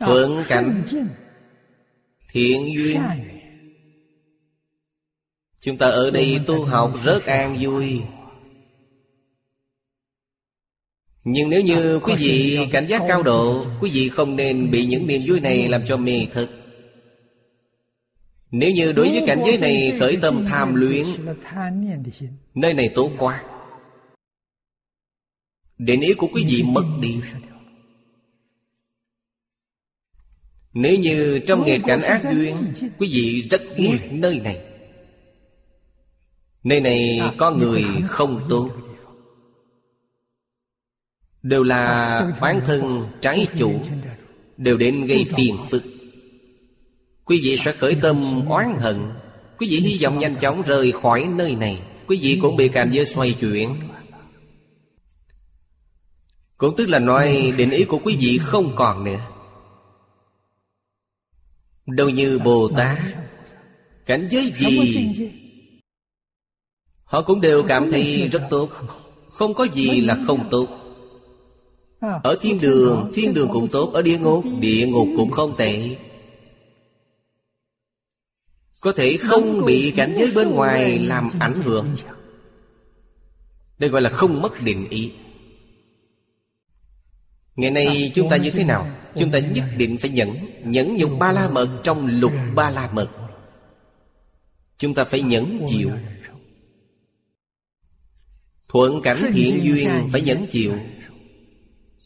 Thuận 0.00 0.44
cảnh 0.48 0.82
Thiện 2.32 2.74
duyên 2.74 3.02
Chúng 5.60 5.78
ta 5.78 5.86
ở 5.86 6.10
đây 6.10 6.40
tu 6.46 6.64
học 6.64 6.94
rất 7.04 7.26
an 7.26 7.56
vui 7.60 8.02
Nhưng 11.24 11.50
nếu 11.50 11.62
như 11.62 11.98
quý 11.98 12.14
vị 12.18 12.58
cảnh 12.72 12.86
giác 12.86 13.02
cao 13.08 13.22
độ 13.22 13.66
Quý 13.80 13.90
vị 13.90 14.08
không 14.08 14.36
nên 14.36 14.70
bị 14.70 14.86
những 14.86 15.06
niềm 15.06 15.22
vui 15.26 15.40
này 15.40 15.68
làm 15.68 15.82
cho 15.86 15.96
mê 15.96 16.26
thức 16.32 16.50
Nếu 18.50 18.72
như 18.72 18.92
đối 18.92 19.08
với 19.10 19.22
cảnh 19.26 19.42
giới 19.46 19.58
này 19.58 19.96
khởi 20.00 20.18
tâm 20.22 20.44
tham 20.48 20.74
luyến 20.74 21.06
Nơi 22.54 22.74
này 22.74 22.90
tốt 22.94 23.10
quá 23.18 23.44
Định 25.78 26.00
ý 26.00 26.14
của 26.14 26.28
quý 26.32 26.44
vị 26.48 26.62
mất 26.62 26.84
đi 27.00 27.20
Nếu 30.74 30.98
như 30.98 31.40
trong 31.46 31.64
nghề 31.64 31.78
cảnh 31.78 32.02
ác 32.02 32.22
duyên 32.32 32.72
Quý 32.98 33.08
vị 33.12 33.48
rất 33.50 33.62
ghét 33.76 33.98
nơi 34.10 34.40
này. 34.44 34.60
Nơi 36.64 36.80
này 36.80 37.20
có 37.36 37.50
người 37.50 37.84
không 38.06 38.46
tốt 38.48 38.70
Đều 41.42 41.62
là 41.62 42.36
bản 42.40 42.60
thân 42.66 43.06
trái 43.20 43.46
chủ 43.58 43.72
Đều 44.56 44.76
đến 44.76 45.06
gây 45.06 45.26
phiền 45.36 45.56
phức. 45.70 45.82
Quý 47.24 47.40
vị 47.42 47.56
sẽ 47.56 47.72
khởi 47.72 47.96
tâm 48.02 48.48
oán 48.48 48.66
hận. 48.78 48.96
Quý 49.58 49.68
vị 49.70 49.80
hy 49.80 49.98
vọng 50.02 50.18
nhanh 50.18 50.36
chóng 50.36 50.62
rời 50.62 50.92
khỏi 50.92 51.28
nơi 51.36 51.56
này. 51.56 51.82
Quý 52.06 52.18
vị 52.22 52.38
cũng 52.42 52.56
bị 52.56 52.68
cảnh 52.68 52.90
giới 52.92 53.06
xoay 53.06 53.32
chuyển. 53.32 53.74
Cũng 56.56 56.76
tức 56.76 56.88
là 56.88 56.98
nói 56.98 57.52
định 57.56 57.70
ý 57.70 57.84
của 57.84 57.98
quý 58.04 58.16
vị 58.20 58.38
không 58.42 58.72
còn 58.76 59.04
nữa 59.04 59.18
Đâu 61.96 62.08
như 62.08 62.38
Bồ 62.38 62.68
Tát. 62.76 62.98
Cảnh 64.06 64.28
giới 64.30 64.52
gì? 64.56 65.08
Họ 67.04 67.22
cũng 67.22 67.40
đều 67.40 67.62
cảm 67.62 67.90
thấy 67.90 68.28
rất 68.32 68.42
tốt. 68.50 68.70
Không 69.28 69.54
có 69.54 69.66
gì 69.74 70.00
là 70.00 70.18
không 70.26 70.48
tốt. 70.50 70.68
Ở 72.00 72.38
thiên 72.40 72.60
đường 72.60 73.12
Thiên 73.14 73.34
đường 73.34 73.48
cũng 73.52 73.68
tốt 73.68 73.92
Ở 73.92 74.02
địa 74.02 74.18
ngục 74.18 74.44
Địa 74.60 74.86
ngục 74.86 75.08
cũng 75.16 75.30
không 75.30 75.56
tệ. 75.56 75.96
Có 78.80 78.92
thể 78.92 79.16
không 79.16 79.64
bị 79.66 79.92
cảnh 79.96 80.14
giới 80.18 80.32
bên 80.34 80.50
ngoài 80.50 80.98
Làm 80.98 81.30
ảnh 81.38 81.62
hưởng. 81.62 81.86
Đây 83.78 83.90
gọi 83.90 84.02
là 84.02 84.10
không 84.10 84.42
mất 84.42 84.62
định 84.64 84.88
ý 84.90 85.12
Ngày 87.60 87.70
nay 87.70 88.12
chúng 88.14 88.28
ta 88.30 88.36
như 88.36 88.50
thế 88.50 88.64
nào? 88.64 88.90
Chúng 89.16 89.30
ta 89.30 89.38
nhất 89.38 89.64
định 89.76 89.98
phải 89.98 90.10
nhẫn 90.10 90.36
Nhẫn 90.64 90.96
nhục 90.96 91.10
ba 91.18 91.32
la 91.32 91.50
mật 91.50 91.80
trong 91.84 92.06
lục 92.20 92.32
ba 92.54 92.70
la 92.70 92.92
mật. 92.92 93.10
Chúng 94.78 94.94
ta 94.94 95.04
phải 95.04 95.22
nhẫn 95.22 95.66
chịu. 95.68 95.90
Thuận 98.68 99.02
cảnh 99.02 99.30
thiện 99.34 99.60
duyên 99.64 100.08
phải 100.12 100.22
nhẫn 100.22 100.46
chịu. 100.50 100.74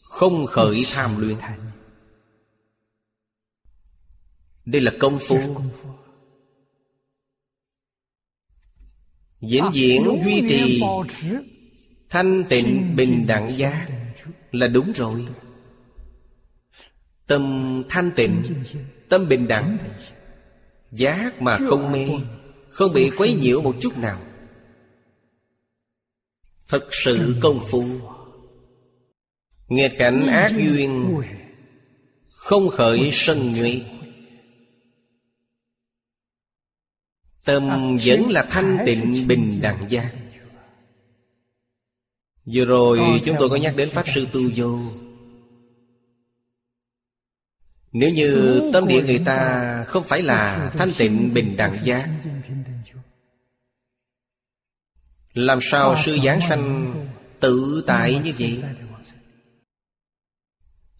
Không 0.03 0.45
khởi 0.45 0.85
tham 0.91 1.19
luyện 1.19 1.35
Đây 4.65 4.81
là 4.81 4.91
công 4.99 5.19
phu. 5.27 5.39
Diễn 9.41 9.63
diễn 9.73 10.03
duy 10.25 10.43
trì. 10.49 10.81
Thanh 12.09 12.43
tịnh 12.49 12.95
bình 12.95 13.27
đẳng 13.27 13.57
giác 13.57 13.87
Là 14.51 14.67
đúng 14.67 14.91
rồi 14.91 15.25
Tâm 17.27 17.83
thanh 17.89 18.11
tịnh, 18.15 18.63
Tâm 19.09 19.27
bình 19.27 19.47
đẳng. 19.47 19.77
Giác 20.91 21.41
mà 21.41 21.57
không 21.57 21.91
mê, 21.91 22.09
Không 22.69 22.93
bị 22.93 23.11
quấy 23.17 23.33
nhiễu 23.33 23.61
một 23.61 23.75
chút 23.81 23.97
nào. 23.97 24.21
Thật 26.67 26.87
sự 26.91 27.35
công 27.41 27.59
phu. 27.69 27.85
Nghịch 29.67 29.93
cảnh 29.97 30.27
ác 30.27 30.51
duyên, 30.51 31.21
Không 32.27 32.69
khởi 32.69 33.09
sân 33.13 33.53
nhuệ. 33.53 33.81
Tâm 37.45 37.97
vẫn 38.05 38.29
là 38.29 38.47
thanh 38.49 38.77
tịnh, 38.85 39.27
bình 39.27 39.59
đẳng 39.61 39.85
giác. 39.89 40.15
Vừa 42.45 42.65
rồi 42.65 42.99
chúng 43.23 43.35
tôi 43.39 43.49
có 43.49 43.55
nhắc 43.55 43.73
đến 43.75 43.89
Pháp 43.89 44.05
Sư 44.15 44.27
Tu 44.33 44.41
Vô. 44.55 44.79
Nếu 47.97 48.09
như 48.09 48.61
tâm 48.73 48.87
địa 48.87 49.03
người 49.03 49.21
ta 49.25 49.83
không 49.87 50.03
phải 50.07 50.21
là 50.21 50.71
thanh 50.77 50.91
tịnh 50.97 51.33
bình 51.33 51.57
đẳng 51.57 51.77
giác 51.83 52.09
làm 55.33 55.59
sao 55.61 55.95
sư 56.05 56.17
giảng 56.25 56.39
sanh 56.49 56.95
tự 57.39 57.83
tại 57.87 58.21
như 58.23 58.33
vậy? 58.39 58.63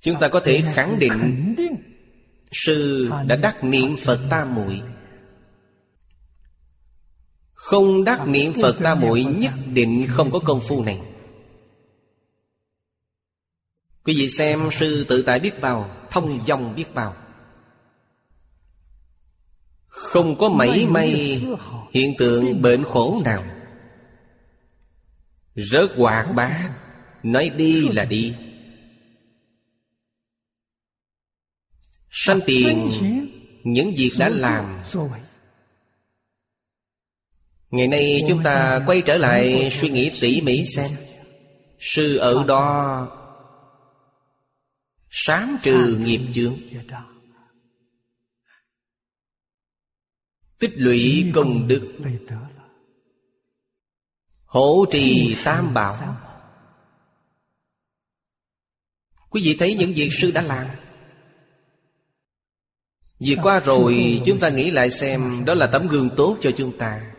Chúng 0.02 0.20
ta 0.20 0.28
có 0.28 0.40
thể 0.40 0.64
khẳng 0.74 1.00
định 1.00 1.56
Sư 2.52 3.10
đã 3.28 3.36
đắc 3.36 3.64
niệm 3.64 3.96
Phật 4.04 4.20
tam 4.30 4.56
muội. 4.56 4.82
Không 7.54 8.04
đắc 8.04 8.28
niệm 8.28 8.54
Phật 8.62 8.78
tam 8.84 9.00
muội 9.00 9.24
nhất 9.24 9.54
định 9.74 10.08
không 10.10 10.32
có 10.32 10.40
công 10.40 10.62
phu 10.68 10.84
này. 10.84 11.00
Quý 14.04 14.14
vị 14.18 14.30
xem 14.30 14.70
sư 14.72 15.06
tự 15.08 15.22
tại 15.22 15.40
biết 15.40 15.62
bao 15.62 16.05
Thông 16.12 16.44
dong 16.46 16.76
biết 16.76 16.94
bao. 16.94 17.16
Không 19.88 20.38
có 20.38 20.50
mảy 20.50 20.86
may 20.88 21.42
hiện 21.92 22.14
tượng 22.18 22.62
bệnh 22.62 22.84
khổ 22.84 23.22
nào. 23.26 23.44
Rất 25.56 25.92
hoạt 25.98 26.28
bát 26.36 26.72
Nói 27.24 27.50
đi 27.50 27.90
là 27.90 28.06
đi. 28.06 28.36
Sanh 32.10 32.40
tiền 32.46 32.90
Những 33.64 33.94
việc 33.98 34.12
đã 34.20 34.30
làm. 34.30 34.84
Ngày 37.72 37.88
nay 37.88 38.24
chúng 38.28 38.44
ta 38.44 38.84
quay 38.86 39.02
trở 39.02 39.18
lại 39.18 39.70
suy 39.72 39.90
nghĩ 39.90 40.12
tỉ 40.22 40.42
mỉ 40.42 40.66
xem. 40.66 40.92
Sư 41.80 42.18
ở 42.18 42.44
đó 42.48 43.08
Sám 45.18 45.58
trừ 45.62 45.98
nghiệp 46.00 46.22
chướng. 46.34 46.58
Tích 50.60 50.72
lũy 50.76 51.32
công 51.36 51.68
đức. 51.68 51.94
Hỗ 54.46 54.86
trì 54.92 55.36
tam 55.44 55.74
bảo. 55.74 56.18
Quý 59.30 59.42
vị 59.44 59.56
thấy 59.60 59.76
những 59.76 59.94
việc 59.96 60.10
sư 60.22 60.32
đã 60.32 60.42
làm. 60.42 60.68
Việc 63.20 63.38
qua 63.44 63.60
rồi, 63.60 64.22
chúng 64.26 64.40
ta 64.40 64.50
nghĩ 64.50 64.72
lại 64.72 64.92
xem, 64.92 65.46
Đó 65.46 65.54
là 65.54 65.68
tấm 65.68 65.88
gương 65.88 66.10
tốt 66.18 66.38
cho 66.42 66.52
chúng 66.58 66.78
ta. 66.78 67.16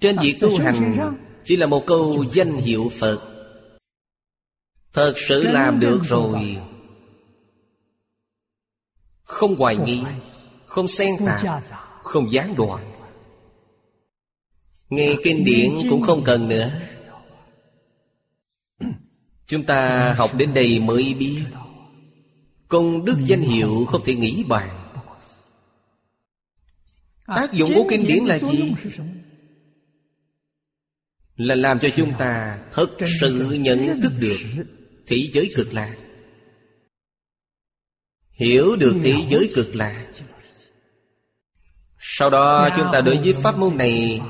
Trên 0.00 0.16
việc 0.22 0.38
tu 0.40 0.58
hành, 0.58 1.16
Chỉ 1.44 1.56
là 1.56 1.66
một 1.66 1.84
câu 1.86 2.24
danh 2.32 2.52
hiệu 2.52 2.92
Phật. 3.00 3.33
Thật 4.94 5.14
sự 5.16 5.42
làm 5.42 5.80
được 5.80 6.00
rồi. 6.04 6.56
Không 9.22 9.56
hoài 9.56 9.76
nghi 9.76 10.02
Không 10.66 10.88
xen 10.88 11.16
tạp 11.26 11.62
Không 12.02 12.32
gián 12.32 12.54
đoạn. 12.56 12.90
Nghe 14.88 15.14
kinh 15.24 15.44
điển 15.44 15.72
cũng 15.90 16.02
không 16.02 16.24
cần 16.24 16.48
nữa. 16.48 16.70
Chúng 19.46 19.66
ta 19.66 20.12
học 20.14 20.30
đến 20.36 20.54
đây 20.54 20.80
mới 20.80 21.14
biết. 21.14 21.42
Công 22.68 23.04
đức 23.04 23.16
danh 23.24 23.40
hiệu 23.40 23.84
không 23.88 24.02
thể 24.04 24.14
nghĩ 24.14 24.44
bàn. 24.48 24.92
Tác 27.26 27.52
dụng 27.52 27.70
của 27.74 27.86
kinh 27.88 28.06
điển 28.06 28.24
là 28.24 28.38
gì? 28.38 28.74
Là 31.36 31.54
làm 31.54 31.78
cho 31.78 31.88
chúng 31.96 32.12
ta 32.18 32.58
thật 32.72 32.90
sự 33.20 33.58
nhận 33.60 34.00
thức 34.00 34.12
được 34.18 34.38
thế 35.06 35.30
giới 35.32 35.52
cực 35.54 35.72
lạc 35.72 35.96
Hiểu 38.30 38.76
được 38.76 38.94
thế 39.02 39.14
giới 39.28 39.50
cực 39.54 39.74
lạc 39.74 40.12
Sau 41.98 42.30
đó 42.30 42.68
chúng 42.76 42.86
ta 42.92 43.00
đối 43.00 43.16
với 43.16 43.32
pháp 43.32 43.58
môn 43.58 43.76
này 43.76 44.20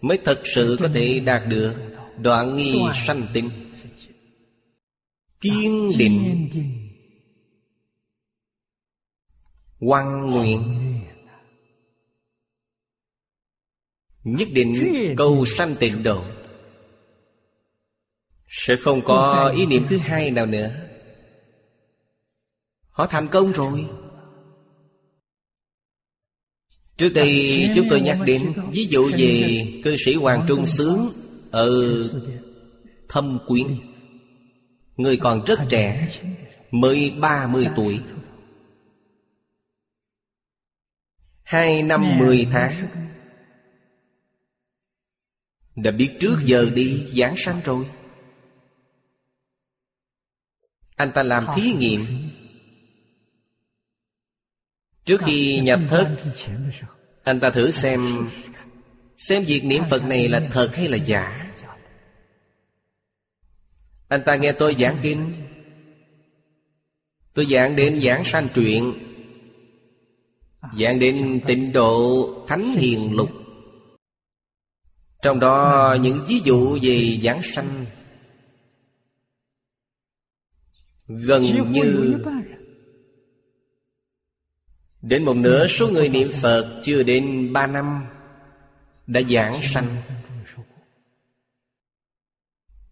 Mới 0.00 0.18
thật 0.24 0.40
sự 0.54 0.76
có 0.80 0.88
thể 0.94 1.20
đạt 1.20 1.42
được 1.48 1.74
Đoạn 2.18 2.56
nghi 2.56 2.78
sanh 3.06 3.26
tinh 3.32 3.50
Kiên 5.40 5.90
định. 5.98 6.48
Quan 9.80 10.26
nguyện. 10.26 10.62
Nhất 14.24 14.48
định 14.52 14.74
cầu 15.16 15.46
sanh 15.46 15.76
tịnh 15.80 16.02
độ. 16.02 16.24
Sẽ 18.58 18.76
không 18.76 19.02
có 19.04 19.52
ý 19.56 19.66
niệm 19.66 19.86
thứ 19.88 19.98
hai 19.98 20.30
nào 20.30 20.46
nữa. 20.46 20.70
Họ 22.90 23.06
thành 23.06 23.28
công 23.28 23.52
rồi. 23.52 23.86
Trước 26.96 27.08
đây 27.08 27.70
chúng 27.74 27.86
tôi 27.90 28.00
nhắc 28.00 28.18
đến 28.26 28.52
Ví 28.72 28.86
dụ 28.90 29.10
về 29.18 29.66
cư 29.84 29.96
sĩ 30.04 30.14
Hoàng 30.14 30.44
Trung 30.48 30.66
Sướng 30.66 31.12
Ở 31.50 31.70
Thâm 33.08 33.38
Quyến. 33.46 33.66
Người 34.96 35.16
còn 35.16 35.44
rất 35.44 35.58
trẻ 35.68 36.08
Mới 36.70 37.12
30 37.20 37.68
tuổi. 37.76 38.00
Hai 41.42 41.82
năm 41.82 42.18
mười 42.18 42.46
tháng. 42.52 42.74
Đã 45.76 45.90
biết 45.90 46.10
trước 46.20 46.38
giờ 46.44 46.70
đi 46.74 47.06
giảng 47.16 47.34
sanh 47.36 47.60
rồi 47.64 47.86
Anh 50.96 51.12
ta 51.12 51.22
làm 51.22 51.46
thí 51.56 51.72
nghiệm. 51.72 52.06
Trước 55.04 55.20
khi 55.26 55.60
nhập 55.60 55.80
thất 55.88 56.16
Anh 57.24 57.40
ta 57.40 57.50
thử 57.50 57.70
xem 57.70 58.28
Xem 59.18 59.44
việc 59.44 59.64
niệm 59.64 59.82
Phật 59.90 60.04
này 60.04 60.28
là 60.28 60.48
thật 60.50 60.76
hay 60.76 60.88
là 60.88 60.96
giả. 60.96 61.52
Anh 64.08 64.22
ta 64.24 64.36
nghe 64.36 64.52
tôi 64.52 64.76
giảng 64.78 64.98
kinh. 65.02 65.32
Tôi 67.34 67.46
giảng 67.46 67.76
đến 67.76 68.00
giảng 68.02 68.24
sanh 68.24 68.48
truyện. 68.54 68.94
Giảng 70.78 70.98
đến 70.98 71.40
tịnh 71.46 71.72
độ 71.72 72.28
Thánh 72.48 72.72
Hiền 72.72 73.16
Lục. 73.16 73.30
Trong 75.22 75.40
đó 75.40 75.96
những 76.00 76.24
ví 76.28 76.40
dụ 76.44 76.78
về 76.82 77.20
giảng 77.22 77.42
sanh 77.42 77.86
Gần 81.08 81.42
như 81.42 82.18
Đến 85.02 85.24
một 85.24 85.34
nửa 85.36 85.66
số 85.66 85.88
người 85.88 86.08
niệm 86.08 86.28
Phật 86.42 86.80
chưa 86.84 87.02
đến 87.02 87.52
ba 87.52 87.66
năm 87.66 88.06
Đã 89.06 89.20
giảng 89.30 89.62
sanh. 89.62 89.96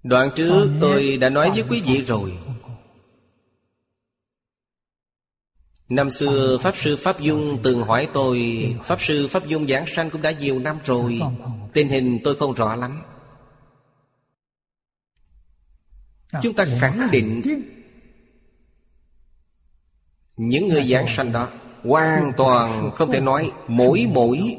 Đoạn 0.03 0.31
trước 0.37 0.71
tôi 0.81 1.17
đã 1.17 1.29
nói 1.29 1.51
với 1.51 1.65
quý 1.71 1.83
vị 1.87 2.03
rồi. 2.03 2.39
Năm 5.89 6.11
xưa 6.11 6.59
Pháp 6.59 6.77
Sư 6.77 6.97
Pháp 6.97 7.21
Dung 7.21 7.59
từng 7.63 7.81
hỏi 7.81 8.09
tôi 8.13 8.67
Pháp 8.85 9.03
Sư 9.03 9.29
Pháp 9.29 9.47
Dung 9.47 9.67
giảng 9.69 9.87
sanh 9.87 10.11
cũng 10.11 10.23
đã 10.23 10.31
nhiều 10.31 10.59
năm 10.59 10.79
rồi 10.85 11.21
Tình 11.73 11.89
hình 11.89 12.19
tôi 12.25 12.37
không 12.37 12.55
rõ 12.55 12.77
lắm. 12.77 13.03
Chúng 16.43 16.55
ta 16.55 16.65
khẳng 16.81 17.09
định 17.13 17.43
những 20.37 20.69
người 20.69 20.89
giảng 20.89 21.07
sanh 21.09 21.33
đó 21.33 21.51
Hoàn 21.83 22.33
toàn 22.37 22.91
không 22.95 23.13
thể 23.13 23.21
nói 23.21 23.53
mỗi 23.69 24.07
mỗi. 24.13 24.57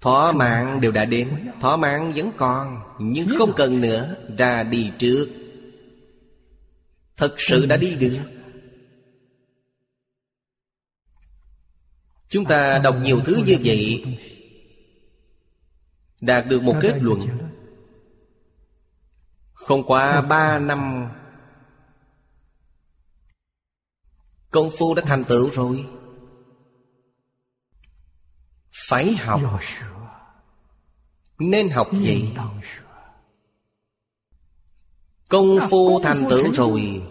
Thọ 0.00 0.32
mạng 0.32 0.80
đều 0.80 0.92
đã 0.92 1.04
đến, 1.04 1.50
Thọ 1.60 1.76
mạng 1.76 2.12
vẫn 2.16 2.30
còn, 2.36 2.80
Nhưng 2.98 3.28
không 3.38 3.52
cần 3.56 3.80
nữa, 3.80 4.16
Ra 4.38 4.62
đi 4.62 4.90
trước. 4.98 5.28
Thật 7.16 7.34
sự 7.38 7.66
đã 7.66 7.76
đi 7.76 7.94
được. 7.94 8.18
Chúng 12.28 12.44
ta 12.44 12.78
đọc 12.78 12.96
nhiều 13.02 13.20
thứ 13.24 13.42
như 13.46 13.56
vậy, 13.64 14.04
Đạt 16.20 16.46
được 16.48 16.62
một 16.62 16.76
kết 16.80 16.94
luận. 17.00 17.20
Không 19.52 19.84
quá 19.84 20.20
ba 20.20 20.58
năm 20.58 21.08
Công 24.52 24.70
phu 24.78 24.94
đã 24.94 25.02
thành 25.06 25.24
tựu 25.24 25.50
rồi. 25.50 25.86
Phải 28.88 29.12
học. 29.12 29.40
Nên 31.38 31.68
học 31.68 31.88
gì? 32.00 32.34
Công 35.28 35.58
phu 35.70 36.00
thành 36.02 36.26
tựu 36.30 36.52
rồi. 36.52 37.02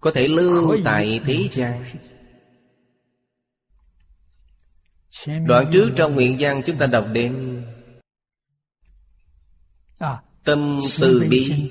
Có 0.00 0.10
thể 0.14 0.28
lưu 0.28 0.76
tại 0.84 1.20
thế 1.24 1.48
gian. 1.52 1.84
Đoạn 5.46 5.70
trước 5.72 5.90
trong 5.96 6.14
nguyện 6.14 6.36
văn 6.40 6.62
chúng 6.66 6.78
ta 6.78 6.86
đọc 6.86 7.06
đến. 7.12 7.64
Tâm 10.44 10.78
từ 11.00 11.26
bi 11.30 11.68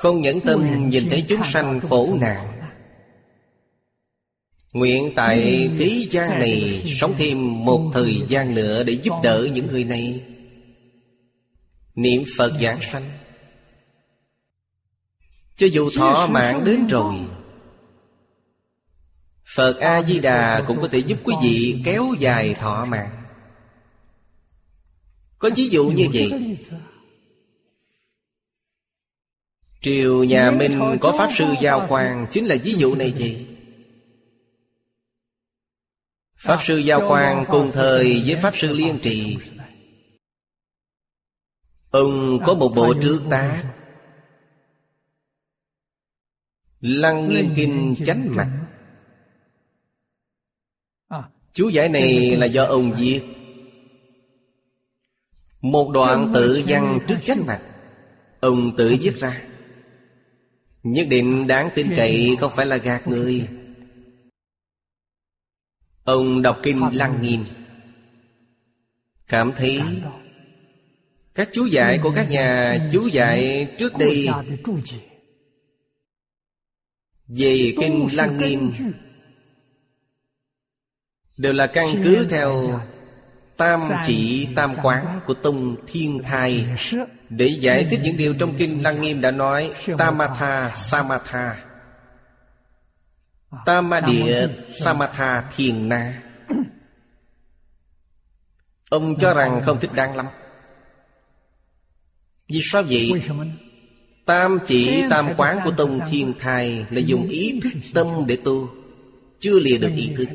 Không 0.00 0.20
nhẫn 0.20 0.40
tâm 0.40 0.88
nhìn 0.88 1.08
thấy 1.08 1.24
chúng 1.28 1.44
sanh 1.44 1.80
khổ 1.80 2.16
nạn. 2.20 2.60
Nguyện 4.72 5.12
tại 5.16 5.68
thế 5.78 6.06
gian 6.10 6.38
này 6.38 6.82
Sống 7.00 7.14
thêm 7.18 7.64
một 7.64 7.90
thời 7.94 8.20
gian 8.28 8.54
nữa 8.54 8.82
Để 8.82 8.92
giúp 8.92 9.14
đỡ 9.22 9.48
những 9.52 9.66
người 9.66 9.84
này. 9.84 10.24
Niệm 11.94 12.24
Phật 12.36 12.52
giảng 12.62 12.80
sanh. 12.80 13.02
Cho 15.56 15.66
dù 15.66 15.90
thọ 15.96 16.26
mạng 16.30 16.64
đến 16.64 16.86
rồi 16.86 17.14
Phật 19.54 19.80
A-di-đà 19.80 20.64
cũng 20.66 20.80
có 20.80 20.88
thể 20.88 20.98
giúp 20.98 21.18
quý 21.24 21.34
vị 21.42 21.80
kéo 21.84 22.14
dài 22.18 22.54
thọ 22.54 22.84
mạng. 22.84 23.22
Có 25.38 25.50
ví 25.56 25.68
dụ 25.68 25.88
như 25.88 26.08
vậy 26.12 26.56
Triều 29.86 30.24
nhà 30.24 30.50
Minh 30.50 30.98
có 31.00 31.14
Pháp 31.18 31.30
Sư 31.32 31.44
Giao 31.62 31.86
Quang 31.88 32.26
Chính 32.30 32.46
là 32.46 32.56
ví 32.62 32.74
dụ 32.74 32.94
này 32.94 33.14
vậy 33.18 33.46
Pháp 36.36 36.58
Sư 36.62 36.76
Giao 36.76 37.08
Quang 37.08 37.44
cùng 37.48 37.70
thời 37.72 38.22
với 38.26 38.36
Pháp 38.36 38.56
Sư 38.56 38.72
Liên 38.72 38.98
Trì. 39.02 39.36
Ông 41.90 42.38
có 42.46 42.54
một 42.54 42.72
bộ 42.76 42.94
trước 43.02 43.22
tá. 43.30 43.64
Lăng 46.80 47.28
nghiêm 47.28 47.52
kinh 47.56 47.94
chánh 48.06 48.36
mặt. 48.36 48.66
Chú 51.52 51.68
giải 51.68 51.88
này 51.88 52.36
là 52.36 52.46
do 52.46 52.64
ông 52.64 52.92
viết. 52.92 53.22
Một 55.60 55.90
đoạn 55.90 56.30
tự 56.34 56.62
văn 56.66 56.98
trước 57.08 57.18
chánh 57.24 57.46
mặt. 57.46 57.60
Ông 58.40 58.76
tự 58.76 58.96
viết 59.00 59.16
ra 59.16 59.46
Nhất 60.86 61.06
định 61.10 61.46
đáng 61.46 61.70
tin 61.74 61.92
cậy 61.96 62.36
không 62.40 62.52
phải 62.56 62.66
là 62.66 62.76
gạt 62.76 63.06
người. 63.06 63.48
Ông 66.04 66.42
đọc 66.42 66.60
kinh 66.62 66.82
lăng 66.92 67.22
nghiêm 67.22 67.44
Cảm 69.28 69.52
thấy 69.56 69.82
Các 71.34 71.48
chú 71.52 71.66
giải 71.66 71.98
của 72.02 72.12
các 72.16 72.30
nhà 72.30 72.78
chú 72.92 73.06
giải 73.06 73.68
trước 73.78 73.98
đây 73.98 74.28
Về 77.28 77.74
kinh 77.80 78.08
lăng 78.12 78.38
nghiêm 78.38 78.72
Đều 81.36 81.52
là 81.52 81.66
căn 81.66 81.88
cứ 82.04 82.26
theo 82.30 82.80
Tam 83.56 83.80
chỉ 84.06 84.48
tam 84.56 84.70
quán 84.82 85.20
của 85.26 85.34
Tông 85.34 85.76
Thiên 85.86 86.22
Thai. 86.22 86.66
Để 87.28 87.46
giải 87.46 87.86
thích 87.90 88.00
những 88.02 88.16
điều 88.16 88.34
trong 88.34 88.54
Kinh 88.58 88.82
Lăng 88.82 89.00
Nghiêm 89.00 89.20
đã 89.20 89.30
nói 89.30 89.72
Tamatha 89.98 90.76
Samatha. 90.76 91.64
Tamadia 93.66 94.48
Samatha 94.84 95.44
Thiền 95.56 95.88
Na. 95.88 96.22
Ông 98.90 99.18
cho 99.20 99.34
rằng 99.34 99.62
không 99.64 99.80
thích 99.80 99.90
đáng 99.94 100.16
lắm. 100.16 100.26
Vì 102.48 102.60
sao 102.62 102.82
vậy? 102.82 103.22
Tam 104.26 104.58
chỉ 104.66 105.02
tam 105.10 105.34
quán 105.36 105.58
của 105.64 105.70
Tông 105.70 106.00
Thiên 106.10 106.34
Thai 106.38 106.86
Là 106.90 107.00
dùng 107.00 107.28
ý 107.28 107.60
thức 107.62 107.72
tâm 107.94 108.06
để 108.26 108.38
tu 108.44 108.70
Chưa 109.40 109.58
lìa 109.58 109.78
được 109.78 109.92
ý 109.96 110.10
thức 110.16 110.28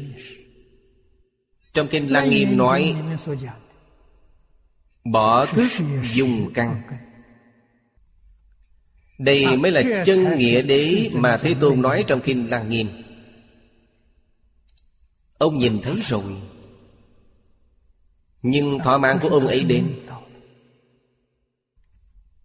trong 1.73 1.87
Kinh 1.87 2.11
Lăng 2.11 2.29
Nghiêm 2.29 2.57
nói, 2.57 2.95
Bỏ 5.03 5.45
thức 5.45 5.67
dùng 6.13 6.51
căn. 6.53 6.81
Đây 9.17 9.57
mới 9.57 9.71
là 9.71 10.03
chân 10.05 10.37
nghĩa 10.37 10.61
đế 10.61 11.09
Mà 11.13 11.37
Thế 11.37 11.55
Tôn 11.59 11.81
nói 11.81 12.03
trong 12.07 12.21
Kinh 12.21 12.49
Lăng 12.49 12.69
Nghiêm. 12.69 12.87
Ông 15.37 15.57
nhìn 15.57 15.81
thấy 15.83 16.01
rồi. 16.03 16.23
Nhưng 18.41 18.79
thỏa 18.83 18.97
mãn 18.97 19.19
của 19.21 19.29
ông 19.29 19.47
ấy 19.47 19.63
đến. 19.63 19.99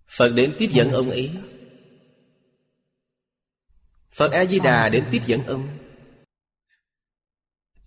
Phật 0.08 0.28
đến 0.28 0.54
tiếp 0.58 0.68
dẫn 0.72 0.90
ông 0.90 1.10
ấy. 1.10 1.30
Phật 4.10 4.32
A-di-đà 4.32 4.88
đến 4.88 5.04
tiếp 5.10 5.22
dẫn 5.26 5.46
ông. 5.46 5.68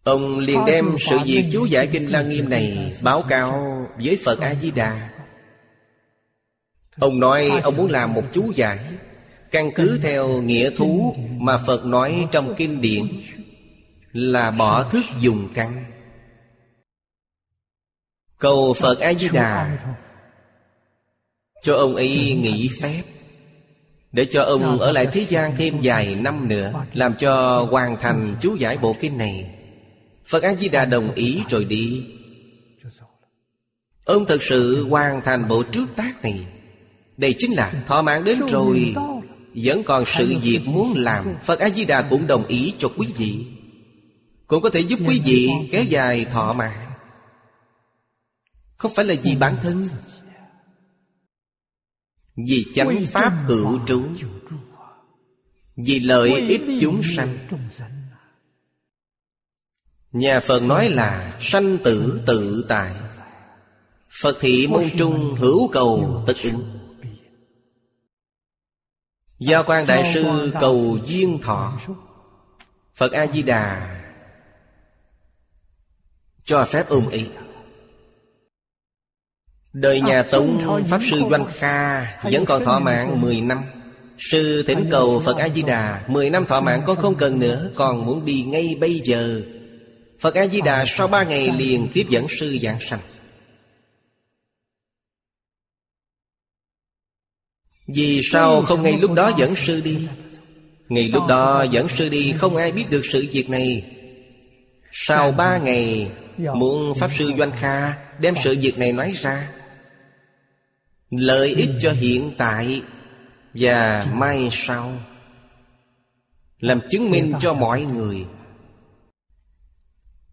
Ông 0.10 0.40
liền 0.40 0.66
đem 0.66 0.96
sự 1.00 1.18
việc 1.26 1.46
chú 1.52 1.66
giải 1.66 1.88
Kinh 1.88 2.12
Lăng 2.12 2.30
Nghiêm 2.30 2.50
này 2.50 2.94
Báo 3.04 3.22
cáo 3.22 3.86
với 4.04 4.20
Phật 4.26 4.40
A-di-đà. 4.40 5.10
Ông 7.00 7.20
nói 7.20 7.50
ông 7.64 7.78
muốn 7.78 7.92
làm 7.92 8.14
một 8.14 8.24
chú 8.34 8.52
giải 8.56 8.80
Căn 9.52 9.72
cứ 9.76 10.00
theo 10.04 10.42
nghĩa 10.42 10.70
thú 10.70 11.16
Mà 11.30 11.58
Phật 11.68 11.86
nói 11.86 12.28
trong 12.32 12.56
kinh 12.58 12.82
điển 12.82 13.08
Là 14.12 14.52
bỏ 14.52 14.84
thức 14.84 15.04
dùng 15.20 15.50
căn. 15.54 15.86
Cầu 18.38 18.74
Phật 18.74 19.00
A-di-đà 19.00 19.78
Cho 21.64 21.76
ông 21.76 21.96
ấy 21.96 22.38
nghỉ 22.42 22.70
phép 22.82 23.04
Để 24.12 24.26
cho 24.32 24.44
ông 24.44 24.80
ở 24.80 24.92
lại 24.92 25.08
thế 25.14 25.26
gian 25.30 25.56
thêm 25.58 25.80
vài 25.84 26.16
năm 26.16 26.48
nữa 26.48 26.86
Làm 26.94 27.14
cho 27.14 27.62
hoàn 27.72 27.98
thành 28.02 28.36
chú 28.42 28.56
giải 28.56 28.78
bộ 28.78 28.96
kinh 29.00 29.18
này 29.18 29.59
Phật 30.30 30.44
A-di-đà 30.44 30.86
đồng 30.86 31.12
ý 31.12 31.42
rồi 31.50 31.66
đi. 31.66 32.06
Ông 34.06 34.26
thật 34.26 34.44
sự 34.44 34.88
hoàn 34.88 35.22
thành 35.22 35.48
bộ 35.48 35.64
trước 35.64 35.86
tác 35.96 36.22
này. 36.22 36.48
Đây 37.18 37.36
chính 37.38 37.54
là 37.54 37.84
thọ 37.88 38.02
mạng 38.02 38.24
đến 38.24 38.40
rồi. 38.50 38.96
Vẫn 39.56 39.84
còn 39.84 40.04
sự 40.08 40.40
việc 40.42 40.62
muốn 40.66 40.94
làm, 40.96 41.36
Phật 41.46 41.60
A-di-đà 41.60 42.02
cũng 42.02 42.28
đồng 42.28 42.48
ý 42.48 42.74
cho 42.78 42.90
quý 42.98 43.08
vị. 43.18 43.46
Cũng 44.48 44.64
có 44.64 44.70
thể 44.70 44.80
giúp 44.80 45.00
quý 45.08 45.22
vị 45.26 45.50
kéo 45.72 45.84
dài 45.84 46.26
thọ 46.26 46.54
mạng. 46.54 46.92
Không 48.78 48.94
phải 48.94 49.06
là 49.06 49.16
vì 49.24 49.36
bản 49.36 49.56
thân. 49.64 49.88
Vì 52.48 52.66
chánh 52.76 53.06
pháp 53.12 53.34
hữu 53.48 53.80
trú. 53.88 54.04
Vì 55.76 56.00
lợi 56.00 56.48
ích 56.48 56.62
chúng 56.82 57.02
sanh. 57.04 57.38
Nhà 60.12 60.40
Phật 60.40 60.60
nói 60.60 60.90
là 60.90 61.38
sanh 61.42 61.78
tử 61.84 62.22
tự 62.26 62.66
tại. 62.70 62.92
Phật 64.22 64.38
thị 64.40 64.68
môn 64.68 64.84
trung 64.98 65.36
hữu 65.36 65.68
cầu 65.68 66.24
tất 66.28 66.34
ứng. 66.44 66.80
Do 69.40 69.64
quan 69.64 69.88
đại 69.88 70.12
sư 70.14 70.52
cầu 70.60 70.98
duyên 71.06 71.40
thọ, 71.42 71.80
Phật 72.96 73.12
A-di-đà 73.12 73.96
Cho 76.44 76.66
phép 76.66 76.90
ôm 76.90 77.10
ý. 77.10 77.26
Đời 79.74 80.02
nhà 80.02 80.24
Tống 80.24 80.84
Pháp 80.90 81.02
Sư 81.12 81.22
Doanh 81.30 81.46
Kha 81.54 82.02
Vẫn 82.24 82.46
còn 82.46 82.64
thọ 82.64 82.80
mạng 82.80 83.22
10 83.22 83.42
năm. 83.42 83.64
Sư 84.18 84.64
thỉnh 84.68 84.88
cầu 84.92 85.22
Phật 85.26 85.38
A-di-đà 85.38 86.06
10 86.08 86.30
năm 86.30 86.46
thọ 86.46 86.62
mạng 86.62 86.82
con 86.86 86.98
không 86.98 87.16
cần 87.16 87.40
nữa, 87.40 87.70
Còn 87.76 88.06
muốn 88.06 88.26
đi 88.26 88.44
ngay 88.44 88.78
bây 88.80 89.02
giờ. 89.04 89.42
Phật 90.20 90.36
A-di-đà 90.36 90.86
sau 90.88 91.08
ba 91.08 91.24
ngày 91.24 91.52
liền 91.58 91.88
tiếp 91.94 92.06
dẫn 92.10 92.28
sư 92.40 92.58
giảng 92.62 92.80
sanh. 92.82 93.00
Vì 97.88 98.22
sao 98.32 98.62
không 98.62 98.82
ngay 98.82 98.98
lúc 98.98 99.12
đó 99.14 99.32
dẫn 99.38 99.56
sư 99.56 99.82
đi? 99.82 100.08
Ngay 100.90 101.10
lúc 101.10 101.24
đó 101.28 101.66
dẫn 101.72 101.88
sư 101.90 102.10
đi, 102.10 102.34
Không 102.38 102.56
ai 102.56 102.72
biết 102.72 102.86
được 102.90 103.02
sự 103.12 103.28
việc 103.32 103.50
này. 103.50 103.96
Sau 104.92 105.32
ba 105.32 105.58
ngày, 105.58 106.12
Muốn 106.38 106.94
Pháp 107.00 107.10
Sư 107.18 107.32
Doanh 107.38 107.52
Kha 107.52 107.94
Đem 108.20 108.36
sự 108.44 108.58
việc 108.62 108.78
này 108.78 108.92
nói 108.92 109.14
ra. 109.16 109.50
Lợi 111.10 111.50
ích 111.50 111.70
cho 111.82 111.92
hiện 111.92 112.32
tại 112.38 112.82
Và 113.54 114.08
mai 114.14 114.50
sau. 114.52 114.94
Làm 116.60 116.80
chứng 116.92 117.12
minh 117.12 117.34
cho 117.42 117.54
mọi 117.54 117.82
người. 117.82 118.26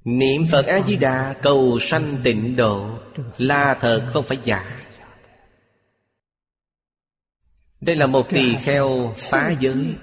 Niệm 0.07 0.47
Phật 0.53 0.67
A-di-đà, 0.67 1.35
cầu 1.43 1.79
sanh 1.81 2.17
tịnh 2.25 2.57
độ 2.57 2.99
Là 3.39 3.75
thật 3.81 4.11
không 4.13 4.25
phải 4.25 4.39
giả. 4.45 4.81
Đây 7.81 7.97
là 7.97 8.07
một 8.07 8.31
tỳ 8.31 8.55
kheo 8.55 9.15
phá 9.17 9.55
giới. 9.61 9.95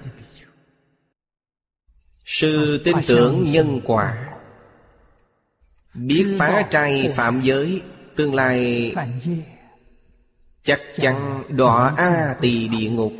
Sư 2.24 2.80
tin 2.84 2.96
tưởng 3.06 3.52
nhân 3.52 3.80
quả. 3.84 4.38
Biết 5.94 6.36
phá 6.38 6.62
trai 6.70 7.12
phạm 7.16 7.40
giới, 7.40 7.82
Tương 8.16 8.34
lai 8.34 8.92
Chắc 10.62 10.80
chắn 10.96 11.42
đọa 11.48 11.94
A 11.96 12.36
tỳ 12.40 12.68
địa 12.68 12.90
ngục. 12.90 13.12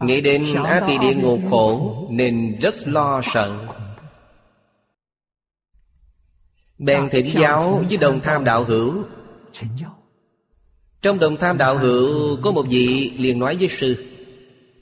Nghĩ 0.00 0.20
đến 0.20 0.54
A 0.64 0.80
tỳ 0.88 0.98
địa 0.98 1.14
ngục 1.14 1.40
khổ, 1.50 2.06
Nên 2.10 2.58
rất 2.60 2.74
lo 2.88 3.22
sợ. 3.24 3.77
Bèn 6.78 7.08
thỉnh 7.10 7.30
giáo 7.34 7.84
với 7.88 7.96
đồng 7.96 8.20
tham 8.20 8.44
đạo 8.44 8.64
hữu. 8.64 9.04
Trong 11.02 11.18
đồng 11.18 11.36
tham 11.36 11.58
đạo 11.58 11.78
hữu 11.78 12.36
Có 12.42 12.52
một 12.52 12.66
vị 12.68 13.12
liền 13.18 13.38
nói 13.38 13.56
với 13.56 13.68
sư 13.68 14.04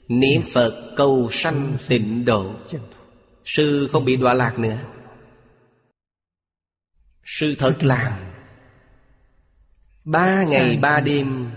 Niệm 0.07 0.41
Phật 0.53 0.93
cầu 0.95 1.29
sanh 1.31 1.77
tịnh 1.87 2.25
độ. 2.25 2.51
Sư 3.45 3.89
không 3.91 4.05
bị 4.05 4.15
đọa 4.15 4.33
lạc 4.33 4.59
nữa. 4.59 4.77
Sư 7.23 7.55
thật 7.59 7.75
làm 7.81 8.13
Ba 10.03 10.43
ngày 10.43 10.77
ba 10.81 10.99
đêm 10.99 11.49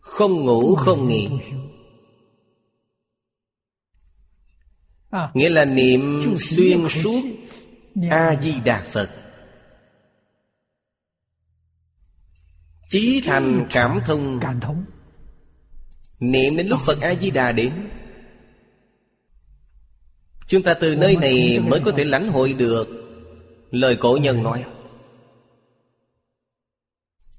Không 0.00 0.44
ngủ 0.44 0.74
không 0.74 1.08
nghỉ. 1.08 1.28
Nghĩa 5.34 5.48
là 5.48 5.64
niệm 5.64 6.22
xuyên 6.38 6.88
suốt 6.88 7.22
A-di-đà 8.02 8.82
Phật. 8.92 9.10
Chí 12.90 13.22
thành 13.24 13.66
cảm 13.70 14.00
thông. 14.60 14.84
Niệm 16.20 16.56
đến 16.56 16.68
lúc 16.68 16.80
Phật 16.86 17.00
A-di-đà 17.00 17.52
đến. 17.52 17.72
Chúng 20.46 20.62
ta 20.62 20.74
từ 20.74 20.96
nơi 20.96 21.16
này 21.16 21.60
mới 21.60 21.80
có 21.84 21.92
thể 21.96 22.04
lãnh 22.04 22.28
hội 22.28 22.52
được. 22.52 22.88
Lời 23.70 23.96
cổ 23.96 24.18
nhân 24.22 24.42
nói. 24.42 24.64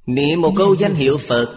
Niệm 0.05 0.41
một 0.41 0.53
câu 0.57 0.75
danh 0.75 0.95
hiệu 0.95 1.17
Phật. 1.17 1.55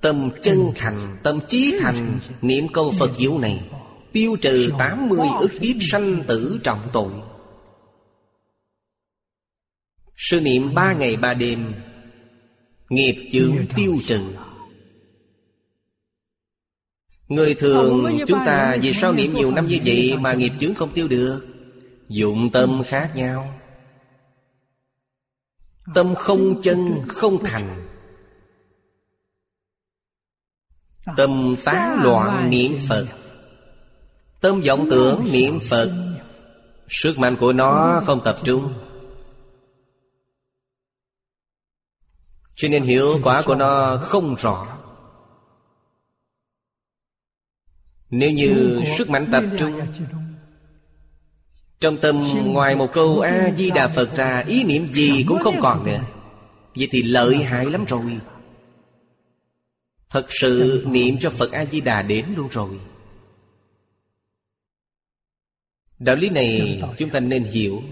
Tâm 0.00 0.30
chân 0.42 0.72
thành, 0.76 1.16
tâm 1.22 1.40
trí 1.48 1.78
thành. 1.80 2.18
Niệm 2.42 2.66
câu 2.72 2.94
Phật 2.98 3.16
hiệu 3.16 3.38
này 3.38 3.70
Tiêu 4.12 4.36
trừ 4.40 4.72
80 4.78 5.28
ức 5.40 5.50
kiếp 5.60 5.76
sanh 5.90 6.22
tử 6.26 6.60
trọng 6.64 6.80
tội 6.92 7.12
Sư 10.18 10.40
niệm 10.40 10.74
ba 10.74 10.92
ngày 10.92 11.16
ba 11.16 11.34
đêm. 11.34 11.74
Nghiệp 12.88 13.28
chướng 13.32 13.56
tiêu 13.76 13.98
trừ. 14.06 14.20
Người 17.28 17.54
thường 17.54 18.18
chúng 18.26 18.38
ta 18.46 18.76
vì 18.82 18.92
sao 18.92 19.12
niệm 19.12 19.34
nhiều 19.34 19.50
năm 19.50 19.66
như 19.66 19.78
vậy 19.84 20.16
Mà 20.20 20.34
nghiệp 20.34 20.52
chướng 20.60 20.74
không 20.74 20.92
tiêu 20.92 21.08
được? 21.08 21.46
Dụng 22.08 22.50
tâm 22.52 22.82
khác 22.86 23.12
nhau. 23.14 23.60
Tâm 25.94 26.14
không 26.14 26.62
chân 26.62 27.02
không 27.08 27.44
thành. 27.44 27.88
Tâm 31.16 31.54
tán 31.64 32.02
loạn 32.02 32.50
niệm 32.50 32.78
Phật. 32.88 33.06
Tâm 34.40 34.60
vọng 34.60 34.88
tưởng 34.90 35.28
niệm 35.32 35.58
Phật. 35.68 36.16
Sức 36.88 37.18
mạnh 37.18 37.36
của 37.36 37.52
nó 37.52 38.02
không 38.06 38.20
tập 38.24 38.38
trung 38.44 38.72
Cho 42.58 42.68
nên 42.68 42.82
hiệu 42.82 43.20
quả 43.22 43.42
của 43.46 43.54
nó 43.54 43.96
không 43.96 44.34
rõ. 44.34 44.78
Nếu 48.10 48.30
như 48.30 48.82
sức 48.98 49.10
mạnh 49.10 49.28
tập 49.32 49.44
trung, 49.58 49.80
Trong 51.80 51.96
tâm 51.96 52.28
ngoài 52.44 52.76
một 52.76 52.92
câu 52.92 53.20
A-di-đà 53.20 53.88
Phật 53.88 54.16
ra, 54.16 54.44
Ý 54.46 54.64
niệm 54.64 54.92
gì 54.92 55.24
cũng 55.28 55.38
không 55.38 55.60
còn 55.60 55.84
nữa. 55.84 56.00
Vậy 56.76 56.88
thì 56.90 57.02
lợi 57.02 57.36
hại 57.36 57.66
lắm 57.66 57.84
rồi. 57.84 58.18
Thật 60.10 60.26
sự 60.28 60.84
niệm 60.90 61.16
cho 61.20 61.30
Phật 61.30 61.52
A-di-đà 61.52 62.02
đến 62.02 62.24
luôn 62.36 62.48
rồi. 62.48 62.80
Đạo 65.98 66.16
lý 66.16 66.28
này 66.28 66.82
chúng 66.98 67.10
ta 67.10 67.20
nên 67.20 67.44
hiểu. 67.44 67.82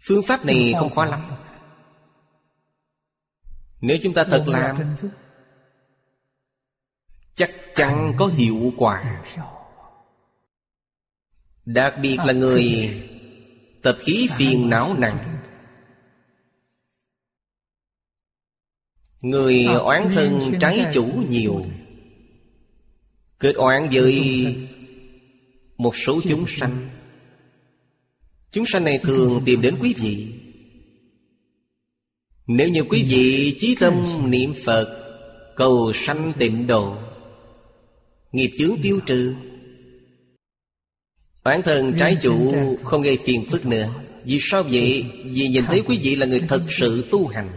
Phương 0.00 0.22
pháp 0.26 0.44
này 0.44 0.74
không 0.78 0.90
khó 0.90 1.04
lắm 1.04 1.37
nếu 3.80 3.98
chúng 4.02 4.14
ta 4.14 4.24
thật 4.24 4.44
làm 4.46 4.96
Chắc 7.34 7.50
chắn 7.74 8.14
có 8.16 8.26
hiệu 8.26 8.72
quả. 8.76 9.24
Đặc 11.64 11.94
biệt 12.02 12.18
là 12.24 12.32
người 12.32 12.90
Tập 13.82 13.98
khí 14.00 14.28
phiền 14.36 14.68
não 14.68 14.96
nặng. 14.98 15.38
Người 19.22 19.64
oán 19.64 20.02
thân 20.14 20.58
trái 20.60 20.86
chủ 20.94 21.06
nhiều. 21.30 21.66
Kết 23.38 23.52
oán 23.56 23.88
với 23.92 24.46
một 25.76 25.96
số 25.96 26.20
chúng 26.28 26.44
sanh. 26.48 26.88
Chúng 28.50 28.66
sanh 28.66 28.84
này 28.84 28.98
thường 28.98 29.42
tìm 29.44 29.62
đến 29.62 29.76
quý 29.80 29.94
vị 29.98 30.37
Nếu 32.48 32.68
như 32.68 32.82
quý 32.82 33.04
vị 33.08 33.56
chí 33.60 33.74
tâm 33.74 33.94
niệm 34.30 34.54
Phật 34.64 35.04
Cầu 35.56 35.92
sanh 35.94 36.32
tịnh 36.38 36.66
độ 36.66 36.96
Nghiệp 38.32 38.50
chướng 38.58 38.76
tiêu 38.82 39.00
trừ 39.06 39.34
Bản 41.44 41.62
thân 41.62 41.92
trái 41.98 42.16
chủ 42.22 42.54
không 42.84 43.02
gây 43.02 43.18
phiền 43.24 43.44
phức 43.50 43.66
nữa. 43.66 43.88
Vì 44.24 44.38
sao 44.40 44.62
vậy? 44.62 45.04
Vì 45.24 45.48
nhìn 45.48 45.64
thấy 45.64 45.82
quý 45.86 45.98
vị 46.02 46.16
là 46.16 46.26
người 46.26 46.40
thật 46.48 46.62
sự 46.68 47.04
tu 47.10 47.26
hành. 47.26 47.48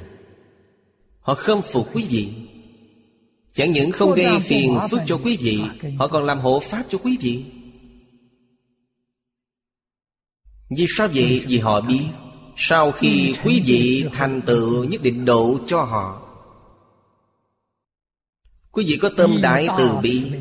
Họ 1.19 1.35
khâm 1.35 1.61
phục 1.61 1.95
quý 1.95 2.05
vị. 2.09 2.27
Chẳng 3.53 3.71
những 3.71 3.91
không 3.91 4.13
gây 4.15 4.39
phiền 4.39 4.77
phức 4.91 4.99
cho 5.05 5.17
quý 5.17 5.37
vị 5.37 5.59
Họ 5.99 6.07
còn 6.07 6.23
làm 6.23 6.39
hộ 6.39 6.59
pháp 6.59 6.83
cho 6.89 6.97
quý 6.97 7.17
vị. 7.21 7.43
Vì 10.77 10.85
sao 10.97 11.07
vậy? 11.13 11.41
Vì 11.47 11.57
họ 11.57 11.81
biết 11.81 12.03
Sau 12.55 12.91
khi 12.91 13.35
quý 13.43 13.61
vị 13.65 14.05
thành 14.13 14.41
tựu 14.41 14.83
nhất 14.83 15.01
định 15.03 15.25
độ 15.25 15.57
cho 15.67 15.83
họ. 15.83 16.21
Quý 18.71 18.85
vị 18.87 18.97
có 19.01 19.09
tâm 19.17 19.41
đại 19.41 19.67
từ 19.77 19.89
bi. 20.03 20.31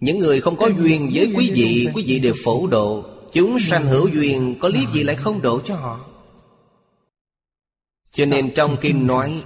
Những 0.00 0.18
người 0.18 0.40
không 0.40 0.56
có 0.56 0.66
duyên 0.66 1.10
với 1.14 1.32
quý 1.36 1.50
vị 1.54 1.88
Quý 1.94 2.04
vị 2.06 2.18
đều 2.18 2.34
phổ 2.44 2.66
độ. 2.66 3.04
Chúng 3.32 3.58
sanh 3.58 3.84
hữu 3.84 4.08
duyên 4.08 4.54
Có 4.60 4.68
lý 4.68 4.86
gì 4.92 5.02
lại 5.02 5.16
không 5.16 5.42
độ 5.42 5.60
cho 5.60 5.74
họ? 5.76 6.00
Cho 8.12 8.24
nên 8.24 8.54
trong 8.54 8.76
kinh 8.80 9.06
nói 9.06 9.42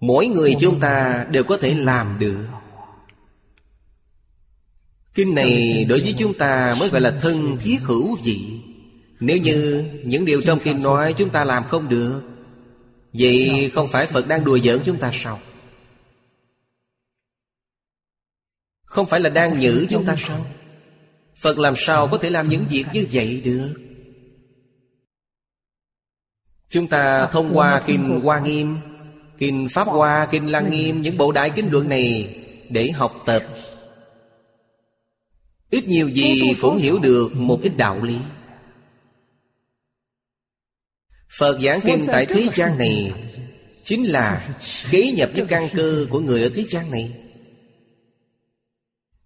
Mỗi 0.00 0.26
người 0.26 0.56
chúng 0.60 0.80
ta 0.80 1.26
đều 1.30 1.44
có 1.44 1.56
thể 1.56 1.74
làm 1.74 2.16
được. 2.18 2.46
Kinh 5.14 5.34
này 5.34 5.84
đối 5.88 6.00
với 6.00 6.14
chúng 6.18 6.34
ta 6.34 6.76
mới 6.80 6.88
gọi 6.88 7.00
là 7.00 7.18
thân 7.22 7.56
thiết 7.60 7.78
hữu 7.82 8.16
vị 8.24 8.60
nếu 9.24 9.38
như 9.38 9.84
những 10.04 10.24
điều 10.24 10.40
trong 10.40 10.60
kinh 10.60 10.82
nói 10.82 11.14
chúng 11.18 11.30
ta 11.30 11.44
làm 11.44 11.64
không 11.64 11.88
được 11.88 12.22
Vậy 13.12 13.70
không 13.74 13.88
phải 13.88 14.06
Phật 14.06 14.28
đang 14.28 14.44
đùa 14.44 14.58
giỡn 14.58 14.80
chúng 14.84 14.98
ta 14.98 15.10
sao? 15.14 15.40
Không 18.84 19.06
phải 19.06 19.20
là 19.20 19.30
đang 19.30 19.60
nhử 19.60 19.86
chúng 19.90 20.04
ta 20.06 20.16
sao? 20.18 20.46
Phật 21.36 21.58
làm 21.58 21.74
sao 21.76 22.08
có 22.08 22.18
thể 22.18 22.30
làm 22.30 22.48
những 22.48 22.64
việc 22.70 22.84
như 22.92 23.06
vậy 23.12 23.42
được? 23.44 23.74
Chúng 26.68 26.86
ta 26.86 27.26
thông 27.26 27.56
qua 27.56 27.82
Kinh 27.86 28.20
Hoa 28.22 28.40
Nghiêm 28.40 28.76
Kinh 29.38 29.68
Pháp 29.70 29.88
Hoa, 29.88 30.26
Kinh 30.30 30.52
Lăng 30.52 30.70
Nghiêm 30.70 31.00
Những 31.00 31.16
bộ 31.16 31.32
đại 31.32 31.50
kinh 31.50 31.72
luận 31.72 31.88
này 31.88 32.36
Để 32.68 32.90
học 32.90 33.22
tập. 33.26 33.42
Ít 35.70 35.88
nhiều 35.88 36.08
gì 36.08 36.56
cũng 36.60 36.76
hiểu 36.76 36.98
được 36.98 37.32
một 37.34 37.60
ít 37.62 37.72
đạo 37.76 38.02
lý. 38.02 38.16
Phật 41.38 41.58
giảng 41.60 41.80
kinh 41.84 42.04
tại 42.06 42.26
thế 42.26 42.48
gian 42.54 42.78
này 42.78 43.12
Chính 43.84 44.04
là 44.04 44.48
khế 44.60 45.12
nhập 45.16 45.30
với 45.34 45.44
căn 45.48 45.68
cơ 45.74 46.06
của 46.10 46.20
người 46.20 46.42
ở 46.42 46.50
thế 46.54 46.64
gian 46.70 46.90
này. 46.90 47.12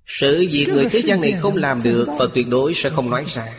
Sự 0.07 0.47
việc 0.51 0.69
người 0.69 0.87
thế 0.91 0.99
gian 0.99 1.21
này 1.21 1.33
không 1.33 1.57
làm 1.57 1.83
được 1.83 2.07
Phật 2.19 2.31
tuyệt 2.35 2.47
đối 2.51 2.75
sẽ 2.75 2.91
không 2.91 3.11
nói 3.11 3.25
ra. 3.29 3.55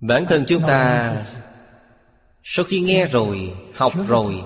Bản 0.00 0.26
thân 0.28 0.44
chúng 0.48 0.62
ta 0.62 1.14
Sau 2.42 2.64
khi 2.64 2.80
nghe 2.80 3.06
rồi 3.06 3.52
Học 3.74 3.92
rồi 4.08 4.42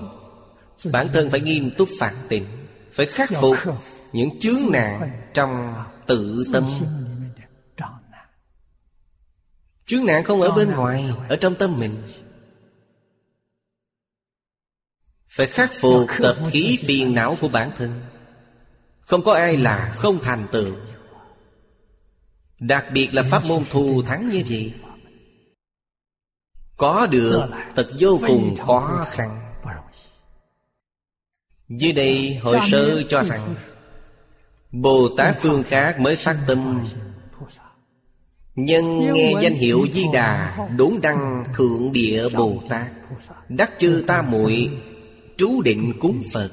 Bản 0.91 1.07
thân 1.13 1.29
phải 1.29 1.41
nghiêm 1.41 1.71
túc 1.77 1.89
phản 1.99 2.15
tỉnh 2.29 2.45
Phải 2.91 3.05
khắc 3.05 3.29
phục 3.41 3.57
những 4.13 4.39
chướng 4.39 4.71
nạn 4.71 5.11
Trong 5.33 5.73
tự 6.07 6.43
tâm 6.53 6.63
Chướng 9.89 10.05
nạn 10.05 10.23
không 10.23 10.41
ở 10.41 10.51
bên 10.51 10.71
ngoài 10.71 11.09
Ở 11.29 11.35
trong 11.35 11.55
tâm 11.55 11.79
mình. 11.79 11.93
Phải 15.29 15.47
khắc 15.47 15.71
phục 15.73 16.07
tập 16.17 16.37
khí 16.51 16.79
phiền 16.87 17.15
não 17.15 17.37
của 17.41 17.47
bản 17.47 17.71
thân. 17.77 18.01
Không 18.99 19.23
có 19.23 19.33
ai 19.33 19.57
là 19.57 19.95
không 19.97 20.19
thành 20.23 20.47
tựu. 20.51 20.75
Đặc 22.59 22.85
biệt 22.93 23.09
là 23.13 23.23
pháp 23.31 23.45
môn 23.45 23.65
thù 23.69 24.01
thắng 24.01 24.29
như 24.29 24.43
vậy. 24.49 24.73
Có 26.77 27.07
được 27.11 27.49
thật 27.75 27.89
vô 27.99 28.19
cùng 28.27 28.55
khó 28.57 29.05
khăn. 29.09 29.53
Dưới 31.69 31.91
đây 31.91 32.35
hội 32.35 32.59
sơ 32.71 33.03
cho 33.09 33.23
rằng 33.23 33.55
Bồ 34.71 35.09
Tát 35.17 35.37
phương 35.41 35.63
khác 35.63 35.99
mới 35.99 36.15
phát 36.15 36.37
tâm 36.47 36.85
Nhân 38.65 39.13
nghe 39.13 39.33
danh 39.41 39.53
hiệu 39.53 39.87
Di 39.93 40.05
Đà 40.13 40.57
Đốn 40.77 40.93
đăng 41.01 41.45
thượng 41.55 41.91
địa 41.91 42.29
Bồ 42.29 42.63
Tát. 42.69 42.87
Đắc 43.49 43.71
chư 43.77 44.03
ta 44.07 44.21
muội 44.21 44.69
Trú 45.37 45.61
định 45.61 45.93
cúng 45.99 46.23
Phật. 46.33 46.51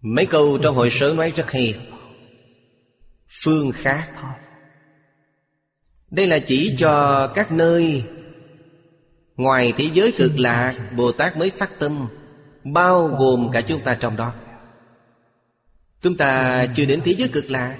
Mấy 0.00 0.26
câu 0.26 0.58
trong 0.58 0.74
hội 0.74 0.90
sớ 0.90 1.14
nói 1.16 1.32
rất 1.36 1.50
hay. 1.50 1.74
Phương 3.44 3.72
khác. 3.72 4.10
Đây 6.10 6.26
là 6.26 6.38
chỉ 6.38 6.74
cho 6.78 7.26
các 7.26 7.52
nơi 7.52 8.04
Ngoài 9.36 9.72
thế 9.76 9.90
giới 9.94 10.12
cực 10.12 10.38
lạc 10.38 10.74
Bồ 10.96 11.12
Tát 11.12 11.36
mới 11.36 11.50
phát 11.50 11.78
tâm 11.78 12.06
Bao 12.64 13.08
gồm 13.08 13.50
cả 13.52 13.60
chúng 13.60 13.80
ta 13.80 13.94
trong 13.94 14.16
đó. 14.16 14.32
Chúng 16.00 16.16
ta 16.16 16.66
chưa 16.66 16.84
đến 16.84 17.00
thế 17.04 17.14
giới 17.14 17.28
cực 17.28 17.50
lạc 17.50 17.76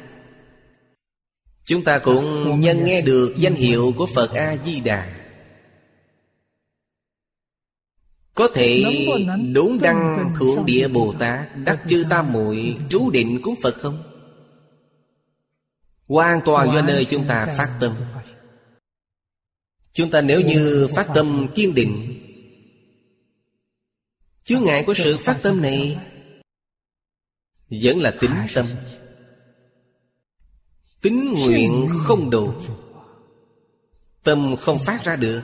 Chúng 1.64 1.84
ta 1.84 1.98
cũng 1.98 2.60
nhân 2.60 2.84
nghe 2.84 3.00
được 3.00 3.34
danh 3.38 3.54
hiệu 3.54 3.92
của 3.96 4.06
Phật 4.06 4.30
A-di-đà. 4.34 5.20
Có 8.34 8.48
thể 8.54 8.84
đúng 9.52 9.78
đăng 9.82 10.34
thượng 10.38 10.66
địa 10.66 10.88
Bồ 10.88 11.14
Tát 11.18 11.56
Đắc 11.64 11.84
chư 11.88 12.04
tam 12.10 12.32
muội 12.32 12.76
trú 12.90 13.10
định 13.10 13.40
cúng 13.42 13.54
Phật 13.62 13.74
không? 13.80 14.02
Hoàn 16.08 16.40
toàn 16.44 16.72
do 16.74 16.82
nơi 16.82 17.04
chúng 17.04 17.26
ta 17.26 17.54
phát 17.56 17.76
tâm. 17.80 17.96
Chúng 19.92 20.10
ta 20.10 20.20
nếu 20.20 20.40
như 20.40 20.88
phát 20.96 21.08
tâm 21.14 21.46
kiên 21.54 21.74
định 21.74 22.20
Chướng 24.44 24.64
ngại 24.64 24.84
của 24.86 24.94
sự 24.94 25.16
phát 25.16 25.38
tâm 25.42 25.62
này 25.62 25.98
Vẫn 27.70 28.00
là 28.00 28.14
tính 28.20 28.30
tâm 28.54 28.66
Tính 31.04 31.34
nguyện 31.34 31.90
không 32.04 32.30
đủ. 32.30 32.52
Tâm 34.22 34.56
không 34.60 34.78
phát 34.78 35.04
ra 35.04 35.16
được. 35.16 35.42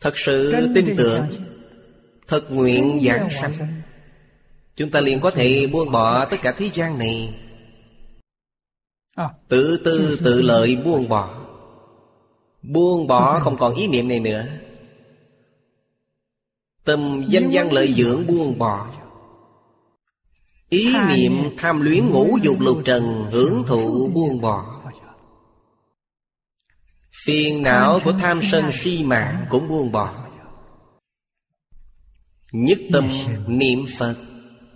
Thật 0.00 0.18
sự 0.18 0.68
tin 0.74 0.94
tưởng 0.98 1.26
Thật 2.28 2.50
nguyện 2.50 3.00
giảng 3.06 3.28
sanh. 3.30 3.52
Chúng 4.76 4.90
ta 4.90 5.00
liền 5.00 5.20
có 5.20 5.30
thể 5.30 5.66
buông 5.72 5.90
bỏ 5.90 6.24
tất 6.24 6.36
cả 6.42 6.52
thế 6.52 6.70
gian 6.74 6.98
này. 6.98 7.34
À, 9.14 9.28
Tự 9.48 9.76
tư 9.84 10.18
tự 10.24 10.42
lợi 10.42 10.76
buông 10.76 11.08
bỏ. 11.08 11.46
Buông 12.62 13.06
bỏ 13.06 13.40
không 13.40 13.56
còn 13.58 13.74
ý 13.74 13.86
niệm 13.86 14.08
này 14.08 14.20
nữa. 14.20 14.46
Tâm 16.84 17.24
danh 17.28 17.48
văn 17.52 17.72
lợi 17.72 17.94
dưỡng 17.96 18.26
buông 18.26 18.58
bỏ 18.58 19.01
Ý 20.72 20.96
niệm 21.08 21.32
tham 21.56 21.80
luyến 21.80 22.10
ngũ 22.10 22.38
dục 22.42 22.60
lục 22.60 22.82
trần 22.84 23.26
Hưởng 23.32 23.64
thụ 23.66 24.08
buông 24.08 24.40
bỏ. 24.40 24.82
Phiền 27.24 27.62
não 27.62 28.00
của 28.04 28.12
tham 28.12 28.40
sân 28.42 28.70
si 28.72 29.02
mạng 29.04 29.46
cũng 29.50 29.68
buông 29.68 29.92
bỏ. 29.92 30.28
Nhất 32.52 32.78
tâm 32.92 33.08
niệm 33.46 33.86
Phật 33.98 34.16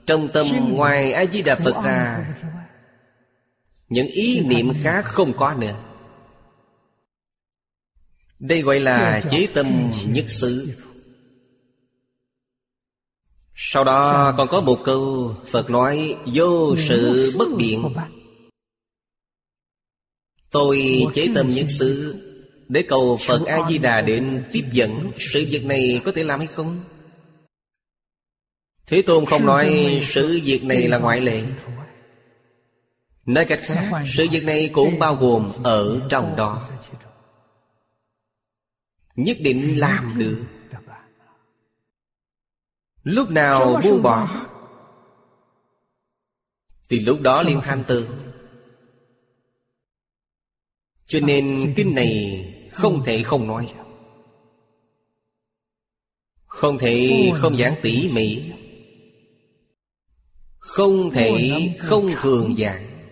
Trong 0.07 0.29
tâm 0.35 0.47
ngoài 0.71 1.13
A-di-đà 1.13 1.55
Phật 1.55 1.85
ra 1.85 2.35
Những 3.89 4.07
ý 4.07 4.41
niệm 4.41 4.73
khác 4.83 5.05
không 5.05 5.37
có 5.37 5.55
nữa. 5.55 5.75
Đây 8.39 8.63
gọi 8.63 8.81
là 8.81 9.21
chế 9.31 9.47
tâm 9.55 9.67
nhất 10.07 10.25
xứ 10.29 10.75
sau 13.59 13.85
đó 13.85 14.35
còn 14.37 14.49
có 14.49 14.61
một 14.61 14.81
câu 14.85 15.35
Phật 15.47 15.71
nói, 15.71 16.17
Vô 16.35 16.77
sự 16.77 17.33
bất 17.39 17.49
biện. 17.57 17.95
Tôi 20.51 21.03
chế 21.15 21.29
tâm 21.35 21.55
nhất 21.55 21.67
xứ 21.79 22.17
để 22.69 22.85
cầu 22.89 23.19
Phật 23.27 23.47
A-di-đà 23.47 24.01
đến 24.01 24.45
tiếp 24.53 24.65
dẫn. 24.73 25.11
Sự 25.19 25.47
việc 25.51 25.65
này 25.65 26.01
có 26.05 26.13
thể 26.13 26.25
làm 26.25 26.41
hay 26.41 26.47
không? 26.47 26.85
Thế 28.87 29.03
Tôn 29.03 29.27
không 29.27 29.47
nói 29.47 29.99
sự 30.03 30.41
việc 30.45 30.65
này 30.65 30.89
là 30.89 30.99
ngoại 30.99 31.21
lệ. 31.21 31.43
Nói 33.27 33.45
cách 33.45 33.61
khác, 33.63 33.91
Sự 34.17 34.27
việc 34.31 34.45
này 34.45 34.71
cũng 34.73 34.99
bao 34.99 35.15
gồm 35.15 35.53
ở 35.65 36.01
trong 36.09 36.37
đó. 36.37 36.69
Nhất 39.15 39.37
định 39.41 39.81
làm 39.81 40.19
được. 40.19 40.56
Lúc 43.07 43.31
nào 43.31 43.81
buông 43.85 44.03
bỏ? 44.03 44.47
Thì 46.89 47.01
lúc 47.01 47.21
đó 47.21 47.43
liên 47.43 47.61
thanh 47.63 47.85
từ 47.89 48.09
Cho 51.07 51.21
nên 51.21 51.73
kinh 51.77 51.95
này 51.95 52.69
không 52.73 53.05
thể 53.05 53.23
không 53.23 53.47
nói. 53.47 53.75
Không 56.47 56.79
thể 56.79 57.31
không 57.35 57.57
giảng 57.57 57.75
tỉ 57.83 58.11
mỉ. 58.13 58.53
Không 60.59 61.11
thể 61.11 61.51
không 61.79 62.09
thường 62.21 62.57
giảng. 62.57 63.07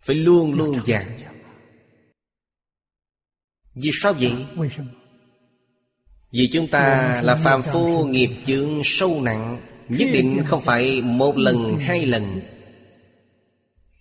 Phải 0.00 0.16
luôn 0.16 0.54
luôn 0.54 0.86
giảng. 0.86 1.20
Vì 3.74 3.90
sao 4.02 4.12
vậy? 4.12 4.32
Vì 6.32 6.48
chúng 6.52 6.68
ta 6.68 7.20
là 7.24 7.34
phàm 7.34 7.62
phu 7.62 8.06
nghiệp 8.06 8.30
chướng 8.46 8.80
sâu 8.84 9.20
nặng 9.20 9.60
Nhất 9.88 10.08
định 10.12 10.42
không 10.44 10.62
phải 10.62 11.02
một 11.02 11.36
lần, 11.36 11.76
hai 11.78 12.06
lần. 12.06 12.40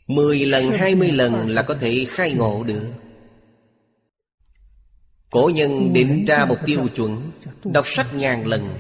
Mười 0.08 0.46
lần, 0.46 0.70
hai 0.70 0.96
mươi 0.96 1.12
lần 1.12 1.50
là 1.50 1.62
có 1.62 1.74
thể 1.74 2.06
khai 2.10 2.34
ngộ 2.34 2.64
được. 2.64 2.92
Cổ 5.30 5.52
nhân 5.56 5.94
định 5.94 6.26
ra 6.26 6.46
một 6.46 6.58
tiêu 6.66 6.88
chuẩn 6.96 7.32
Đọc 7.64 7.88
sách 7.88 8.14
ngàn 8.16 8.48
lần. 8.48 8.78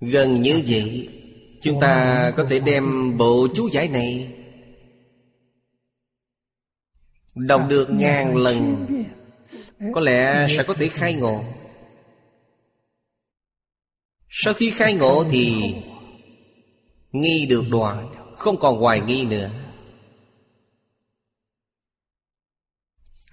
Gần 0.00 0.42
như 0.42 0.62
vậy 0.66 1.08
Chúng 1.62 1.80
ta 1.80 2.30
có 2.36 2.46
thể 2.50 2.58
đem 2.58 3.16
bộ 3.18 3.48
chú 3.54 3.68
giải 3.72 3.88
này. 3.88 4.34
Đọc 7.34 7.66
được 7.68 7.90
ngàn 7.90 8.36
lần 8.36 8.86
có 9.94 10.00
lẽ 10.00 10.46
sẽ 10.56 10.64
có 10.66 10.74
thể 10.74 10.88
khai 10.88 11.14
ngộ. 11.14 11.44
Sau 14.28 14.54
khi 14.54 14.70
khai 14.70 14.94
ngộ 14.94 15.24
thì 15.30 15.74
Nghi 17.12 17.46
được 17.46 17.64
đoạn, 17.70 18.12
Không 18.36 18.60
còn 18.60 18.78
hoài 18.78 19.00
nghi 19.00 19.24
nữa. 19.24 19.50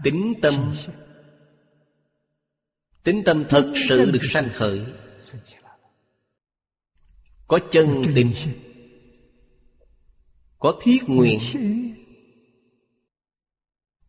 Tính 0.03 0.33
tâm. 0.41 0.75
Tính 3.03 3.21
tâm 3.25 3.43
thật 3.49 3.73
sự 3.89 4.11
được 4.11 4.23
sanh 4.23 4.49
khởi. 4.53 4.81
Có 7.47 7.59
chân 7.71 8.03
tình. 8.15 8.33
Có 10.59 10.79
thiết 10.81 10.99
nguyện 11.07 11.39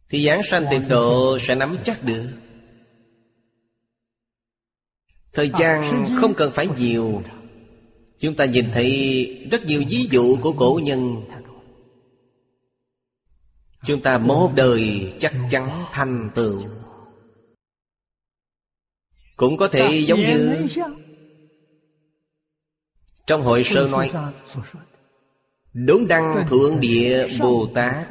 thì 0.09 0.27
giảng 0.27 0.43
sanh 0.43 0.67
tịnh 0.71 0.89
độ 0.89 1.39
sẽ 1.39 1.55
nắm 1.55 1.77
chắc 1.85 2.05
được. 2.05 2.27
Thời 5.33 5.51
gian 5.59 6.05
không 6.21 6.35
cần 6.35 6.53
phải 6.55 6.69
nhiều. 6.79 7.23
Chúng 8.19 8.37
ta 8.37 8.45
nhìn 8.45 8.67
thấy 8.73 9.49
rất 9.51 9.65
nhiều 9.65 9.83
ví 9.89 10.09
dụ 10.11 10.37
của 10.43 10.53
cổ 10.53 10.81
nhân. 10.83 11.23
Chúng 13.85 14.03
ta 14.03 14.19
một 14.19 14.53
đời 14.57 15.13
chắc 15.21 15.35
chắn 15.51 15.85
thành 15.93 16.31
tựu. 16.35 16.63
Cũng 19.37 19.57
có 19.57 19.69
thể 19.69 19.99
giống 19.99 20.21
như 20.21 20.67
Trong 23.27 23.43
hội 23.43 23.65
sơ 23.65 23.89
nói 23.89 24.11
Đốn 25.73 26.07
đăng 26.09 26.47
thượng 26.49 26.81
địa 26.81 27.29
Bồ 27.41 27.69
Tát. 27.75 28.07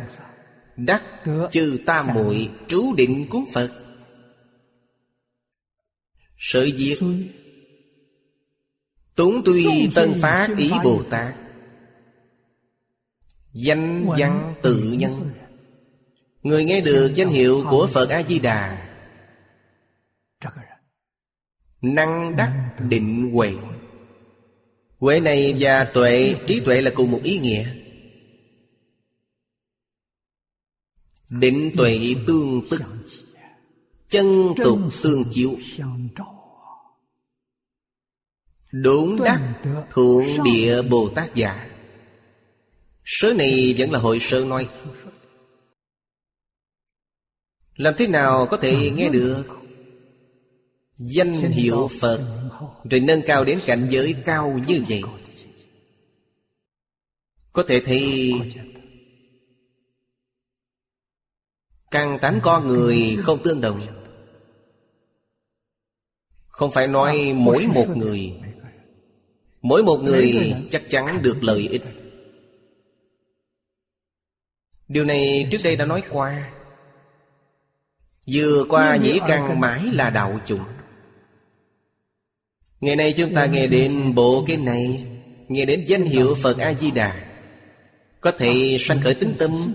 Đắc 0.78 1.04
chư 1.52 1.80
tam 1.86 2.08
muội 2.14 2.50
trú 2.68 2.96
định 2.96 3.28
cúng 3.30 3.46
Phật. 3.54 3.72
Sự 6.38 6.72
việc 6.78 7.00
Túng 9.16 9.42
tuy 9.46 9.90
tân 9.96 10.22
phát 10.22 10.48
ý 10.58 10.72
Bồ 10.84 11.04
Tát. 11.04 11.36
Danh 13.54 14.10
văn 14.18 14.56
tự 14.64 14.96
nhân. 14.98 15.12
Người 16.44 16.66
nghe 16.66 16.82
được 16.82 17.12
danh 17.16 17.30
hiệu 17.30 17.66
của 17.70 17.88
Phật 17.94 18.10
A-di-đà. 18.10 18.88
Năng 21.82 22.36
đắc 22.36 22.76
định 22.90 23.32
huệ. 23.34 23.54
Huệ 24.98 25.20
này 25.20 25.56
và 25.60 25.84
tuệ, 25.84 26.36
trí 26.48 26.60
tuệ 26.60 26.82
là 26.82 26.92
cùng 26.96 27.12
một 27.12 27.20
ý 27.24 27.38
nghĩa 27.38 27.85
Định 31.30 31.72
tuệ 31.78 32.16
tương 32.28 32.62
tức 32.70 32.82
Chân 34.10 34.54
tục 34.64 34.80
tương 35.04 35.24
chiếu. 35.32 35.58
Đốn 38.72 39.18
đắc 39.24 39.62
thượng 39.92 40.26
địa 40.44 40.82
Bồ 40.82 41.10
Tát 41.10 41.36
giả. 41.36 41.70
Sớ 43.04 43.34
này 43.34 43.76
vẫn 43.78 43.92
là 43.92 44.00
hội 44.00 44.20
sơ 44.20 44.46
nói. 44.46 44.70
Làm 47.76 47.94
thế 47.98 48.08
nào 48.08 48.48
có 48.52 48.58
thể 48.58 48.92
nghe 48.92 49.10
được? 49.10 49.44
Danh 50.98 51.34
hiệu 51.34 51.90
Phật 52.00 52.22
Rồi 52.90 53.00
nâng 53.00 53.22
cao 53.28 53.44
đến 53.44 53.60
cảnh 53.66 53.88
giới 53.92 54.16
cao 54.26 54.60
như 54.68 54.84
vậy. 54.90 55.02
Có 57.54 57.64
thể 57.68 57.82
thấy 57.86 58.34
Căn 61.96 62.20
tánh 62.20 62.40
con 62.44 62.68
người 62.68 63.18
không 63.24 63.44
tương 63.44 63.62
đồng. 63.62 63.82
Không 66.48 66.72
phải 66.72 66.88
nói 66.88 67.34
mỗi 67.36 67.68
một 67.68 67.98
người 67.98 68.34
Mỗi 69.62 69.84
một 69.84 69.98
người 69.98 70.56
chắc 70.72 70.90
chắn 70.90 71.20
được 71.22 71.44
lợi 71.44 71.68
ích. 71.72 71.82
Điều 74.88 75.06
này 75.06 75.48
trước 75.52 75.58
đây 75.64 75.76
đã 75.76 75.86
nói 75.86 76.04
qua. 76.10 76.52
Vừa 78.28 78.64
qua 78.70 78.96
nhĩ 78.96 79.20
căn 79.28 79.60
mãi 79.60 79.84
là 79.94 80.10
đạo 80.10 80.40
chủng. 80.46 80.64
Ngày 82.80 82.96
nay 82.96 83.14
chúng 83.18 83.34
ta 83.34 83.46
nghe 83.46 83.68
đến 83.68 84.16
bộ 84.16 84.44
kinh 84.48 84.66
này 84.66 85.06
Nghe 85.48 85.66
đến 85.66 85.86
danh 85.88 86.04
hiệu 86.04 86.36
Phật 86.42 86.58
A-di-đà 86.58 87.26
Có 88.22 88.32
thể 88.32 88.78
sanh 88.80 89.00
khởi 89.02 89.16
tính 89.16 89.34
tâm 89.38 89.74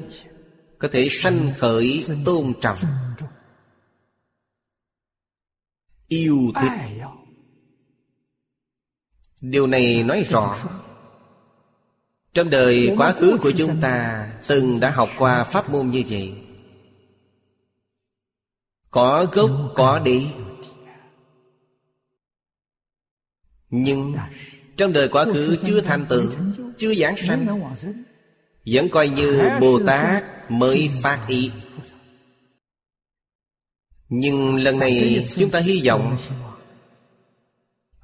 có 0.80 0.88
thể 0.92 1.08
sanh 1.10 1.52
khởi 1.58 2.06
tôn 2.24 2.52
trọng 2.60 2.78
yêu 6.08 6.38
thích. 6.60 6.72
Điều 9.40 9.66
này 9.66 10.02
nói 10.02 10.22
rõ. 10.22 10.56
Trong 12.34 12.50
đời 12.50 12.94
quá 12.98 13.12
khứ 13.12 13.38
của 13.42 13.52
chúng 13.58 13.80
ta, 13.80 14.26
từng 14.48 14.80
đã 14.80 14.90
học 14.90 15.08
qua 15.18 15.44
pháp 15.44 15.70
môn 15.70 15.90
như 15.90 16.02
vậy. 16.08 16.34
Có 18.90 19.26
gốc, 19.32 19.50
có 19.74 19.98
đi 19.98 20.32
nhưng 23.70 24.14
trong 24.76 24.92
đời 24.92 25.08
quá 25.08 25.24
khứ 25.24 25.56
chưa 25.66 25.80
thành 25.80 26.06
tựu, 26.08 26.30
chưa 26.78 26.94
giảng 26.94 27.16
sanh 27.16 27.46
vẫn 28.66 28.88
coi 28.88 29.08
như 29.08 29.50
bồ 29.60 29.80
tát 29.86 30.24
mới 30.50 30.90
phát 31.02 31.24
ý. 31.28 31.50
Nhưng 34.08 34.56
lần 34.56 34.78
này 34.78 35.24
chúng 35.36 35.50
ta 35.50 35.60
hy 35.60 35.82
vọng 35.86 36.16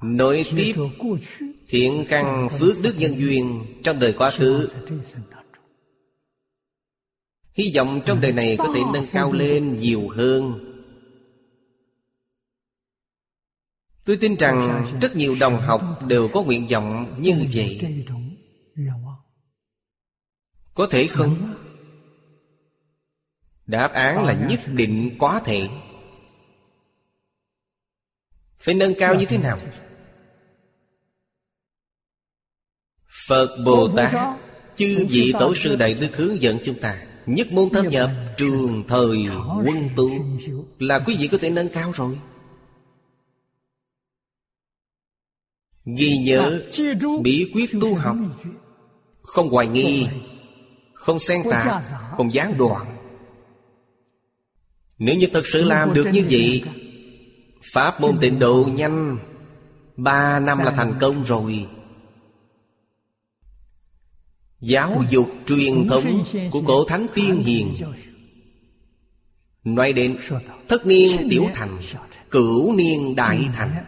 Nối 0.01 0.45
tiếp 0.55 0.73
thiện 1.67 2.05
căn 2.09 2.49
phước 2.59 2.81
đức 2.81 2.95
nhân 2.97 3.19
duyên 3.19 3.65
Trong 3.83 3.99
đời 3.99 4.13
quá 4.13 4.31
khứ. 4.31 4.69
Hy 7.53 7.71
vọng 7.75 8.01
trong 8.05 8.21
đời 8.21 8.31
này 8.31 8.55
có 8.57 8.71
thể 8.75 8.81
nâng 8.93 9.05
cao 9.11 9.31
lên 9.31 9.79
nhiều 9.79 10.09
hơn. 10.09 10.63
Tôi 14.05 14.17
tin 14.17 14.35
rằng 14.35 14.85
rất 15.01 15.15
nhiều 15.15 15.35
đồng 15.39 15.61
học 15.61 16.05
đều 16.07 16.27
có 16.27 16.43
nguyện 16.43 16.67
vọng 16.67 17.15
như 17.19 17.45
vậy. 17.53 17.79
Có 20.77 20.87
thể 20.87 21.07
không? 21.07 21.55
Đáp 23.67 23.93
án 23.93 24.25
là 24.25 24.33
nhất 24.49 24.59
định 24.73 25.15
có 25.19 25.41
thể 25.45 25.69
Phải 28.59 28.75
nâng 28.75 28.93
cao 28.99 29.15
như 29.15 29.25
thế 29.25 29.37
nào? 29.37 29.59
Phật 33.27 33.57
Bồ 33.65 33.89
Tát, 33.95 34.37
Chư 34.75 35.05
vị 35.09 35.33
Tổ 35.39 35.55
sư 35.55 35.75
Đại 35.75 35.93
Đức 35.93 36.15
hướng 36.15 36.41
dẫn 36.41 36.57
chúng 36.63 36.79
ta 36.79 37.05
Nhất 37.25 37.47
môn 37.51 37.69
thâm 37.69 37.89
nhập 37.89 38.11
trường 38.37 38.83
thời 38.87 39.17
quân 39.65 39.89
tu 39.95 40.09
Là 40.79 40.99
quý 40.99 41.17
vị 41.19 41.27
có 41.27 41.37
thể 41.41 41.49
nâng 41.49 41.69
cao 41.69 41.91
rồi 41.95 42.19
Ghi 45.85 46.17
nhớ, 46.17 46.61
bí 47.21 47.51
quyết 47.53 47.71
tu 47.81 47.95
học, 47.95 48.17
Không 49.21 49.49
hoài 49.49 49.67
nghi 49.67 50.07
không 51.07 51.19
xen 51.19 51.43
tạp 51.51 51.83
Không 52.17 52.33
gián 52.33 52.57
đoạn 52.57 52.97
Nếu 54.97 55.15
như 55.15 55.27
thật 55.33 55.47
sự 55.47 55.63
làm 55.63 55.93
được 55.93 56.07
như 56.11 56.25
vậy 56.29 56.63
Pháp 57.73 58.01
môn 58.01 58.17
tịnh 58.21 58.39
độ 58.39 58.69
nhanh. 58.73 59.17
Ba 59.97 60.39
năm 60.39 60.57
là 60.57 60.71
thành 60.71 60.97
công 60.99 61.23
rồi. 61.23 61.67
Giáo 64.59 65.03
dục 65.09 65.29
truyền 65.47 65.87
thống 65.87 66.23
của 66.51 66.61
cổ 66.67 66.85
thánh 66.85 67.07
tiên 67.13 67.37
hiền. 67.37 67.75
Nói 69.63 69.93
đến 69.93 70.17
thất 70.69 70.85
niên 70.85 71.27
tiểu 71.29 71.49
thành 71.53 71.81
Cửu 72.31 72.75
niên 72.75 73.15
đại 73.15 73.49
thành. 73.53 73.85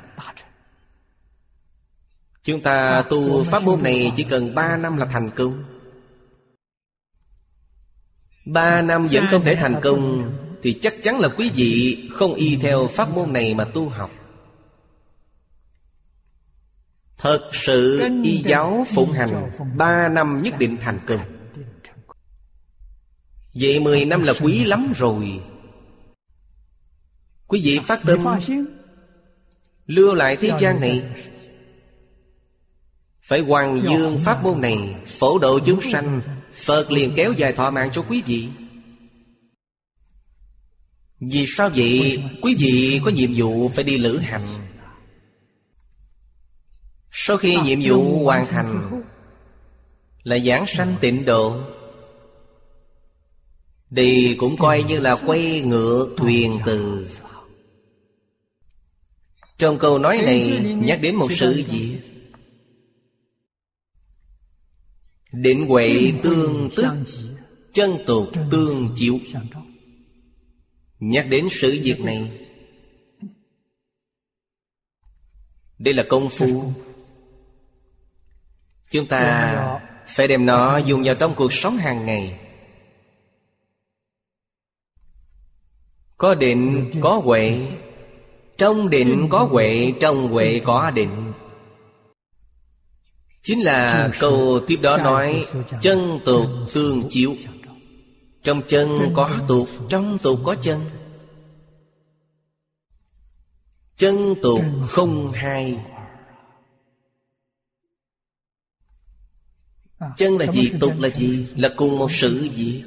Chúng 2.44 2.62
ta 2.62 3.02
tu 3.02 3.44
pháp 3.44 3.64
môn 3.64 3.84
này 3.84 4.12
chỉ 4.16 4.24
cần 4.24 4.56
ba 4.56 4.78
năm 4.78 4.98
là 4.98 5.06
thành 5.06 5.30
công 5.36 5.64
Ba 8.54 8.82
năm 8.82 9.08
vẫn 9.12 9.26
không 9.32 9.44
thể 9.44 9.56
thành 9.56 9.76
công 9.82 10.32
Thì 10.62 10.80
chắc 10.82 10.96
chắn 11.04 11.20
là 11.20 11.28
quý 11.28 11.52
vị 11.56 12.10
không 12.14 12.34
y 12.34 12.56
theo 12.56 12.88
pháp 12.88 13.10
môn 13.10 13.34
này 13.34 13.54
mà 13.54 13.66
tu 13.66 13.90
học. 13.90 14.12
Thật 17.18 17.50
sự 17.54 18.10
y 18.24 18.38
giáo 18.38 18.86
phụng 18.96 19.12
hành 19.12 19.52
Ba 19.76 20.10
năm 20.10 20.40
nhất 20.44 20.54
định 20.60 20.78
thành 20.82 21.00
công. 21.08 21.20
Vậy 23.54 23.80
mười 23.80 24.06
năm 24.06 24.24
là 24.24 24.34
quý 24.42 24.66
lắm 24.66 24.94
rồi. 24.98 25.40
Quý 27.48 27.62
vị 27.64 27.80
phát 27.88 28.00
tâm 28.06 28.26
Lưu 29.86 30.16
lại 30.16 30.36
thế 30.36 30.52
gian 30.60 30.82
này. 30.82 31.04
Phải 33.22 33.40
hoàng 33.40 33.82
dương 33.90 34.20
pháp 34.26 34.44
môn 34.44 34.62
này 34.62 34.96
Phổ 35.20 35.40
độ 35.40 35.60
chúng 35.60 35.82
sanh 35.82 36.22
Phật 36.66 36.92
liền 36.92 37.12
kéo 37.16 37.34
dài 37.34 37.54
thọ 37.54 37.72
mạng 37.72 37.90
cho 37.94 38.02
quý 38.02 38.22
vị. 38.26 38.48
Vì 41.20 41.46
sao 41.48 41.70
vậy? 41.76 42.24
Quý 42.42 42.56
vị 42.60 43.02
có 43.06 43.12
nhiệm 43.12 43.30
vụ 43.36 43.70
phải 43.70 43.84
đi 43.84 43.98
lữ 43.98 44.18
hành. 44.18 44.68
Sau 47.12 47.38
khi 47.38 47.58
nhiệm 47.62 47.80
vụ 47.84 48.24
hoàn 48.24 48.46
thành, 48.46 49.02
Là 50.24 50.40
giảng 50.40 50.68
sanh 50.68 50.96
tịnh 51.02 51.26
độ, 51.26 51.62
Thì 53.96 54.36
cũng 54.40 54.58
coi 54.58 54.84
như 54.84 55.00
là 55.00 55.16
quay 55.16 55.62
ngựa 55.62 56.08
thuyền 56.18 56.60
từ. 56.66 57.08
Trong 59.58 59.80
câu 59.80 60.00
nói 60.00 60.22
này 60.26 60.66
nhắc 60.84 61.00
đến 61.02 61.16
một 61.16 61.32
sự 61.32 61.64
gì 61.70 61.98
Định 65.32 65.68
huệ 65.68 66.14
tương 66.24 66.70
tức 66.76 66.94
Chân 67.74 67.92
tục 68.06 68.28
tương 68.52 68.90
chịu 68.96 69.20
Nhắc 71.00 71.28
đến 71.30 71.48
sự 71.52 71.80
việc 71.84 72.00
này 72.00 72.32
Đây 75.80 75.94
là 75.94 76.04
công 76.10 76.30
phu. 76.30 76.74
Chúng 78.92 79.06
ta 79.06 79.82
phải 80.08 80.28
đem 80.28 80.46
nó 80.46 80.78
dùng 80.78 81.04
vào 81.04 81.16
trong 81.16 81.36
cuộc 81.36 81.54
sống 81.54 81.78
hàng 81.78 82.06
ngày. 82.06 82.40
Có 86.18 86.36
định, 86.36 86.92
có 87.02 87.22
huệ. 87.24 87.60
Trong 88.58 88.90
định 88.90 89.28
có 89.30 89.44
huệ, 89.44 89.94
trong 90.00 90.28
huệ 90.28 90.62
có 90.66 90.92
định. 90.92 91.34
Chính 93.44 93.64
là 93.64 94.10
câu 94.20 94.60
tiếp 94.68 94.80
đó 94.82 94.98
nói 94.98 95.46
Chân 95.82 96.20
tục 96.26 96.46
tương 96.74 97.10
chiếu 97.10 97.36
Trong 98.44 98.62
chân 98.68 98.90
có 99.16 99.40
tục 99.48 99.70
Trong 99.90 100.18
tục 100.18 100.40
có 100.44 100.56
chân 100.56 100.80
Chân 103.98 104.36
tục 104.42 104.62
không 104.88 105.32
hai 105.32 105.80
Chân 110.18 110.38
là 110.38 110.52
gì? 110.52 110.72
Tục 110.80 110.94
là 111.00 111.10
gì? 111.10 111.48
Là 111.56 111.70
cùng 111.76 111.98
một 111.98 112.12
sự 112.12 112.50
gì? 112.56 112.84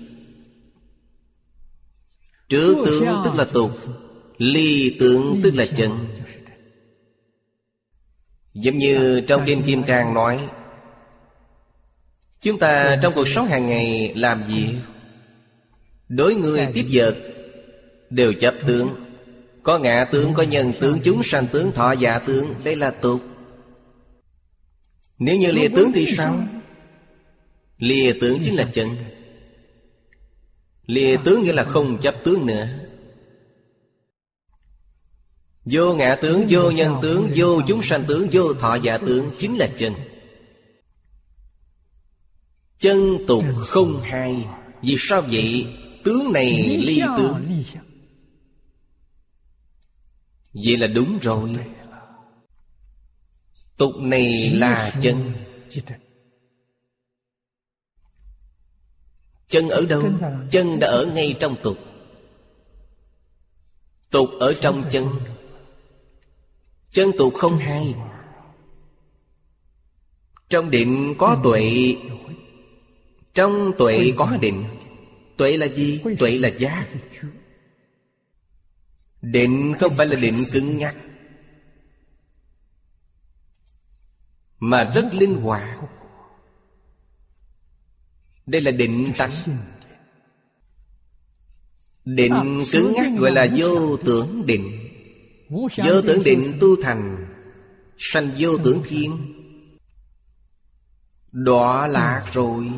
Trước 2.49 2.85
tướng 2.87 3.23
tức 3.25 3.35
là 3.35 3.45
tục 3.45 3.79
Ly 4.39 4.97
tướng 5.01 5.41
tức 5.43 5.55
là 5.55 5.67
chân 5.77 5.91
Giống 8.55 8.79
như 8.79 9.21
trong 9.21 9.43
Kinh 9.47 9.63
Kim 9.63 9.83
Cang 9.83 10.15
nói 10.15 10.49
Chúng 12.41 12.59
ta 12.59 12.99
trong 13.03 13.13
cuộc 13.13 13.29
sống 13.29 13.47
hàng 13.47 13.67
ngày 13.67 14.13
làm 14.17 14.45
gì? 14.49 14.75
Đối 16.09 16.35
người 16.35 16.69
tiếp 16.75 16.87
vật 16.93 17.17
Đều 18.11 18.33
chấp 18.33 18.55
tướng. 18.67 18.95
Có 19.63 19.79
ngã 19.79 20.05
tướng, 20.05 20.35
có 20.35 20.43
nhân 20.43 20.73
tướng, 20.81 20.99
chúng 21.05 21.23
sanh 21.23 21.47
tướng, 21.47 21.73
thọ 21.73 21.93
giả 21.93 22.19
tướng. 22.19 22.55
Đây 22.65 22.77
là 22.77 22.91
tục. 22.91 23.21
Nếu 25.19 25.37
như 25.37 25.53
lìa 25.53 25.69
tướng 25.69 25.93
thì 25.93 26.07
sao? 26.17 26.45
Lìa 27.79 28.13
tướng 28.21 28.39
chính 28.45 28.55
là 28.55 28.65
chân. 28.73 28.89
Lìa 30.87 31.17
tướng 31.25 31.43
nghĩa 31.43 31.53
là 31.53 31.65
không 31.65 31.99
chấp 32.01 32.15
tướng 32.25 32.47
nữa. 32.47 32.67
Vô 35.65 35.95
ngã 35.95 36.15
tướng, 36.15 36.47
vô 36.51 36.71
nhân 36.71 36.95
tướng, 37.03 37.31
vô 37.37 37.63
chúng 37.67 37.83
sanh 37.83 38.05
tướng, 38.09 38.29
vô 38.33 38.55
thọ 38.55 38.75
giả 38.75 38.99
tướng 38.99 39.31
Chính 39.39 39.57
là 39.57 39.67
chân. 39.77 39.93
Chân 42.79 43.17
tục 43.27 43.45
không 43.67 44.01
hai. 44.03 44.47
Vì 44.83 44.97
sao 44.99 45.23
vậy? 45.31 45.67
Tướng 46.05 46.33
này 46.33 46.79
ly 46.83 47.01
tướng. 47.19 47.65
Vậy 50.53 50.77
là 50.77 50.87
đúng 50.87 51.19
rồi. 51.23 51.57
Tục 53.77 53.93
này 53.99 54.51
là 54.51 54.93
chân. 55.01 55.33
Chân 59.49 59.69
ở 59.69 59.87
đâu? 59.89 60.11
Chân 60.51 60.79
đã 60.79 60.89
ở 60.89 61.07
ngay 61.15 61.35
trong 61.41 61.57
tục. 61.63 61.79
Tục 64.11 64.29
ở 64.41 64.55
trong 64.61 64.83
chân 64.91 65.09
Chân 66.93 67.11
tục 67.19 67.35
không 67.35 67.59
hai 67.59 67.95
Trong 70.49 70.71
định 70.71 71.15
có 71.19 71.41
tuệ. 71.45 71.97
Trong 73.35 73.73
tuệ 73.79 74.13
có 74.17 74.37
định. 74.41 74.65
Tuệ 75.37 75.57
là 75.57 75.67
gì? 75.67 76.01
Tuệ 76.19 76.39
là 76.39 76.49
giác 76.49 76.89
Định 79.23 79.75
không 79.79 79.97
phải 79.97 80.07
là 80.07 80.17
định 80.21 80.45
cứng 80.53 80.79
nhắc, 80.79 80.97
Mà 84.59 84.93
rất 84.95 85.15
linh 85.15 85.35
hoạt. 85.35 85.79
Đây 88.47 88.61
là 88.61 88.71
định 88.71 89.13
tánh. 89.19 89.33
Định 92.05 92.63
cứng 92.73 92.93
nhắc 92.93 93.13
gọi 93.19 93.31
là 93.31 93.47
vô 93.57 93.97
tưởng 93.97 94.47
định. 94.47 94.82
Vô 95.53 96.03
tưởng 96.07 96.23
định 96.25 96.57
tu 96.61 96.83
thành 96.83 97.27
Sanh 97.99 98.31
vô 98.39 98.59
tưởng 98.65 98.83
thiên. 98.89 99.35
Đọa 101.33 101.87
lạc 101.87 102.31
rồi. 102.33 102.71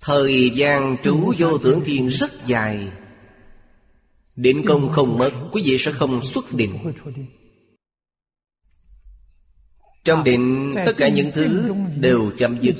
Thời 0.00 0.50
gian 0.50 0.96
trú 1.02 1.32
vô 1.38 1.58
tưởng 1.58 1.80
thiên 1.84 2.08
rất 2.08 2.46
dài. 2.46 2.88
Định 4.36 4.64
công 4.66 4.88
không 4.88 5.18
mất 5.18 5.32
Quý 5.52 5.62
vị 5.64 5.76
sẽ 5.78 5.92
không 5.92 6.22
xuất 6.22 6.52
định. 6.52 6.78
Trong 10.04 10.24
định 10.24 10.72
tất 10.86 10.92
cả 10.96 11.08
những 11.08 11.30
thứ 11.34 11.74
đều 12.00 12.30
chấm 12.36 12.60
dứt. 12.60 12.76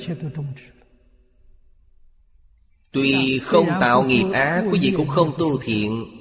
Tuy 2.91 3.39
không 3.39 3.67
tạo 3.81 4.03
nghiệp 4.03 4.25
á 4.33 4.63
Quý 4.71 4.79
vị 4.81 4.93
cũng 4.97 5.07
không 5.07 5.33
tu. 5.37 5.57
thiện 5.57 6.20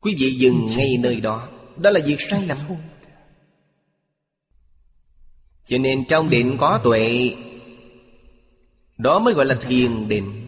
Quý 0.00 0.16
vị 0.18 0.30
dừng 0.30 0.66
ngay 0.66 0.98
nơi 1.02 1.20
đó. 1.20 1.48
Đó 1.76 1.90
là 1.90 2.00
việc 2.06 2.20
sai 2.20 2.46
lầm 2.46 2.58
Cho 5.66 5.78
nên 5.78 6.04
trong 6.04 6.30
định 6.30 6.56
có 6.60 6.80
tuệ, 6.84 7.34
Đó 8.98 9.18
mới 9.18 9.34
gọi 9.34 9.46
là 9.46 9.54
thiền 9.54 10.08
định 10.08 10.46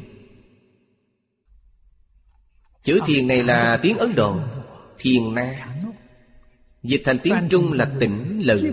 Chữ 2.82 3.00
thiền 3.06 3.26
này 3.26 3.42
là 3.42 3.78
tiếng 3.82 3.98
Ấn 3.98 4.14
Độ, 4.14 4.40
Thiền 4.98 5.34
na. 5.34 5.68
Dịch 6.82 7.02
thành 7.04 7.18
tiếng 7.22 7.48
Trung 7.50 7.72
là 7.72 7.92
tỉnh 8.00 8.40
lự. 8.44 8.72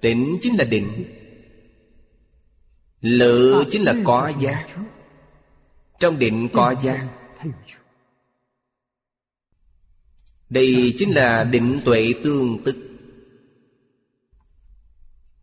Tỉnh 0.00 0.38
chính 0.42 0.56
là 0.56 0.64
định. 0.64 1.04
Lự 3.00 3.64
chính 3.70 3.82
là 3.82 3.94
có 4.04 4.32
giác 4.40 4.66
Trong 6.00 6.18
định 6.18 6.48
có 6.52 6.74
giác 6.82 7.08
đây 10.50 10.94
chính 10.98 11.10
là 11.10 11.44
định 11.44 11.80
tuệ 11.84 12.14
tương 12.24 12.64
tức. 12.64 12.76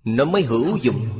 Nó 0.03 0.25
mới 0.25 0.41
hữu 0.41 0.77
dụng. 0.77 1.19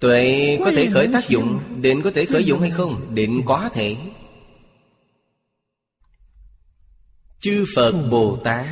Tuệ 0.00 0.58
có 0.64 0.72
thể 0.76 0.88
khởi 0.92 1.08
tác 1.12 1.28
dụng, 1.28 1.60
Định 1.80 2.02
có 2.02 2.10
thể 2.14 2.26
khởi 2.26 2.44
dụng 2.44 2.60
hay 2.60 2.70
không, 2.70 3.14
Định 3.14 3.42
có 3.46 3.70
thể. 3.74 3.96
Chư 7.40 7.64
Phật 7.76 8.08
Bồ 8.10 8.38
Tát, 8.44 8.66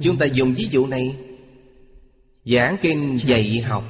Chúng 0.00 0.18
ta 0.18 0.26
dùng 0.26 0.54
ví 0.54 0.68
dụ 0.70 0.86
này. 0.86 1.16
Giảng 2.44 2.76
kinh 2.82 3.18
dạy 3.24 3.60
học. 3.60 3.84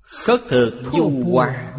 Khất 0.00 0.40
thực 0.48 0.82
du 0.92 1.24
hoa. 1.32 1.74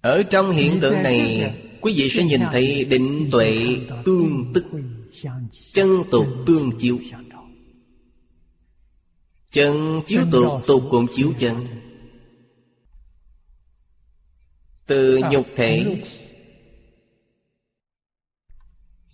Ở 0.00 0.22
trong 0.22 0.50
hiện 0.50 0.78
tượng 0.80 1.02
này 1.02 1.52
Quý 1.80 1.94
vị 1.96 2.10
sẽ 2.10 2.24
nhìn 2.24 2.40
thấy 2.52 2.84
định 2.84 3.28
tuệ 3.32 3.76
tương 4.04 4.52
tức 4.54 4.64
Chân 5.72 6.02
tục 6.10 6.26
tương 6.46 6.72
chiếu. 6.78 6.98
Chân 9.50 10.00
chiếu 10.06 10.22
tục 10.32 10.62
tục 10.66 10.82
cũng 10.90 11.06
chiếu 11.14 11.32
chân. 11.38 11.66
Từ 14.86 15.20
nhục 15.32 15.46
thể 15.56 16.02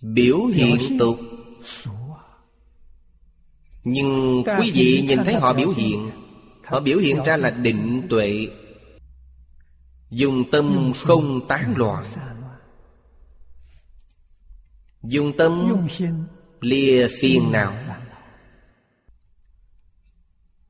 Biểu 0.01 0.45
hiện 0.45 0.97
tục 0.99 1.19
Nhưng 3.83 4.43
quý 4.59 4.71
vị 4.73 5.05
nhìn 5.07 5.19
thấy 5.23 5.33
họ 5.33 5.53
biểu 5.53 5.69
hiện 5.69 6.09
Họ 6.63 6.79
biểu 6.79 6.97
hiện 6.97 7.23
ra 7.25 7.37
là 7.37 7.49
định 7.49 8.01
tuệ 8.09 8.47
Dùng 10.15 10.51
tâm 10.51 10.93
không 11.03 11.45
tán 11.45 11.73
loạn. 11.77 12.05
Dùng 15.03 15.37
tâm 15.37 15.85
lìa 16.61 17.07
phiền 17.19 17.51
não. 17.51 17.73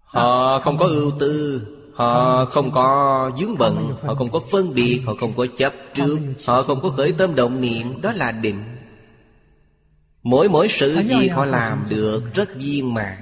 Họ 0.01 0.59
không 0.59 0.77
có 0.77 0.85
ưu 0.85 1.11
tư 1.19 1.61
Họ 1.93 2.45
không 2.45 2.71
có 2.71 3.31
dướng 3.39 3.57
bận 3.57 3.95
Họ 4.01 4.15
không 4.15 4.31
có 4.31 4.41
phân 4.51 4.73
biệt 4.73 5.01
Họ 5.05 5.13
không 5.19 5.33
có 5.37 5.47
chấp 5.57 5.73
trước 5.93 6.19
Họ 6.45 6.63
không 6.63 6.81
có 6.81 6.89
khởi 6.89 7.11
tâm 7.11 7.35
động 7.35 7.61
niệm 7.61 8.01
Đó 8.01 8.11
là 8.11 8.31
định. 8.31 8.63
Mỗi 10.23 10.49
mỗi 10.49 10.67
sự 10.67 11.01
gì 11.09 11.27
họ 11.27 11.45
làm 11.45 11.85
được 11.89 12.23
rất 12.33 12.55
viên 12.55 12.93
mãn. 12.93 13.17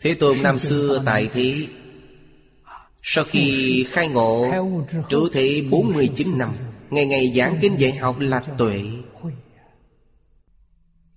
Thế 0.00 0.14
Tôn 0.14 0.36
năm 0.42 0.58
xưa 0.58 1.02
tại 1.04 1.28
thế 1.32 1.66
sau 3.02 3.24
khi 3.24 3.86
khai 3.90 4.08
ngộ 4.08 4.50
Trụ 5.08 5.28
thị 5.32 5.68
49 5.70 6.38
năm, 6.38 6.54
Ngày 6.90 7.06
ngày 7.06 7.32
giảng 7.36 7.58
kinh 7.60 7.80
dạy 7.80 7.92
học 7.92 8.16
là 8.20 8.40
tuệ. 8.40 8.84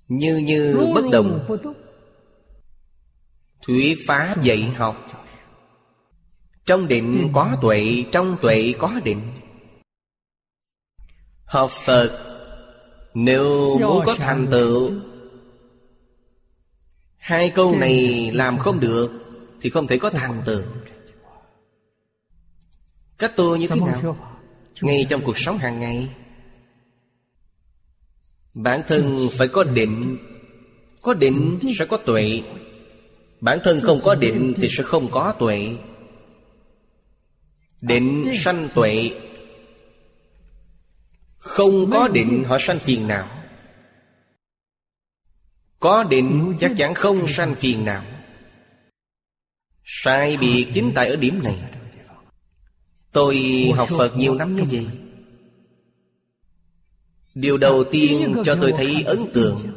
Như 0.08 0.38
như 0.38 0.88
bất 0.96 1.06
động 1.12 1.60
Thuyết 3.62 3.98
phá 4.08 4.36
dạy 4.42 4.62
học. 4.62 5.08
Trong 6.66 6.88
định 6.88 7.30
có 7.34 7.58
tuệ, 7.62 8.04
Trong 8.12 8.38
tuệ 8.42 8.74
có 8.80 9.00
định. 9.04 9.22
Học 11.46 11.72
Phật, 11.72 12.38
Nếu 13.14 13.78
muốn 13.80 14.06
có 14.06 14.16
thành 14.16 14.48
tựu, 14.52 14.92
Hai 17.18 17.50
câu 17.56 17.76
này 17.76 18.30
làm 18.34 18.58
không 18.58 18.80
được 18.80 19.12
Thì 19.62 19.70
không 19.70 19.88
thể 19.88 19.98
có 19.98 20.10
thành 20.10 20.42
tựu. 20.46 20.64
Cách 23.18 23.36
tu 23.36 23.56
như 23.56 23.68
thế 23.68 23.80
nào? 23.80 24.18
Ngay 24.82 25.06
trong 25.10 25.22
cuộc 25.22 25.38
sống 25.38 25.58
hàng 25.58 25.80
ngày. 25.80 26.10
Bản 28.54 28.82
thân 28.88 29.30
phải 29.38 29.48
có 29.48 29.64
định. 29.64 30.18
Có 31.02 31.14
định 31.14 31.60
sẽ 31.80 31.86
có 31.86 31.98
tuệ. 31.98 32.42
Bản 33.42 33.60
thân 33.64 33.80
không 33.82 34.02
có 34.04 34.16
định 34.16 34.54
thì 34.58 34.68
sẽ 34.72 34.84
không 34.84 35.08
có 35.12 35.34
tuệ. 35.40 35.70
Định 37.82 38.32
sanh 38.36 38.70
tuệ. 38.76 39.12
Không 41.46 41.92
có 41.92 42.08
định 42.08 42.44
họ 42.48 42.58
sanh 42.60 42.80
phiền 42.80 43.08
não 43.08 43.30
Có 45.80 46.04
định 46.04 46.56
chắc 46.60 46.72
chắn 46.78 46.94
không 46.94 47.28
sanh 47.28 47.56
phiền 47.56 47.86
não 47.86 48.04
Sai 49.84 50.38
biệt 50.38 50.68
chính 50.74 50.92
tại 50.96 51.10
ở 51.10 51.16
điểm 51.16 51.44
này 51.44 51.64
Tôi 53.16 53.38
học 53.76 53.90
Phật 53.98 54.18
nhiều 54.18 54.36
năm 54.36 54.56
như 54.56 54.64
vậy 54.72 54.88
Điều 57.36 57.58
đầu 57.58 57.84
tiên 57.92 58.36
cho 58.46 58.58
tôi 58.62 58.72
thấy 58.72 59.04
ấn 59.06 59.20
tượng 59.34 59.68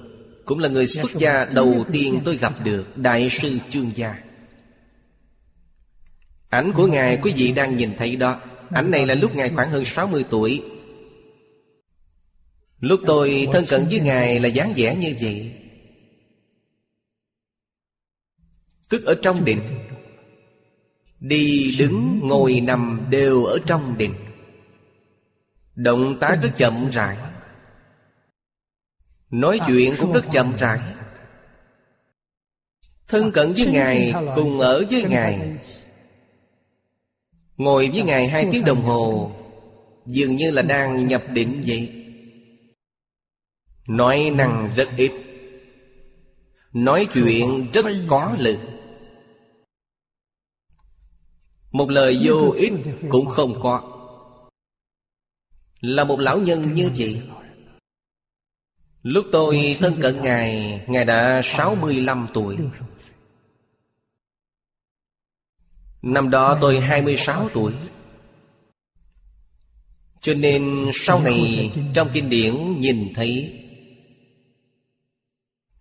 cũng 0.45 0.59
là 0.59 0.69
người 0.69 0.87
xuất 0.87 1.15
gia 1.15 1.45
đầu 1.45 1.85
tiên 1.93 2.21
tôi 2.25 2.37
gặp 2.37 2.65
được 2.65 2.99
Đại 2.99 3.29
sư 3.31 3.59
Chương 3.71 3.91
Gia. 3.95 4.15
Ảnh 6.49 6.73
của 6.73 6.87
Ngài 6.87 7.19
quý 7.23 7.33
vị 7.37 7.53
đang 7.53 7.77
nhìn 7.77 7.97
thấy 7.99 8.17
đó. 8.17 8.41
Ảnh 8.71 8.91
này 8.91 9.07
là 9.07 9.15
lúc 9.15 9.35
Ngài 9.35 9.51
khoảng 9.51 9.71
hơn 9.71 9.85
60 9.85 10.25
tuổi. 10.31 10.63
Lúc 12.81 13.01
tôi 13.07 13.49
thân 13.53 13.65
cận 13.67 13.87
với 13.91 14.01
Ngài 14.01 14.41
là 14.41 14.49
dáng 14.49 14.73
vẻ 14.77 14.97
như 14.97 15.15
vậy. 15.21 15.53
Tức 18.89 19.05
ở 19.05 19.15
trong 19.23 19.45
định 19.45 19.61
Đi 21.21 21.77
đứng 21.79 22.21
ngồi 22.23 22.61
nằm 22.61 23.07
đều 23.11 23.45
ở 23.45 23.59
trong 23.67 23.99
định 23.99 24.15
Động 25.75 26.19
tác 26.21 26.39
rất 26.43 26.51
chậm 26.57 26.91
rãi. 26.91 27.17
Nói 29.31 29.61
chuyện 29.67 29.95
cũng 30.01 30.13
rất 30.13 30.25
chậm 30.31 30.53
rãi. 30.59 30.79
Thân 33.09 33.33
cận 33.33 33.53
với 33.53 33.67
Ngài 33.67 34.15
Cùng 34.35 34.61
ở 34.61 34.85
với 34.91 35.05
Ngài. 35.05 35.59
Ngồi 37.57 37.91
với 37.93 38.03
Ngài 38.03 38.29
hai 38.29 38.49
tiếng 38.53 38.65
đồng 38.65 38.83
hồ 38.83 39.33
Dường 40.07 40.37
như 40.37 40.51
là 40.51 40.63
đang 40.63 41.07
nhập 41.07 41.23
định 41.33 41.63
vậy. 41.67 42.05
Nói 43.89 44.33
năng 44.35 44.71
rất 44.77 44.89
ít. 44.97 45.13
Nói 46.73 47.09
chuyện 47.15 47.67
rất 47.73 47.87
có 48.09 48.37
lực 48.39 48.59
một 51.73 51.91
lời 51.91 52.19
vô 52.23 52.53
ích 52.57 52.73
cũng 53.09 53.27
không 53.27 53.61
có. 53.63 53.95
Là 55.81 56.05
một 56.05 56.21
lão 56.21 56.39
nhân 56.39 56.75
như 56.75 56.91
vậy 56.97 57.23
Lúc 59.03 59.27
tôi 59.33 59.77
thân 59.81 59.95
cận 60.01 60.23
Ngài 60.23 60.81
Ngài 60.87 61.05
đã 61.05 61.41
65 61.45 62.29
tuổi. 62.35 62.57
Năm 66.03 66.31
đó 66.31 66.59
tôi 66.61 66.81
26 66.81 67.49
tuổi. 67.49 67.73
Cho 70.21 70.35
nên 70.35 70.91
sau 70.95 71.23
này 71.23 71.71
trong 71.95 72.09
kinh 72.13 72.31
điển 72.31 72.81
nhìn 72.81 73.13
thấy, 73.15 73.63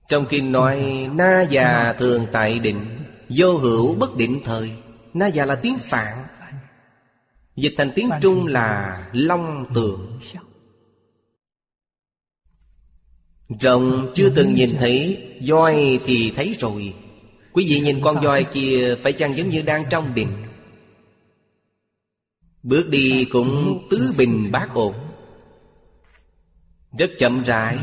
Trong 0.10 0.26
kinh 0.30 0.52
nói, 0.52 1.08
Na 1.14 1.46
già 1.50 1.94
thường 1.94 2.28
tại 2.32 2.60
định, 2.60 2.86
Vô 3.30 3.58
hữu 3.58 3.96
bất 3.96 4.18
định 4.18 4.42
thời. 4.46 4.72
Na 5.18 5.28
già 5.28 5.46
là 5.46 5.56
tiếng 5.56 5.78
Phạn. 5.78 6.28
Dịch 7.56 7.74
thành 7.78 7.92
tiếng 7.96 8.10
Trung 8.22 8.48
là 8.48 9.02
Long 9.14 9.74
tượng 9.76 10.20
Rồng 13.60 14.12
chưa 14.14 14.30
từng 14.30 14.54
nhìn 14.54 14.76
thấy, 14.80 15.24
Voi 15.48 16.00
thì 16.06 16.34
thấy 16.36 16.56
rồi. 16.60 16.94
Quý 17.54 17.66
vị 17.70 17.80
nhìn 17.80 18.00
con 18.04 18.22
voi 18.24 18.46
kia 18.54 18.96
Phải 19.04 19.14
chăng 19.14 19.38
giống 19.38 19.50
như 19.50 19.62
đang 19.62 19.86
trong 19.90 20.16
đình 20.16 20.48
Bước 22.64 22.90
đi 22.90 23.28
cũng 23.32 23.88
tứ 23.90 24.14
bình 24.18 24.52
bát 24.52 24.70
ổn. 24.74 24.96
Rất 26.98 27.12
chậm 27.18 27.44
rãi. 27.44 27.78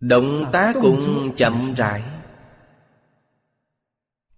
Động 0.00 0.50
tác 0.52 0.76
cũng 0.80 1.32
chậm 1.36 1.74
rãi. 1.76 2.02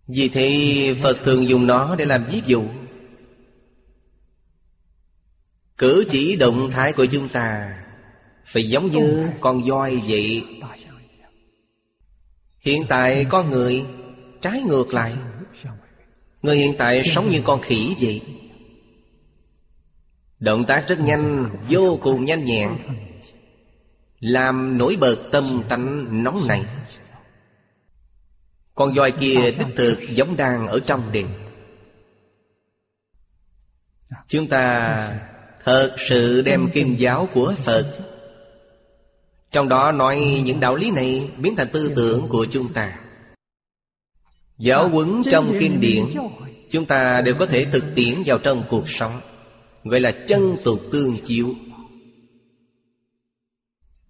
Vì 0.06 0.28
thế 0.28 0.96
Phật 1.02 1.18
thường 1.22 1.48
dùng 1.48 1.66
nó 1.66 1.96
để 1.96 2.04
làm 2.04 2.24
ví 2.24 2.42
dụ. 2.46 2.64
Cử 5.78 6.04
chỉ 6.10 6.36
động 6.36 6.70
thái 6.70 6.92
của 6.92 7.06
chúng 7.06 7.28
ta 7.28 7.78
phải 8.44 8.68
giống 8.68 8.90
như 8.90 9.28
con 9.40 9.68
voi 9.68 10.02
vậy. 10.06 10.44
Hiện 12.60 12.84
tại 12.88 13.26
con 13.30 13.50
người 13.50 13.84
Trái 14.44 14.60
ngược 14.60 14.94
lại. 14.94 15.12
Người 16.42 16.56
hiện 16.56 16.74
tại 16.78 17.02
sống 17.04 17.30
như 17.30 17.40
con 17.44 17.60
khỉ 17.60 17.94
vậy. 18.00 18.22
Động 20.38 20.64
tác 20.64 20.88
rất 20.88 21.00
nhanh, 21.00 21.50
Vô 21.68 21.98
cùng 22.02 22.24
nhanh 22.24 22.44
nhẹn. 22.44 22.70
Làm 24.20 24.78
nổi 24.78 24.96
bật 25.00 25.16
tâm 25.32 25.62
tánh 25.68 26.22
nóng 26.24 26.48
này. 26.48 26.64
Con 28.74 28.94
voi 28.94 29.12
kia 29.12 29.50
đích 29.58 29.76
thực 29.76 29.98
giống 30.08 30.36
đang 30.36 30.66
ở 30.66 30.80
trong 30.86 31.12
đình 31.12 31.28
Chúng 34.28 34.48
ta 34.48 35.20
thật 35.64 35.96
sự 35.98 36.42
đem 36.42 36.70
kim 36.70 36.96
giáo 36.96 37.28
của 37.34 37.54
Phật. 37.64 37.98
Trong 39.50 39.68
đó 39.68 39.92
nói 39.92 40.42
những 40.44 40.60
đạo 40.60 40.76
lý 40.76 40.90
này 40.90 41.30
biến 41.38 41.56
thành 41.56 41.68
tư 41.72 41.92
tưởng 41.96 42.28
của 42.28 42.46
chúng 42.50 42.72
ta. 42.72 42.98
Giáo 44.58 44.88
huấn 44.88 45.22
trong 45.30 45.56
kinh 45.60 45.80
điển 45.80 46.04
Chúng 46.70 46.86
ta 46.86 47.20
đều 47.20 47.34
có 47.34 47.46
thể 47.46 47.64
thực 47.64 47.84
tiễn 47.94 48.22
vào 48.26 48.38
trong 48.38 48.62
cuộc 48.68 48.88
sống. 48.88 49.20
Gọi 49.84 50.00
là 50.00 50.12
chân 50.28 50.56
tục 50.64 50.80
tương 50.92 51.16
chiếu. 51.24 51.54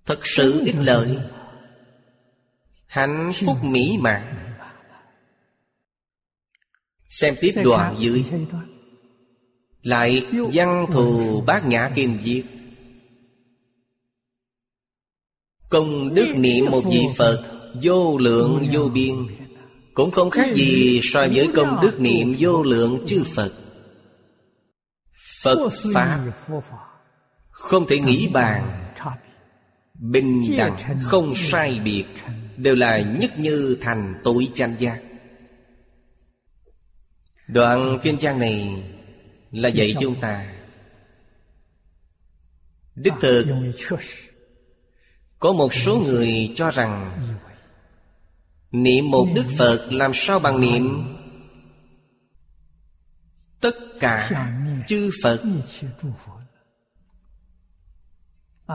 Thật 0.07 0.27
sự 0.27 0.62
ích 0.65 0.77
lợi. 0.78 1.19
Hạnh 2.86 3.32
phúc 3.47 3.57
mỹ 3.65 3.97
mãn. 4.01 4.54
Xem 7.15 7.35
tiếp 7.41 7.53
đoạn 7.65 7.97
dưới. 7.99 8.24
Lại 9.82 10.27
văn 10.53 10.86
thù 10.93 11.41
bát 11.47 11.66
nhã 11.66 11.91
kim 11.95 12.19
viết 12.24 12.43
Công 15.69 16.15
đức 16.15 16.35
niệm 16.36 16.65
một 16.70 16.81
vị 16.91 17.01
Phật 17.16 17.43
Vô 17.82 18.19
lượng 18.19 18.69
vô 18.73 18.89
biên. 18.89 19.16
Cũng 19.95 20.11
không 20.11 20.31
khác 20.31 20.55
gì 20.55 21.01
so 21.03 21.27
với 21.35 21.49
công 21.55 21.78
đức 21.82 22.01
niệm 22.01 22.35
vô 22.39 22.62
lượng 22.62 23.05
chư 23.07 23.24
Phật. 23.35 23.53
Phật 25.43 25.70
Pháp 25.95 26.27
Không 27.51 27.86
thể 27.89 27.99
nghĩ 27.99 28.28
bàn. 28.28 28.93
Bình 29.95 30.43
đẳng 30.57 30.77
không 31.03 31.35
sai 31.36 31.81
biệt 31.85 32.05
Đều 32.57 32.74
là 32.74 33.01
nhất 33.01 33.39
như 33.39 33.78
thành 33.81 34.15
tội 34.24 34.49
chanh 34.55 34.77
giác 34.78 35.01
Đoạn 37.49 37.99
kinh 38.03 38.19
trang 38.19 38.39
này 38.39 38.83
Là 39.53 39.69
dạy 39.69 39.95
chúng 40.01 40.21
ta. 40.21 40.55
Đích 42.95 43.12
thực 43.21 43.47
Có 45.39 45.53
một 45.53 45.75
số 45.75 45.99
người 45.99 46.53
cho 46.57 46.71
rằng 46.71 47.21
Niệm 48.73 49.11
một 49.11 49.29
Đức 49.35 49.47
Phật 49.59 49.89
làm 49.91 50.11
sao 50.15 50.39
bằng 50.39 50.61
niệm? 50.61 51.15
Tất 53.61 53.77
cả 54.01 54.31
chư 54.89 55.11
Phật 55.23 55.43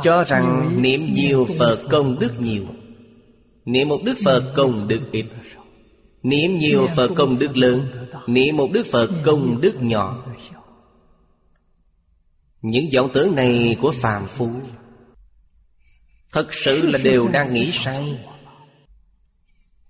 Cho 0.03 0.23
rằng 0.23 0.77
niệm 0.81 1.13
nhiều 1.13 1.47
Phật 1.59 1.79
công 1.89 2.19
đức 2.19 2.41
nhiều. 2.41 2.65
Niệm 3.65 3.87
một 3.87 3.99
Đức 4.05 4.17
Phật 4.25 4.53
công 4.55 4.87
đức 4.87 5.01
ít 5.11 5.25
Niệm 6.23 6.57
nhiều 6.57 6.87
Phật 6.95 7.11
công 7.15 7.39
đức 7.39 7.57
lớn 7.57 7.87
Niệm 8.27 8.57
một 8.57 8.69
Đức 8.71 8.85
Phật 8.91 9.09
công 9.23 9.61
đức 9.61 9.81
nhỏ. 9.81 10.25
Những 12.61 12.85
vọng 12.95 13.09
tưởng 13.13 13.35
này 13.35 13.77
của 13.81 13.91
phàm 13.91 14.27
phu 14.27 14.49
Thật 16.31 16.53
sự 16.53 16.87
là 16.87 16.99
đều 17.03 17.27
đang 17.27 17.53
nghĩ 17.53 17.71
sai. 17.73 18.19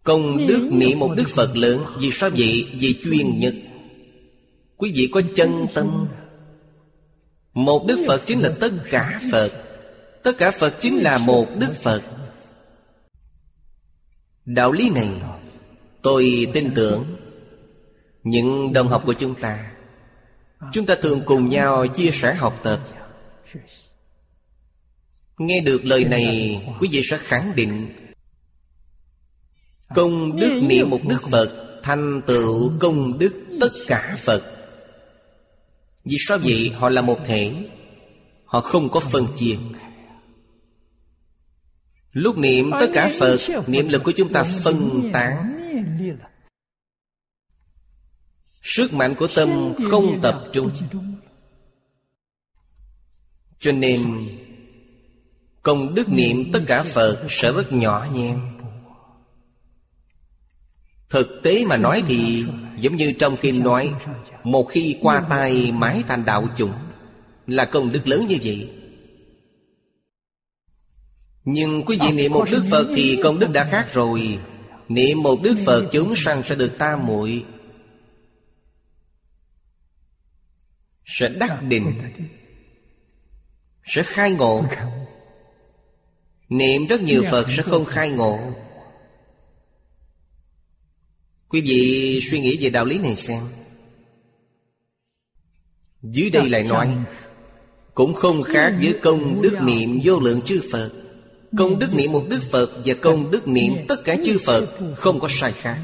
Công 0.04 0.48
đức 0.48 0.70
niệm 0.72 1.00
một 1.00 1.14
Đức 1.18 1.30
Phật 1.30 1.58
lớn 1.58 1.86
Vì 1.98 2.12
sao 2.12 2.30
vậy? 2.30 2.70
Vì 2.74 3.00
chuyên 3.04 3.40
nhất. 3.40 3.56
Quý 4.78 4.92
vị 4.96 5.10
có 5.12 5.22
chân 5.36 5.68
tâm. 5.74 6.08
Một 7.54 7.86
Đức 7.88 8.06
Phật 8.08 8.22
chính 8.26 8.40
là 8.40 8.54
tất 8.60 8.72
cả 8.90 9.22
Phật. 9.32 9.52
Tất 10.24 10.38
cả 10.38 10.52
Phật 10.52 10.76
chính 10.80 10.98
là 10.98 11.18
một 11.18 11.48
Đức 11.60 11.74
Phật. 11.82 12.02
Đạo 14.46 14.72
lý 14.72 14.90
này 14.90 15.10
Tôi 16.02 16.48
tin 16.54 16.72
tưởng. 16.76 17.06
Những 18.24 18.74
đồng 18.74 18.88
học 18.88 19.04
của 19.06 19.14
chúng 19.14 19.36
ta 19.36 19.72
Chúng 20.72 20.86
ta 20.86 20.96
thường 20.96 21.22
cùng 21.26 21.50
nhau 21.50 21.88
chia 21.88 22.12
sẻ 22.12 22.34
học 22.34 22.60
tập. 22.64 22.80
Nghe 25.38 25.62
được 25.62 25.86
lời 25.86 26.06
này, 26.06 26.62
Quý 26.80 26.90
vị 26.92 27.02
sẽ 27.04 27.18
khẳng 27.18 27.52
định, 27.56 27.88
Công 29.96 30.40
đức 30.40 30.60
niệm 30.64 30.90
một 30.90 31.00
Đức 31.08 31.30
Phật 31.32 31.80
Thành 31.84 32.22
tựu 32.28 32.72
công 32.80 33.20
đức 33.20 33.34
tất 33.62 33.70
cả 33.88 34.18
Phật. 34.24 34.44
Vì 36.06 36.18
sao 36.28 36.38
vậy? 36.38 36.74
Họ 36.76 36.90
là 36.90 37.02
một 37.02 37.20
thể. 37.26 37.54
Họ 38.46 38.62
không 38.62 38.90
có 38.90 39.00
phân 39.00 39.28
chia. 39.38 39.56
Lúc 42.12 42.38
niệm 42.38 42.72
tất 42.80 42.88
cả 42.94 43.12
Phật, 43.20 43.38
Niệm 43.68 43.88
lực 43.88 44.04
của 44.04 44.12
chúng 44.12 44.34
ta 44.34 44.44
phân 44.44 45.10
tán. 45.14 45.59
Sức 48.62 48.94
mạnh 48.94 49.16
của 49.16 49.28
tâm 49.36 49.74
không 49.90 50.20
tập 50.22 50.44
trung. 50.54 50.72
Cho 53.60 53.72
nên 53.72 54.28
Công 55.62 55.96
đức 55.96 56.10
niệm 56.10 56.52
tất 56.54 56.60
cả 56.68 56.84
Phật 56.84 57.28
sẽ 57.30 57.52
rất 57.52 57.72
nhỏ 57.74 58.08
nhen 58.14 58.40
Thực 61.10 61.40
tế 61.44 61.66
mà 61.66 61.78
nói 61.78 62.04
thì 62.08 62.46
Giống 62.80 62.96
như 62.96 63.14
trong 63.20 63.38
kinh 63.42 63.64
nói 63.64 63.94
Một 64.44 64.64
khi 64.64 64.98
qua 65.02 65.24
tay 65.30 65.72
mái 65.72 66.04
thành 66.08 66.26
đạo 66.26 66.46
chủng 66.58 66.74
Là 67.48 67.66
công 67.66 67.92
đức 67.92 68.08
lớn 68.08 68.26
như 68.28 68.38
vậy. 68.44 68.70
Nhưng 71.44 71.84
quý 71.86 71.98
vị 72.02 72.12
niệm 72.12 72.34
một 72.34 72.46
Đức 72.52 72.64
Phật 72.72 72.88
Thì 72.96 73.20
công 73.24 73.40
đức 73.40 73.50
đã 73.54 73.64
khác 73.64 73.94
rồi. 73.94 74.40
Niệm 74.90 75.24
một 75.24 75.40
Đức 75.44 75.56
Phật 75.66 75.86
chúng 75.92 76.16
sanh 76.16 76.44
sẽ 76.44 76.56
được 76.56 76.78
tam 76.78 77.06
muội 77.06 77.46
Sẽ 81.12 81.30
đắc 81.30 81.64
định, 81.64 81.94
Sẽ 83.86 84.04
khai 84.04 84.32
ngộ. 84.32 84.66
Niệm 86.50 86.88
rất 86.88 87.02
nhiều 87.02 87.24
Phật 87.32 87.46
sẽ 87.58 87.64
không 87.64 87.86
khai 87.86 88.10
ngộ. 88.10 88.40
Quý 91.50 91.62
vị 91.62 92.20
suy 92.22 92.40
nghĩ 92.40 92.58
về 92.62 92.70
đạo 92.70 92.86
lý 92.86 92.98
này 93.00 93.16
xem. 93.16 93.44
Dưới 96.02 96.30
đây 96.30 96.50
lại 96.50 96.64
nói, 96.64 96.98
Cũng 97.94 98.14
không 98.14 98.44
khác 98.44 98.74
với 98.82 99.00
công 99.02 99.42
đức 99.42 99.58
niệm 99.62 100.00
vô 100.04 100.20
lượng 100.20 100.42
chư 100.42 100.62
Phật. 100.72 100.92
Công 101.58 101.80
đức 101.80 101.94
niệm 101.94 102.12
một 102.12 102.26
Đức 102.30 102.42
Phật 102.52 102.82
Và 102.86 102.94
công 103.02 103.32
đức 103.32 103.48
niệm 103.48 103.74
tất 103.88 104.04
cả 104.06 104.16
chư 104.26 104.38
Phật 104.46 104.80
Không 104.96 105.20
có 105.20 105.28
sai 105.32 105.52
khác. 105.52 105.78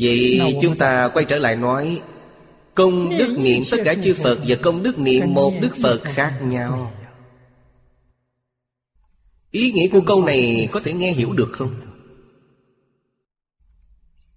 Vậy 0.00 0.40
chúng 0.62 0.76
ta 0.76 1.08
quay 1.08 1.24
trở 1.24 1.36
lại 1.36 1.56
nói 1.56 2.00
Công 2.74 3.18
đức 3.18 3.38
niệm 3.38 3.62
tất 3.70 3.76
cả 3.84 3.94
chư 4.04 4.14
Phật 4.14 4.38
Và 4.46 4.56
công 4.62 4.82
đức 4.82 4.98
niệm 4.98 5.34
một 5.34 5.54
Đức 5.60 5.76
Phật 5.82 6.00
khác 6.04 6.38
nhau. 6.42 6.92
Ý 9.50 9.72
nghĩa 9.72 9.88
của 9.88 10.00
câu 10.00 10.24
này 10.24 10.68
có 10.72 10.80
thể 10.80 10.92
nghe 10.92 11.12
hiểu 11.12 11.32
được 11.32 11.48
không? 11.52 11.74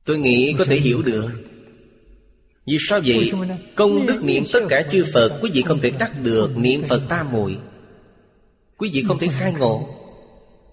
Tôi 0.05 0.19
nghĩ 0.19 0.55
có 0.57 0.65
thể 0.65 0.75
hiểu 0.75 1.01
được. 1.01 1.29
Vì 2.65 2.77
sao 2.79 2.99
vậy? 3.05 3.31
Công 3.75 4.05
đức 4.05 4.23
niệm 4.23 4.43
tất 4.53 4.59
cả 4.69 4.87
chư 4.91 5.05
Phật 5.13 5.39
Quý 5.41 5.51
vị 5.53 5.61
không 5.61 5.79
thể 5.81 5.91
đắc 5.99 6.11
được 6.23 6.57
niệm 6.57 6.83
Phật 6.87 7.01
tam 7.09 7.31
muội 7.31 7.57
Quý 8.77 8.89
vị 8.93 9.03
không 9.07 9.19
thể 9.19 9.27
khai 9.27 9.53
ngộ. 9.53 9.89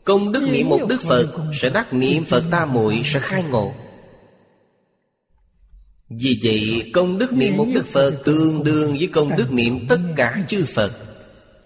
Công 0.05 0.33
đức 0.33 0.43
niệm 0.43 0.69
một 0.69 0.81
Đức 0.89 1.03
Phật 1.03 1.27
Sẽ 1.61 1.71
đắc 1.71 1.93
niệm 1.93 2.25
Phật 2.25 2.45
tam 2.51 2.73
muội 2.73 3.03
Sẽ 3.05 3.21
khai 3.21 3.43
ngộ 3.51 3.75
vì 6.09 6.41
vậy, 6.43 6.91
công 6.95 7.19
đức 7.19 7.33
niệm 7.33 7.57
một 7.57 7.67
Đức 7.75 7.87
Phật 7.87 8.11
Tương 8.25 8.65
đương 8.65 8.97
với 8.99 9.07
công 9.07 9.37
đức 9.37 9.53
niệm 9.53 9.87
tất 9.89 9.99
cả 10.17 10.45
chư 10.49 10.65
Phật. 10.65 10.93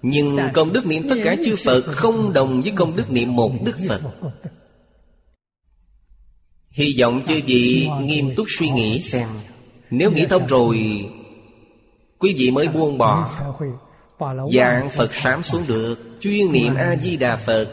Nhưng 0.02 0.38
công 0.54 0.72
đức 0.72 0.86
niệm 0.86 1.08
tất 1.08 1.16
cả 1.24 1.36
chư 1.44 1.56
Phật 1.64 1.82
Không 1.86 2.32
đồng 2.32 2.62
với 2.62 2.72
công 2.76 2.96
đức 2.96 3.10
niệm 3.10 3.36
một 3.36 3.52
Đức 3.64 3.76
Phật. 3.88 4.00
Hy 6.70 6.96
vọng 7.00 7.22
chư 7.28 7.40
vị 7.46 7.88
nghiêm 8.00 8.34
túc 8.36 8.46
suy 8.58 8.70
nghĩ 8.70 9.00
xem. 9.00 9.28
Nếu 9.90 10.12
nghĩ 10.12 10.26
thông 10.26 10.46
rồi, 10.46 11.06
Quý 12.18 12.34
vị 12.38 12.50
mới 12.50 12.68
buông 12.68 12.98
bỏ. 12.98 13.30
Dạng 14.52 14.90
Phật 14.90 15.14
sám 15.14 15.42
xuống 15.42 15.66
được, 15.66 15.98
Chuyên 16.20 16.52
niệm 16.52 16.74
A-di-đà 16.74 17.36
Phật. 17.36 17.68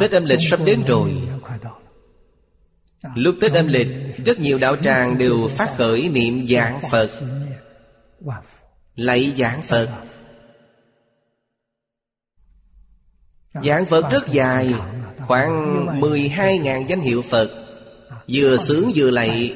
Tết 0.00 0.10
âm 0.10 0.24
lịch 0.24 0.38
sắp 0.50 0.60
đến 0.64 0.82
rồi. 0.86 1.12
Lúc 3.14 3.36
Tết 3.40 3.52
âm 3.52 3.66
lịch, 3.66 3.88
Rất 4.24 4.40
nhiều 4.40 4.58
đạo 4.58 4.76
tràng 4.76 5.18
đều 5.18 5.48
phát 5.48 5.76
khởi 5.76 6.08
niệm 6.08 6.46
giảng 6.48 6.80
Phật. 6.90 7.10
Lạy 8.96 9.32
giảng 9.38 9.62
Phật. 9.62 9.88
Giảng 13.62 13.86
Phật 13.86 14.10
rất 14.10 14.28
dài, 14.28 14.74
Khoảng 15.20 15.86
12.000 16.00 16.86
danh 16.86 17.00
hiệu 17.00 17.22
Phật. 17.22 17.50
Vừa 18.28 18.56
sướng 18.56 18.92
vừa 18.94 19.10
lạy. 19.10 19.54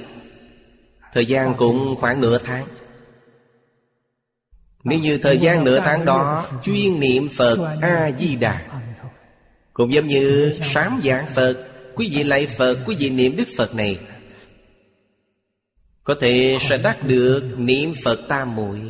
Thời 1.13 1.27
gian 1.27 1.55
cũng 1.59 1.97
khoảng 2.01 2.21
nửa 2.21 2.39
tháng. 2.39 2.67
Nếu 4.85 4.99
như 4.99 5.19
thời 5.19 5.39
gian 5.39 5.65
nửa 5.65 5.81
tháng 5.81 6.05
đó 6.05 6.47
Chuyên 6.63 7.01
niệm 7.01 7.29
Phật 7.37 7.79
A-di-đà 7.81 8.61
Cũng 9.73 9.93
giống 9.93 10.07
như 10.07 10.57
sám 10.63 11.01
giảng 11.05 11.27
Phật 11.35 11.76
Quý 11.97 12.11
vị 12.13 12.25
lạy 12.25 12.47
Phật 12.47 12.79
Quý 12.87 12.97
vị 12.99 13.11
niệm 13.11 13.37
Đức 13.37 13.49
Phật 13.57 13.75
này. 13.75 13.99
Có 16.05 16.15
thể 16.21 16.59
sẽ 16.61 16.79
đắc 16.79 16.99
được 17.07 17.55
niệm 17.59 17.95
Phật 18.05 18.21
tam 18.29 18.57
muội. 18.57 18.81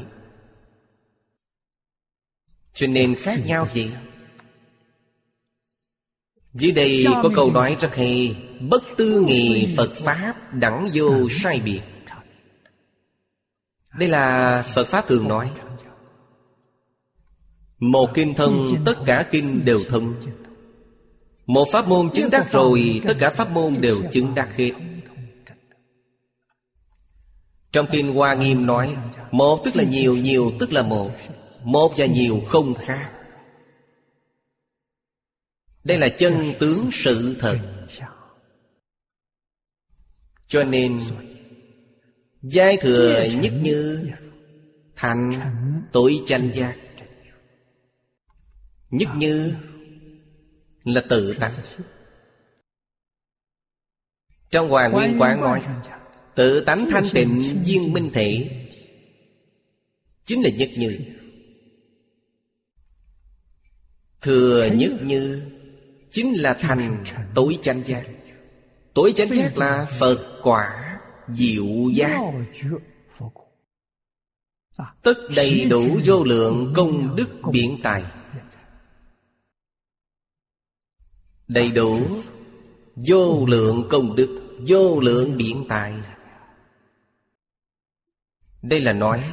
Cho 2.75 2.87
nên 2.87 3.15
khác 3.15 3.41
nhau 3.47 3.69
gì 3.75 3.91
Dưới 6.55 6.73
đây 6.73 7.07
có 7.23 7.31
câu 7.37 7.53
nói 7.53 7.77
rất 7.81 7.95
hay 7.95 8.37
Bất 8.61 8.83
tư 8.97 9.25
nghị 9.27 9.75
Phật 9.77 9.93
Pháp 9.97 10.55
đẳng 10.55 10.91
vô 10.95 11.29
sai 11.31 11.61
biệt. 11.65 11.81
Đây 13.99 14.09
là 14.09 14.63
Phật 14.75 14.89
Pháp 14.89 15.09
thường 15.09 15.29
nói. 15.29 15.51
Một 17.79 18.11
kinh 18.15 18.35
thông 18.35 18.85
tất 18.85 18.95
cả 19.07 19.29
kinh 19.31 19.65
đều 19.65 19.81
thông 19.89 20.15
một 21.47 21.69
pháp 21.73 21.89
môn 21.89 22.11
chứng 22.15 22.31
đắc 22.31 22.53
rồi 22.53 23.01
Tất 23.07 23.15
cả 23.19 23.31
pháp 23.31 23.51
môn 23.51 23.81
đều 23.81 24.03
chứng 24.13 24.35
đắc 24.35 24.57
hết. 24.57 24.73
Trong 27.73 27.87
kinh 27.91 28.15
Hoa 28.15 28.35
Nghiêm 28.35 28.67
nói 28.67 28.97
Một 29.31 29.61
tức 29.65 29.77
là 29.77 29.85
nhiều, 29.85 30.17
nhiều 30.17 30.53
tức 30.61 30.73
là 30.73 30.83
một 30.83 31.11
Một 31.65 31.93
và 31.97 32.07
nhiều 32.07 32.41
không 32.47 32.75
khác. 32.75 33.13
Đây 35.85 35.99
là 35.99 36.09
chân 36.09 36.53
tướng 36.59 36.89
sự 36.93 37.37
thật. 37.41 37.59
Cho 40.47 40.65
nên 40.65 41.01
Giai 42.43 42.77
thừa 42.77 43.25
nhất 43.41 43.53
như 43.63 44.11
Thành 44.97 45.33
tội 45.93 46.23
chanh 46.27 46.51
giác. 46.55 46.77
Nhất 48.91 49.09
như 49.17 49.55
là 50.87 51.03
tự 51.09 51.35
tánh 51.41 51.53
Trong 54.51 54.69
Hoàng 54.69 54.93
Nguyên 54.93 55.21
Quán 55.21 55.41
nói 55.41 55.63
Tự 56.35 56.61
tánh 56.61 56.87
thanh 56.91 57.05
tịnh 57.15 57.63
viên 57.67 57.93
minh 57.93 58.11
thể 58.13 58.51
Chính 60.25 60.43
là 60.43 60.51
nhất 60.51 60.69
như. 60.77 60.99
Thừa 64.21 64.69
nhất 64.75 64.93
như 65.03 65.43
Chính 66.11 66.33
là 66.33 66.55
thành 66.55 67.05
tối 67.35 67.59
chánh 67.63 67.83
giác. 67.87 68.07
Tối 68.95 69.13
chánh 69.17 69.29
giác 69.29 69.59
là 69.59 69.87
Phật 69.99 70.41
quả 70.43 70.99
diệu 71.29 71.67
giác. 71.95 72.21
Tất 75.03 75.15
đầy 75.37 75.65
đủ 75.71 75.99
vô 76.05 76.25
lượng 76.25 76.73
công 76.77 77.17
đức 77.17 77.29
biện 77.53 77.79
tài 77.83 78.05
Đầy 81.49 81.71
đủ. 81.71 82.09
Vô 83.09 83.47
lượng 83.47 83.87
công 83.91 84.17
đức, 84.17 84.43
Vô 84.67 85.01
lượng 85.01 85.37
biện 85.37 85.65
tài. 85.69 85.95
Đây 88.63 88.81
là 88.81 88.93
nói, 88.93 89.25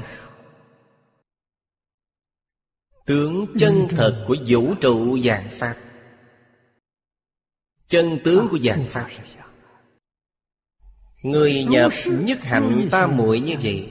Tướng 3.05 3.45
chân 3.59 3.87
thật 3.89 4.25
của 4.27 4.35
vũ 4.47 4.73
trụ 4.81 5.19
dạng 5.19 5.49
Pháp. 5.59 5.75
Chân 7.87 8.19
tướng 8.23 8.47
của 8.51 8.59
dạng 8.59 8.85
Pháp. 8.85 9.07
Người 11.23 11.63
nhập 11.63 11.91
nhất 12.07 12.43
hạnh 12.43 12.87
ta 12.91 13.07
muội 13.07 13.39
như 13.39 13.55
vậy. 13.63 13.89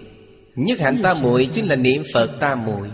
Nhất 0.55 0.79
hạnh 0.81 1.01
ta 1.03 1.15
muội 1.15 1.51
chính 1.55 1.67
là 1.67 1.77
niệm 1.77 2.03
Phật 2.15 2.37
ta 2.41 2.55
muội. 2.55 2.91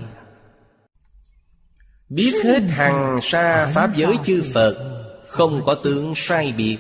Biết 2.09 2.34
hết 2.44 2.60
hằng 2.60 3.18
sa 3.22 3.72
Pháp 3.74 3.96
giới 3.96 4.14
chư 4.24 4.44
Phật 4.55 4.88
không 5.28 5.62
có 5.66 5.74
tướng 5.74 6.12
sai 6.16 6.52
biệt. 6.56 6.78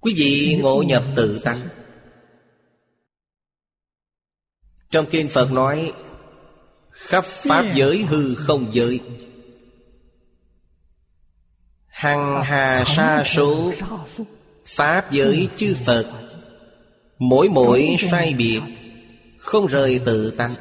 Quý 0.00 0.14
vị 0.16 0.58
ngộ 0.62 0.82
nhập 0.82 1.04
tự 1.16 1.40
tánh. 1.44 1.68
Trong 4.90 5.06
kinh 5.10 5.28
Phật 5.28 5.52
nói, 5.52 5.92
Khắp 6.90 7.24
Pháp 7.24 7.72
giới 7.74 8.02
hư 8.02 8.34
không 8.34 8.70
giới. 8.74 9.00
Hằng 11.86 12.42
hà 12.44 12.84
sa 12.86 13.22
số, 13.26 13.72
Pháp 14.66 15.12
giới 15.12 15.48
chư 15.56 15.76
Phật. 15.86 16.12
Mỗi 17.18 17.48
mỗi 17.48 17.96
sai 18.10 18.34
biệt, 18.34 18.60
Không 19.38 19.66
rời 19.66 20.00
tự 20.04 20.30
tánh. 20.30 20.54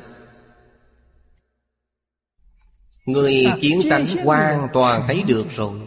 Người 3.05 3.45
kiến 3.61 3.79
tánh 3.89 4.07
hoàn 4.07 4.67
toàn 4.73 5.03
thấy 5.07 5.23
được 5.27 5.47
rồi. 5.51 5.79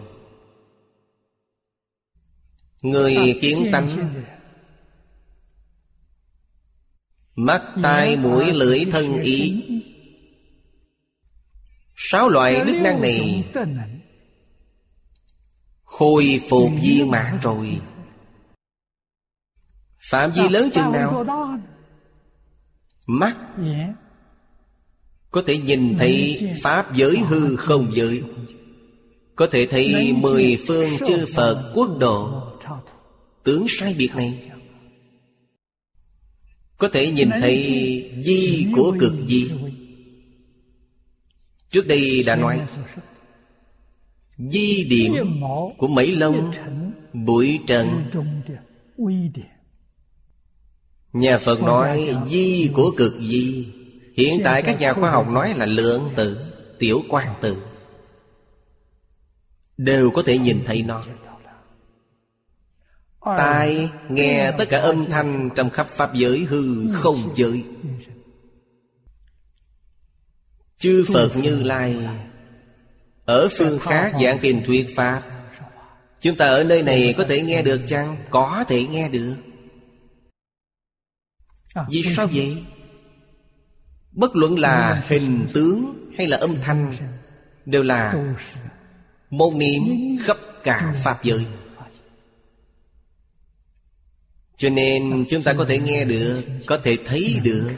Người 2.82 3.38
kiến 3.40 3.68
tánh 3.72 4.14
Mắt, 7.36 7.62
tai, 7.82 8.16
mũi, 8.16 8.52
lưỡi, 8.52 8.84
thân, 8.92 9.22
ý. 9.22 9.62
Sáu 11.96 12.28
loại 12.28 12.64
đức 12.66 12.74
năng 12.82 13.00
này 13.02 13.44
Khôi 15.84 16.42
phục 16.50 16.70
viên 16.82 17.10
mãn 17.10 17.38
rồi. 17.42 17.80
Phạm 20.10 20.30
vi 20.32 20.48
lớn 20.48 20.70
chừng 20.74 20.92
nào? 20.92 21.24
Mắt 23.06 23.36
có 25.36 25.42
thể 25.46 25.58
nhìn 25.58 25.98
thấy 25.98 26.42
Pháp 26.62 26.96
giới 26.96 27.18
hư 27.18 27.56
không 27.56 27.92
giới. 27.94 28.22
Có 29.34 29.46
thể 29.52 29.66
thấy 29.66 30.12
mười 30.12 30.58
phương 30.66 30.90
chư 31.06 31.26
Phật 31.34 31.72
quốc 31.74 31.98
độ. 31.98 32.42
Tướng 33.44 33.66
sai 33.68 33.94
biệt 33.98 34.16
này. 34.16 34.50
Có 36.78 36.88
thể 36.92 37.10
nhìn 37.10 37.30
thấy 37.30 37.62
di 38.22 38.66
của 38.76 38.96
cực 39.00 39.12
di. 39.28 39.50
Trước 41.70 41.86
đây 41.86 42.22
đã 42.26 42.36
nói, 42.36 42.60
Di 44.38 44.84
điểm 44.84 45.14
của 45.78 45.88
mấy 45.88 46.12
lông 46.12 46.50
Bụi 47.12 47.60
trần. 47.66 47.88
Nhà 51.12 51.38
Phật 51.38 51.62
nói 51.62 52.14
di 52.28 52.70
của 52.74 52.90
cực 52.96 53.14
di. 53.28 53.66
Hiện 54.16 54.40
tại 54.44 54.62
các 54.62 54.80
nhà 54.80 54.92
khoa 54.92 55.10
học 55.10 55.28
nói 55.28 55.54
là 55.54 55.66
lượng 55.66 56.10
tử 56.16 56.52
Tiểu 56.78 57.02
quan 57.08 57.34
tử 57.40 57.56
Đều 59.76 60.10
có 60.10 60.22
thể 60.26 60.38
nhìn 60.38 60.62
thấy 60.66 60.82
nó. 60.82 61.04
Tai 63.36 63.90
nghe 64.08 64.52
tất 64.58 64.64
cả 64.68 64.78
âm 64.78 65.10
thanh 65.10 65.50
Trong 65.56 65.70
khắp 65.70 65.88
Pháp 65.96 66.14
giới 66.14 66.38
hư 66.38 66.92
không 66.92 67.32
giới. 67.36 67.64
Chư 70.78 71.04
Phật 71.14 71.36
Như 71.36 71.62
Lai 71.62 71.96
Ở 73.24 73.48
phương 73.58 73.78
khác 73.78 74.12
giảng 74.22 74.38
kinh 74.38 74.62
thuyết 74.66 74.86
Pháp. 74.96 75.22
Chúng 76.20 76.36
ta 76.36 76.46
ở 76.46 76.64
nơi 76.64 76.82
này 76.82 77.14
có 77.18 77.24
thể 77.24 77.42
nghe 77.42 77.62
được 77.62 77.80
chăng? 77.88 78.16
Có 78.30 78.64
thể 78.68 78.84
nghe 78.84 79.08
được. 79.08 79.34
Vì 81.88 82.02
sao 82.02 82.26
vậy? 82.32 82.56
Bất 84.16 84.36
luận 84.36 84.58
là 84.58 85.04
hình 85.08 85.46
tướng 85.54 85.94
hay 86.18 86.26
là 86.26 86.36
âm 86.36 86.54
thanh 86.62 86.96
Đều 87.66 87.82
là 87.82 88.14
một 89.30 89.54
niệm 89.54 89.82
khắp 90.20 90.36
cả 90.62 90.94
Pháp 91.04 91.24
giới. 91.24 91.46
Cho 94.56 94.68
nên 94.68 95.24
chúng 95.28 95.42
ta 95.42 95.52
có 95.52 95.64
thể 95.68 95.78
nghe 95.78 96.04
được 96.04 96.42
Có 96.66 96.78
thể 96.84 96.98
thấy 97.06 97.40
được 97.44 97.70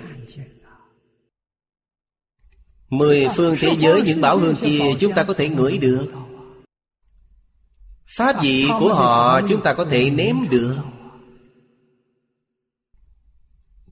Mười 2.88 3.28
phương 3.36 3.56
thế 3.60 3.76
giới 3.78 4.02
những 4.02 4.20
bảo 4.20 4.38
hương 4.38 4.56
kia 4.56 4.82
Chúng 5.00 5.14
ta 5.14 5.24
có 5.24 5.34
thể 5.34 5.48
ngửi 5.48 5.78
được. 5.78 6.12
Pháp 8.16 8.42
vị 8.42 8.68
của 8.80 8.94
họ 8.94 9.40
chúng 9.48 9.62
ta 9.62 9.74
có 9.74 9.84
thể 9.84 10.10
nếm 10.10 10.36
được. 10.50 10.76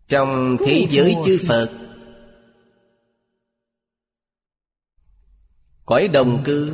Trong 0.09 0.57
thế 0.67 0.87
giới 0.91 1.17
chư 1.25 1.39
Phật 1.49 1.86
Cõi 5.87 6.09
đồng 6.09 6.43
cư 6.45 6.73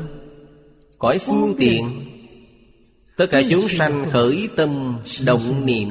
Cõi 0.99 1.19
phương 1.19 1.55
tiện 1.59 2.09
Tất 3.17 3.27
cả 3.31 3.43
chúng 3.51 3.69
sanh 3.69 4.07
khởi 4.11 4.49
tâm 4.57 4.99
động 5.25 5.67
niệm. 5.67 5.89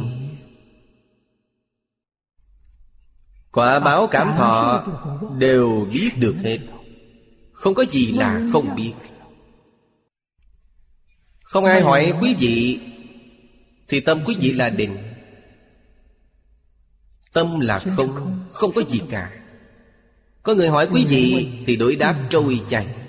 Quả 3.52 3.80
báo 3.80 4.07
cảm 4.07 4.27
thọ 4.38 4.85
Đều 5.38 5.88
biết 5.93 6.10
được 6.18 6.35
hết. 6.43 6.60
Không 7.52 7.73
có 7.73 7.85
gì 7.91 8.11
là 8.11 8.41
không 8.53 8.76
biết. 8.76 8.93
Không 11.43 11.65
ai 11.65 11.81
hỏi 11.81 12.14
quý 12.22 12.35
vị 12.39 12.80
Thì 13.88 13.99
tâm 13.99 14.19
quý 14.26 14.35
vị 14.39 14.53
là 14.53 14.69
định. 14.69 14.98
Tâm 17.34 17.60
là 17.60 17.80
không 17.80 18.45
Không. 18.52 18.72
có 18.76 18.81
gì 18.88 19.02
cả. 19.10 19.31
Có 20.43 20.53
người 20.56 20.69
hỏi 20.69 20.88
quý 20.91 21.06
vị 21.06 21.48
Thì 21.65 21.76
đối 21.76 21.95
đáp 21.95 22.15
trôi 22.30 22.61
chảy 22.69 23.01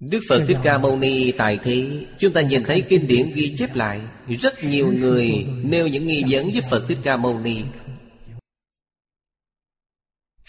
Đức 0.00 0.20
Phật 0.28 0.44
Thích 0.46 0.58
Ca 0.62 0.78
Mâu 0.78 0.96
Ni 0.96 1.32
tại 1.32 1.58
thế 1.62 2.06
Chúng 2.18 2.32
ta 2.32 2.40
nhìn 2.40 2.64
thấy 2.64 2.82
kinh 2.88 3.06
điển 3.06 3.32
ghi 3.34 3.54
chép 3.58 3.74
lại 3.74 4.00
Rất 4.40 4.64
nhiều 4.64 4.92
người 4.92 5.46
nêu 5.62 5.88
những 5.88 6.06
nghi 6.06 6.24
vấn 6.28 6.50
với 6.52 6.62
Phật 6.70 6.84
Thích 6.88 6.98
Ca 7.02 7.16
Mâu 7.16 7.38
Ni. 7.38 7.62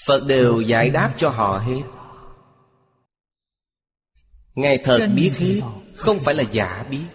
Phật 0.06 0.26
đều 0.26 0.61
giải 0.61 0.90
đáp 0.90 1.14
cho 1.18 1.30
họ 1.30 1.57
hết. 1.57 1.82
Ngài 4.56 4.78
thật 4.78 5.07
biết 5.15 5.32
hết 5.38 5.61
Không 5.95 6.19
phải 6.19 6.36
là 6.36 6.44
giả 6.52 6.86
biết. 6.90 7.06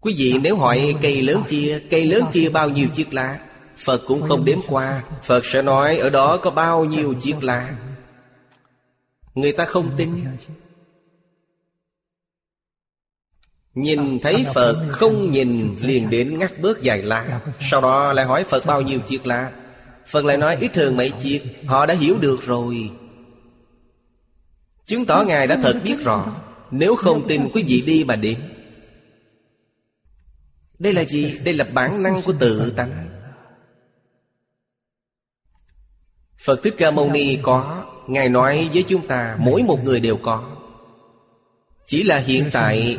Quý 0.00 0.14
vị 0.18 0.34
nếu 0.42 0.56
hỏi 0.56 0.96
cây 1.02 1.22
lớn 1.22 1.42
kia 1.48 1.82
Cây 1.90 2.06
lớn 2.06 2.22
kia 2.32 2.48
bao 2.48 2.70
nhiêu 2.70 2.88
chiếc 2.94 3.14
lá? 3.14 3.46
Phật 3.76 4.02
cũng 4.06 4.28
không 4.28 4.44
đếm 4.44 4.58
qua. 4.68 5.04
Phật 5.22 5.44
sẽ 5.44 5.62
nói 5.62 5.96
ở 5.96 6.10
đó 6.10 6.36
có 6.36 6.50
bao 6.50 6.84
nhiêu 6.84 7.14
chiếc 7.22 7.42
lá 7.42 7.89
Người 9.40 9.52
ta 9.52 9.64
không 9.64 9.90
tin. 9.96 10.24
Nhìn 13.74 14.18
thấy 14.22 14.44
Phật 14.54 14.88
không 14.88 15.30
nhìn 15.30 15.76
liền 15.80 16.10
đến 16.10 16.38
ngắt 16.38 16.60
bước 16.60 16.78
vài 16.82 17.02
lá 17.02 17.40
Sau 17.70 17.80
đó 17.80 18.12
lại 18.12 18.26
hỏi 18.26 18.44
Phật 18.44 18.66
bao 18.66 18.82
nhiêu 18.82 19.00
chiếc 19.00 19.26
lá 19.26 19.52
Phật 20.06 20.24
lại 20.24 20.36
nói, 20.36 20.56
ít 20.60 20.70
thường 20.72 20.96
mấy 20.96 21.12
chiếc, 21.22 21.42
Họ 21.66 21.86
đã 21.86 21.94
hiểu 21.94 22.18
được 22.18 22.42
rồi. 22.46 22.90
Chứng 24.86 25.06
tỏ 25.06 25.24
Ngài 25.26 25.46
đã 25.46 25.58
thật 25.62 25.80
biết 25.84 25.96
rõ, 26.00 26.42
Nếu 26.70 26.96
không 26.96 27.28
tin 27.28 27.48
quý 27.54 27.64
vị 27.66 27.82
đi 27.86 28.04
mà 28.04 28.16
điểm 28.16 28.38
Đây 30.78 30.92
là 30.92 31.04
gì? 31.04 31.38
Đây 31.44 31.54
là 31.54 31.64
bản 31.64 32.02
năng 32.02 32.22
của 32.22 32.32
tự 32.40 32.72
tánh. 32.76 33.09
Phật 36.44 36.62
Thích 36.62 36.74
Ca 36.78 36.90
Mâu 36.90 37.10
Ni 37.10 37.38
có, 37.42 37.84
Ngài 38.08 38.28
nói 38.28 38.70
với 38.74 38.84
chúng 38.88 39.06
ta, 39.06 39.36
Mỗi 39.40 39.62
một 39.62 39.84
người 39.84 40.00
đều 40.00 40.16
có. 40.16 40.56
Chỉ 41.86 42.02
là 42.02 42.18
hiện 42.18 42.44
tại, 42.52 42.98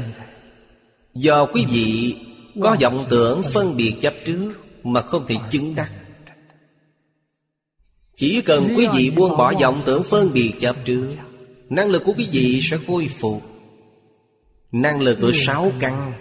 Do 1.13 1.45
quý 1.45 1.65
vị 1.69 2.15
Có 2.61 2.77
vọng 2.81 3.05
tưởng 3.09 3.41
phân 3.53 3.77
biệt 3.77 3.93
chấp 4.01 4.13
trước 4.25 4.53
Mà 4.83 5.01
không 5.01 5.25
thể 5.27 5.35
chứng 5.49 5.75
đắc. 5.75 5.91
Chỉ 8.15 8.41
cần 8.41 8.67
quý 8.77 8.87
vị 8.93 9.11
buông 9.15 9.37
bỏ 9.37 9.53
vọng 9.61 9.81
tưởng 9.85 10.03
phân 10.03 10.33
biệt 10.33 10.53
chấp 10.61 10.75
trước, 10.85 11.15
Năng 11.69 11.89
lực 11.89 12.03
của 12.05 12.13
quý 12.17 12.27
vị 12.31 12.61
sẽ 12.63 12.77
khôi 12.87 13.09
phục. 13.19 13.41
Năng 14.71 15.01
lực 15.01 15.17
của 15.21 15.31
sáu 15.33 15.71
căn. 15.79 16.13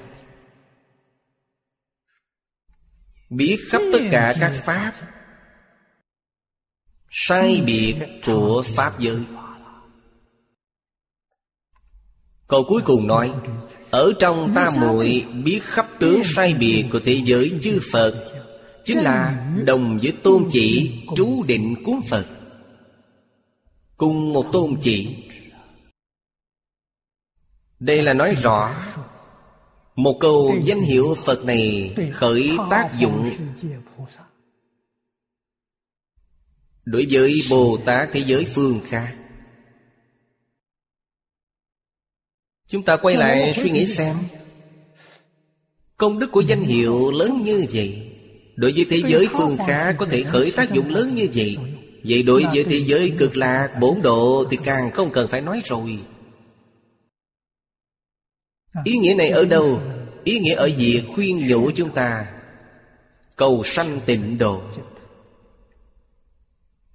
Biết 3.30 3.56
khắp 3.68 3.82
tất 3.92 4.01
cả 4.10 4.34
các 4.40 4.62
pháp 4.64 4.92
Sai 7.12 7.62
biệt 7.66 7.94
của 8.26 8.64
Pháp 8.66 9.00
giới. 9.00 9.18
Câu 12.48 12.64
cuối 12.68 12.82
cùng 12.84 13.06
nói, 13.06 13.32
Ở 13.90 14.12
trong 14.20 14.52
ta 14.54 14.70
muội 14.80 15.24
biết 15.44 15.60
khắp 15.62 15.88
tướng 15.98 16.22
sai 16.24 16.54
biệt 16.54 16.84
của 16.92 17.00
thế 17.04 17.20
giới 17.24 17.58
chư 17.62 17.80
Phật, 17.92 18.32
Chính 18.84 18.98
là 18.98 19.46
đồng 19.64 19.98
với 20.02 20.12
tôn 20.22 20.48
chỉ 20.52 20.92
trú 21.16 21.42
định 21.42 21.74
cuốn 21.84 22.00
Phật. 22.08 22.26
Cùng 23.96 24.32
một 24.32 24.46
tôn 24.52 24.76
chỉ. 24.82 25.16
Đây 27.80 28.02
là 28.02 28.12
nói 28.12 28.34
rõ 28.34 28.74
Một 29.96 30.16
câu 30.20 30.56
danh 30.64 30.80
hiệu 30.80 31.16
Phật 31.24 31.44
này 31.44 31.94
khởi 32.12 32.58
tác 32.70 32.90
dụng 32.98 33.30
Đối 36.85 37.07
với 37.11 37.35
Bồ 37.51 37.78
Tát 37.85 38.09
thế 38.12 38.23
giới 38.27 38.44
phương 38.44 38.81
khác. 38.89 39.16
Chúng 42.69 42.82
ta 42.82 42.97
quay 42.97 43.16
lại 43.16 43.55
suy 43.55 43.70
nghĩ 43.70 43.86
xem. 43.86 44.16
Công 45.97 46.19
đức 46.19 46.32
của 46.32 46.40
danh 46.40 46.62
hiệu 46.62 47.11
lớn 47.11 47.43
như 47.44 47.65
vậy 47.73 48.07
Đối 48.57 48.73
với 48.73 48.86
thế 48.90 49.02
giới 49.07 49.27
phương 49.31 49.57
khác 49.66 49.97
có 49.98 50.07
thể 50.07 50.23
khởi 50.23 50.52
tác 50.57 50.73
dụng 50.73 50.90
lớn 50.90 51.15
như 51.15 51.28
vậy. 51.35 51.57
Vậy 52.05 52.23
đối 52.23 52.44
với 52.44 52.65
thế 52.65 52.81
giới 52.86 53.12
cực 53.19 53.36
lạc 53.36 53.69
bổn 53.81 54.02
độ 54.02 54.44
Thì 54.51 54.59
càng 54.65 54.90
không 54.90 55.11
cần 55.12 55.28
phải 55.28 55.40
nói 55.40 55.62
rồi. 55.65 55.98
Ý 58.85 58.98
nghĩa 58.98 59.15
này 59.15 59.31
ở 59.31 59.44
đâu? 59.44 59.81
Ý 60.24 60.39
nghĩa 60.39 60.55
ở 60.55 60.70
việc 60.78 61.02
khuyên 61.15 61.48
nhủ 61.48 61.70
chúng 61.77 61.90
ta 61.90 62.27
Cầu 63.36 63.62
sanh 63.65 64.01
tịnh 64.07 64.39
độ 64.39 64.62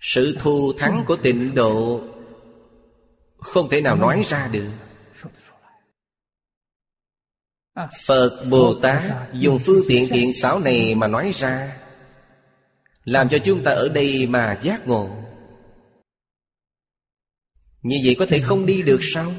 sự 0.08 0.38
thù 0.40 0.74
thắng 0.78 1.04
của 1.08 1.16
tịnh 1.16 1.56
độ 1.56 2.04
Không 3.38 3.70
thể 3.70 3.82
nào 3.82 3.96
nói 3.96 4.24
ra 4.28 4.48
được. 4.48 4.72
Phật 8.06 8.46
Bồ 8.50 8.80
Tát 8.82 9.04
dùng 9.34 9.60
phương 9.66 9.84
tiện 9.88 10.08
thiện 10.10 10.34
xảo 10.34 10.60
này 10.60 10.96
mà 10.96 11.08
nói 11.08 11.32
ra, 11.36 11.78
Làm 13.04 13.30
cho 13.30 13.38
chúng 13.44 13.64
ta 13.64 13.72
ở 13.72 13.90
đây 13.90 14.28
mà 14.28 14.60
giác 14.64 14.88
ngộ. 14.88 15.10
Như 17.82 18.02
vậy 18.06 18.16
có 18.20 18.26
thể 18.26 18.42
không 18.42 18.66
đi 18.66 18.82
được 18.82 19.00
sao? 19.02 19.34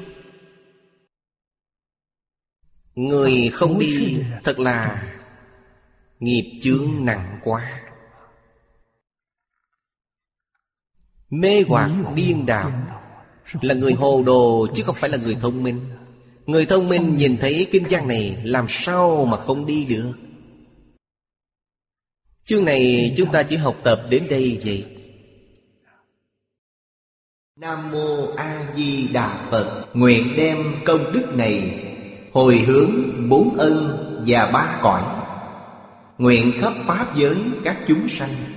Người 2.95 3.49
không 3.53 3.79
đi 3.79 4.23
thật 4.43 4.59
là 4.59 5.03
Nghiệp 6.19 6.59
chướng 6.63 7.05
nặng 7.05 7.39
quá. 7.43 7.86
Mê 11.29 11.63
hoặc 11.67 11.91
điên 12.15 12.45
đạo 12.45 12.71
Là 13.61 13.73
người 13.73 13.93
hồ 13.93 14.23
đồ 14.25 14.67
chứ 14.75 14.83
không 14.83 14.95
phải 14.95 15.09
là 15.09 15.17
người 15.17 15.37
thông 15.41 15.63
minh. 15.63 15.79
Người 16.45 16.65
thông 16.65 16.87
minh 16.87 17.17
nhìn 17.17 17.37
thấy 17.37 17.67
kinh 17.71 17.83
văn 17.89 18.07
này 18.07 18.41
Làm 18.43 18.65
sao 18.69 19.25
mà 19.25 19.37
không 19.37 19.65
đi 19.65 19.85
được? 19.85 20.13
Chương 22.45 22.65
này 22.65 23.13
chúng 23.17 23.31
ta 23.31 23.43
chỉ 23.43 23.55
học 23.55 23.75
tập 23.83 24.01
đến 24.09 24.23
đây 24.29 24.59
vậy. 24.65 24.85
Nam 27.55 27.91
Mô 27.91 28.35
A 28.37 28.73
Di 28.75 29.07
Đà 29.07 29.47
Phật, 29.51 29.85
Nguyện 29.93 30.33
đem 30.37 30.75
công 30.85 31.13
đức 31.13 31.35
này 31.35 31.83
Hồi 32.33 32.57
hướng 32.57 32.91
bốn 33.29 33.57
ân 33.57 33.97
và 34.27 34.47
ba 34.47 34.79
cõi. 34.81 35.03
Nguyện 36.17 36.51
khắp 36.61 36.73
Pháp 36.87 37.15
giới 37.17 37.35
các 37.63 37.77
chúng 37.87 38.07
sanh. 38.07 38.56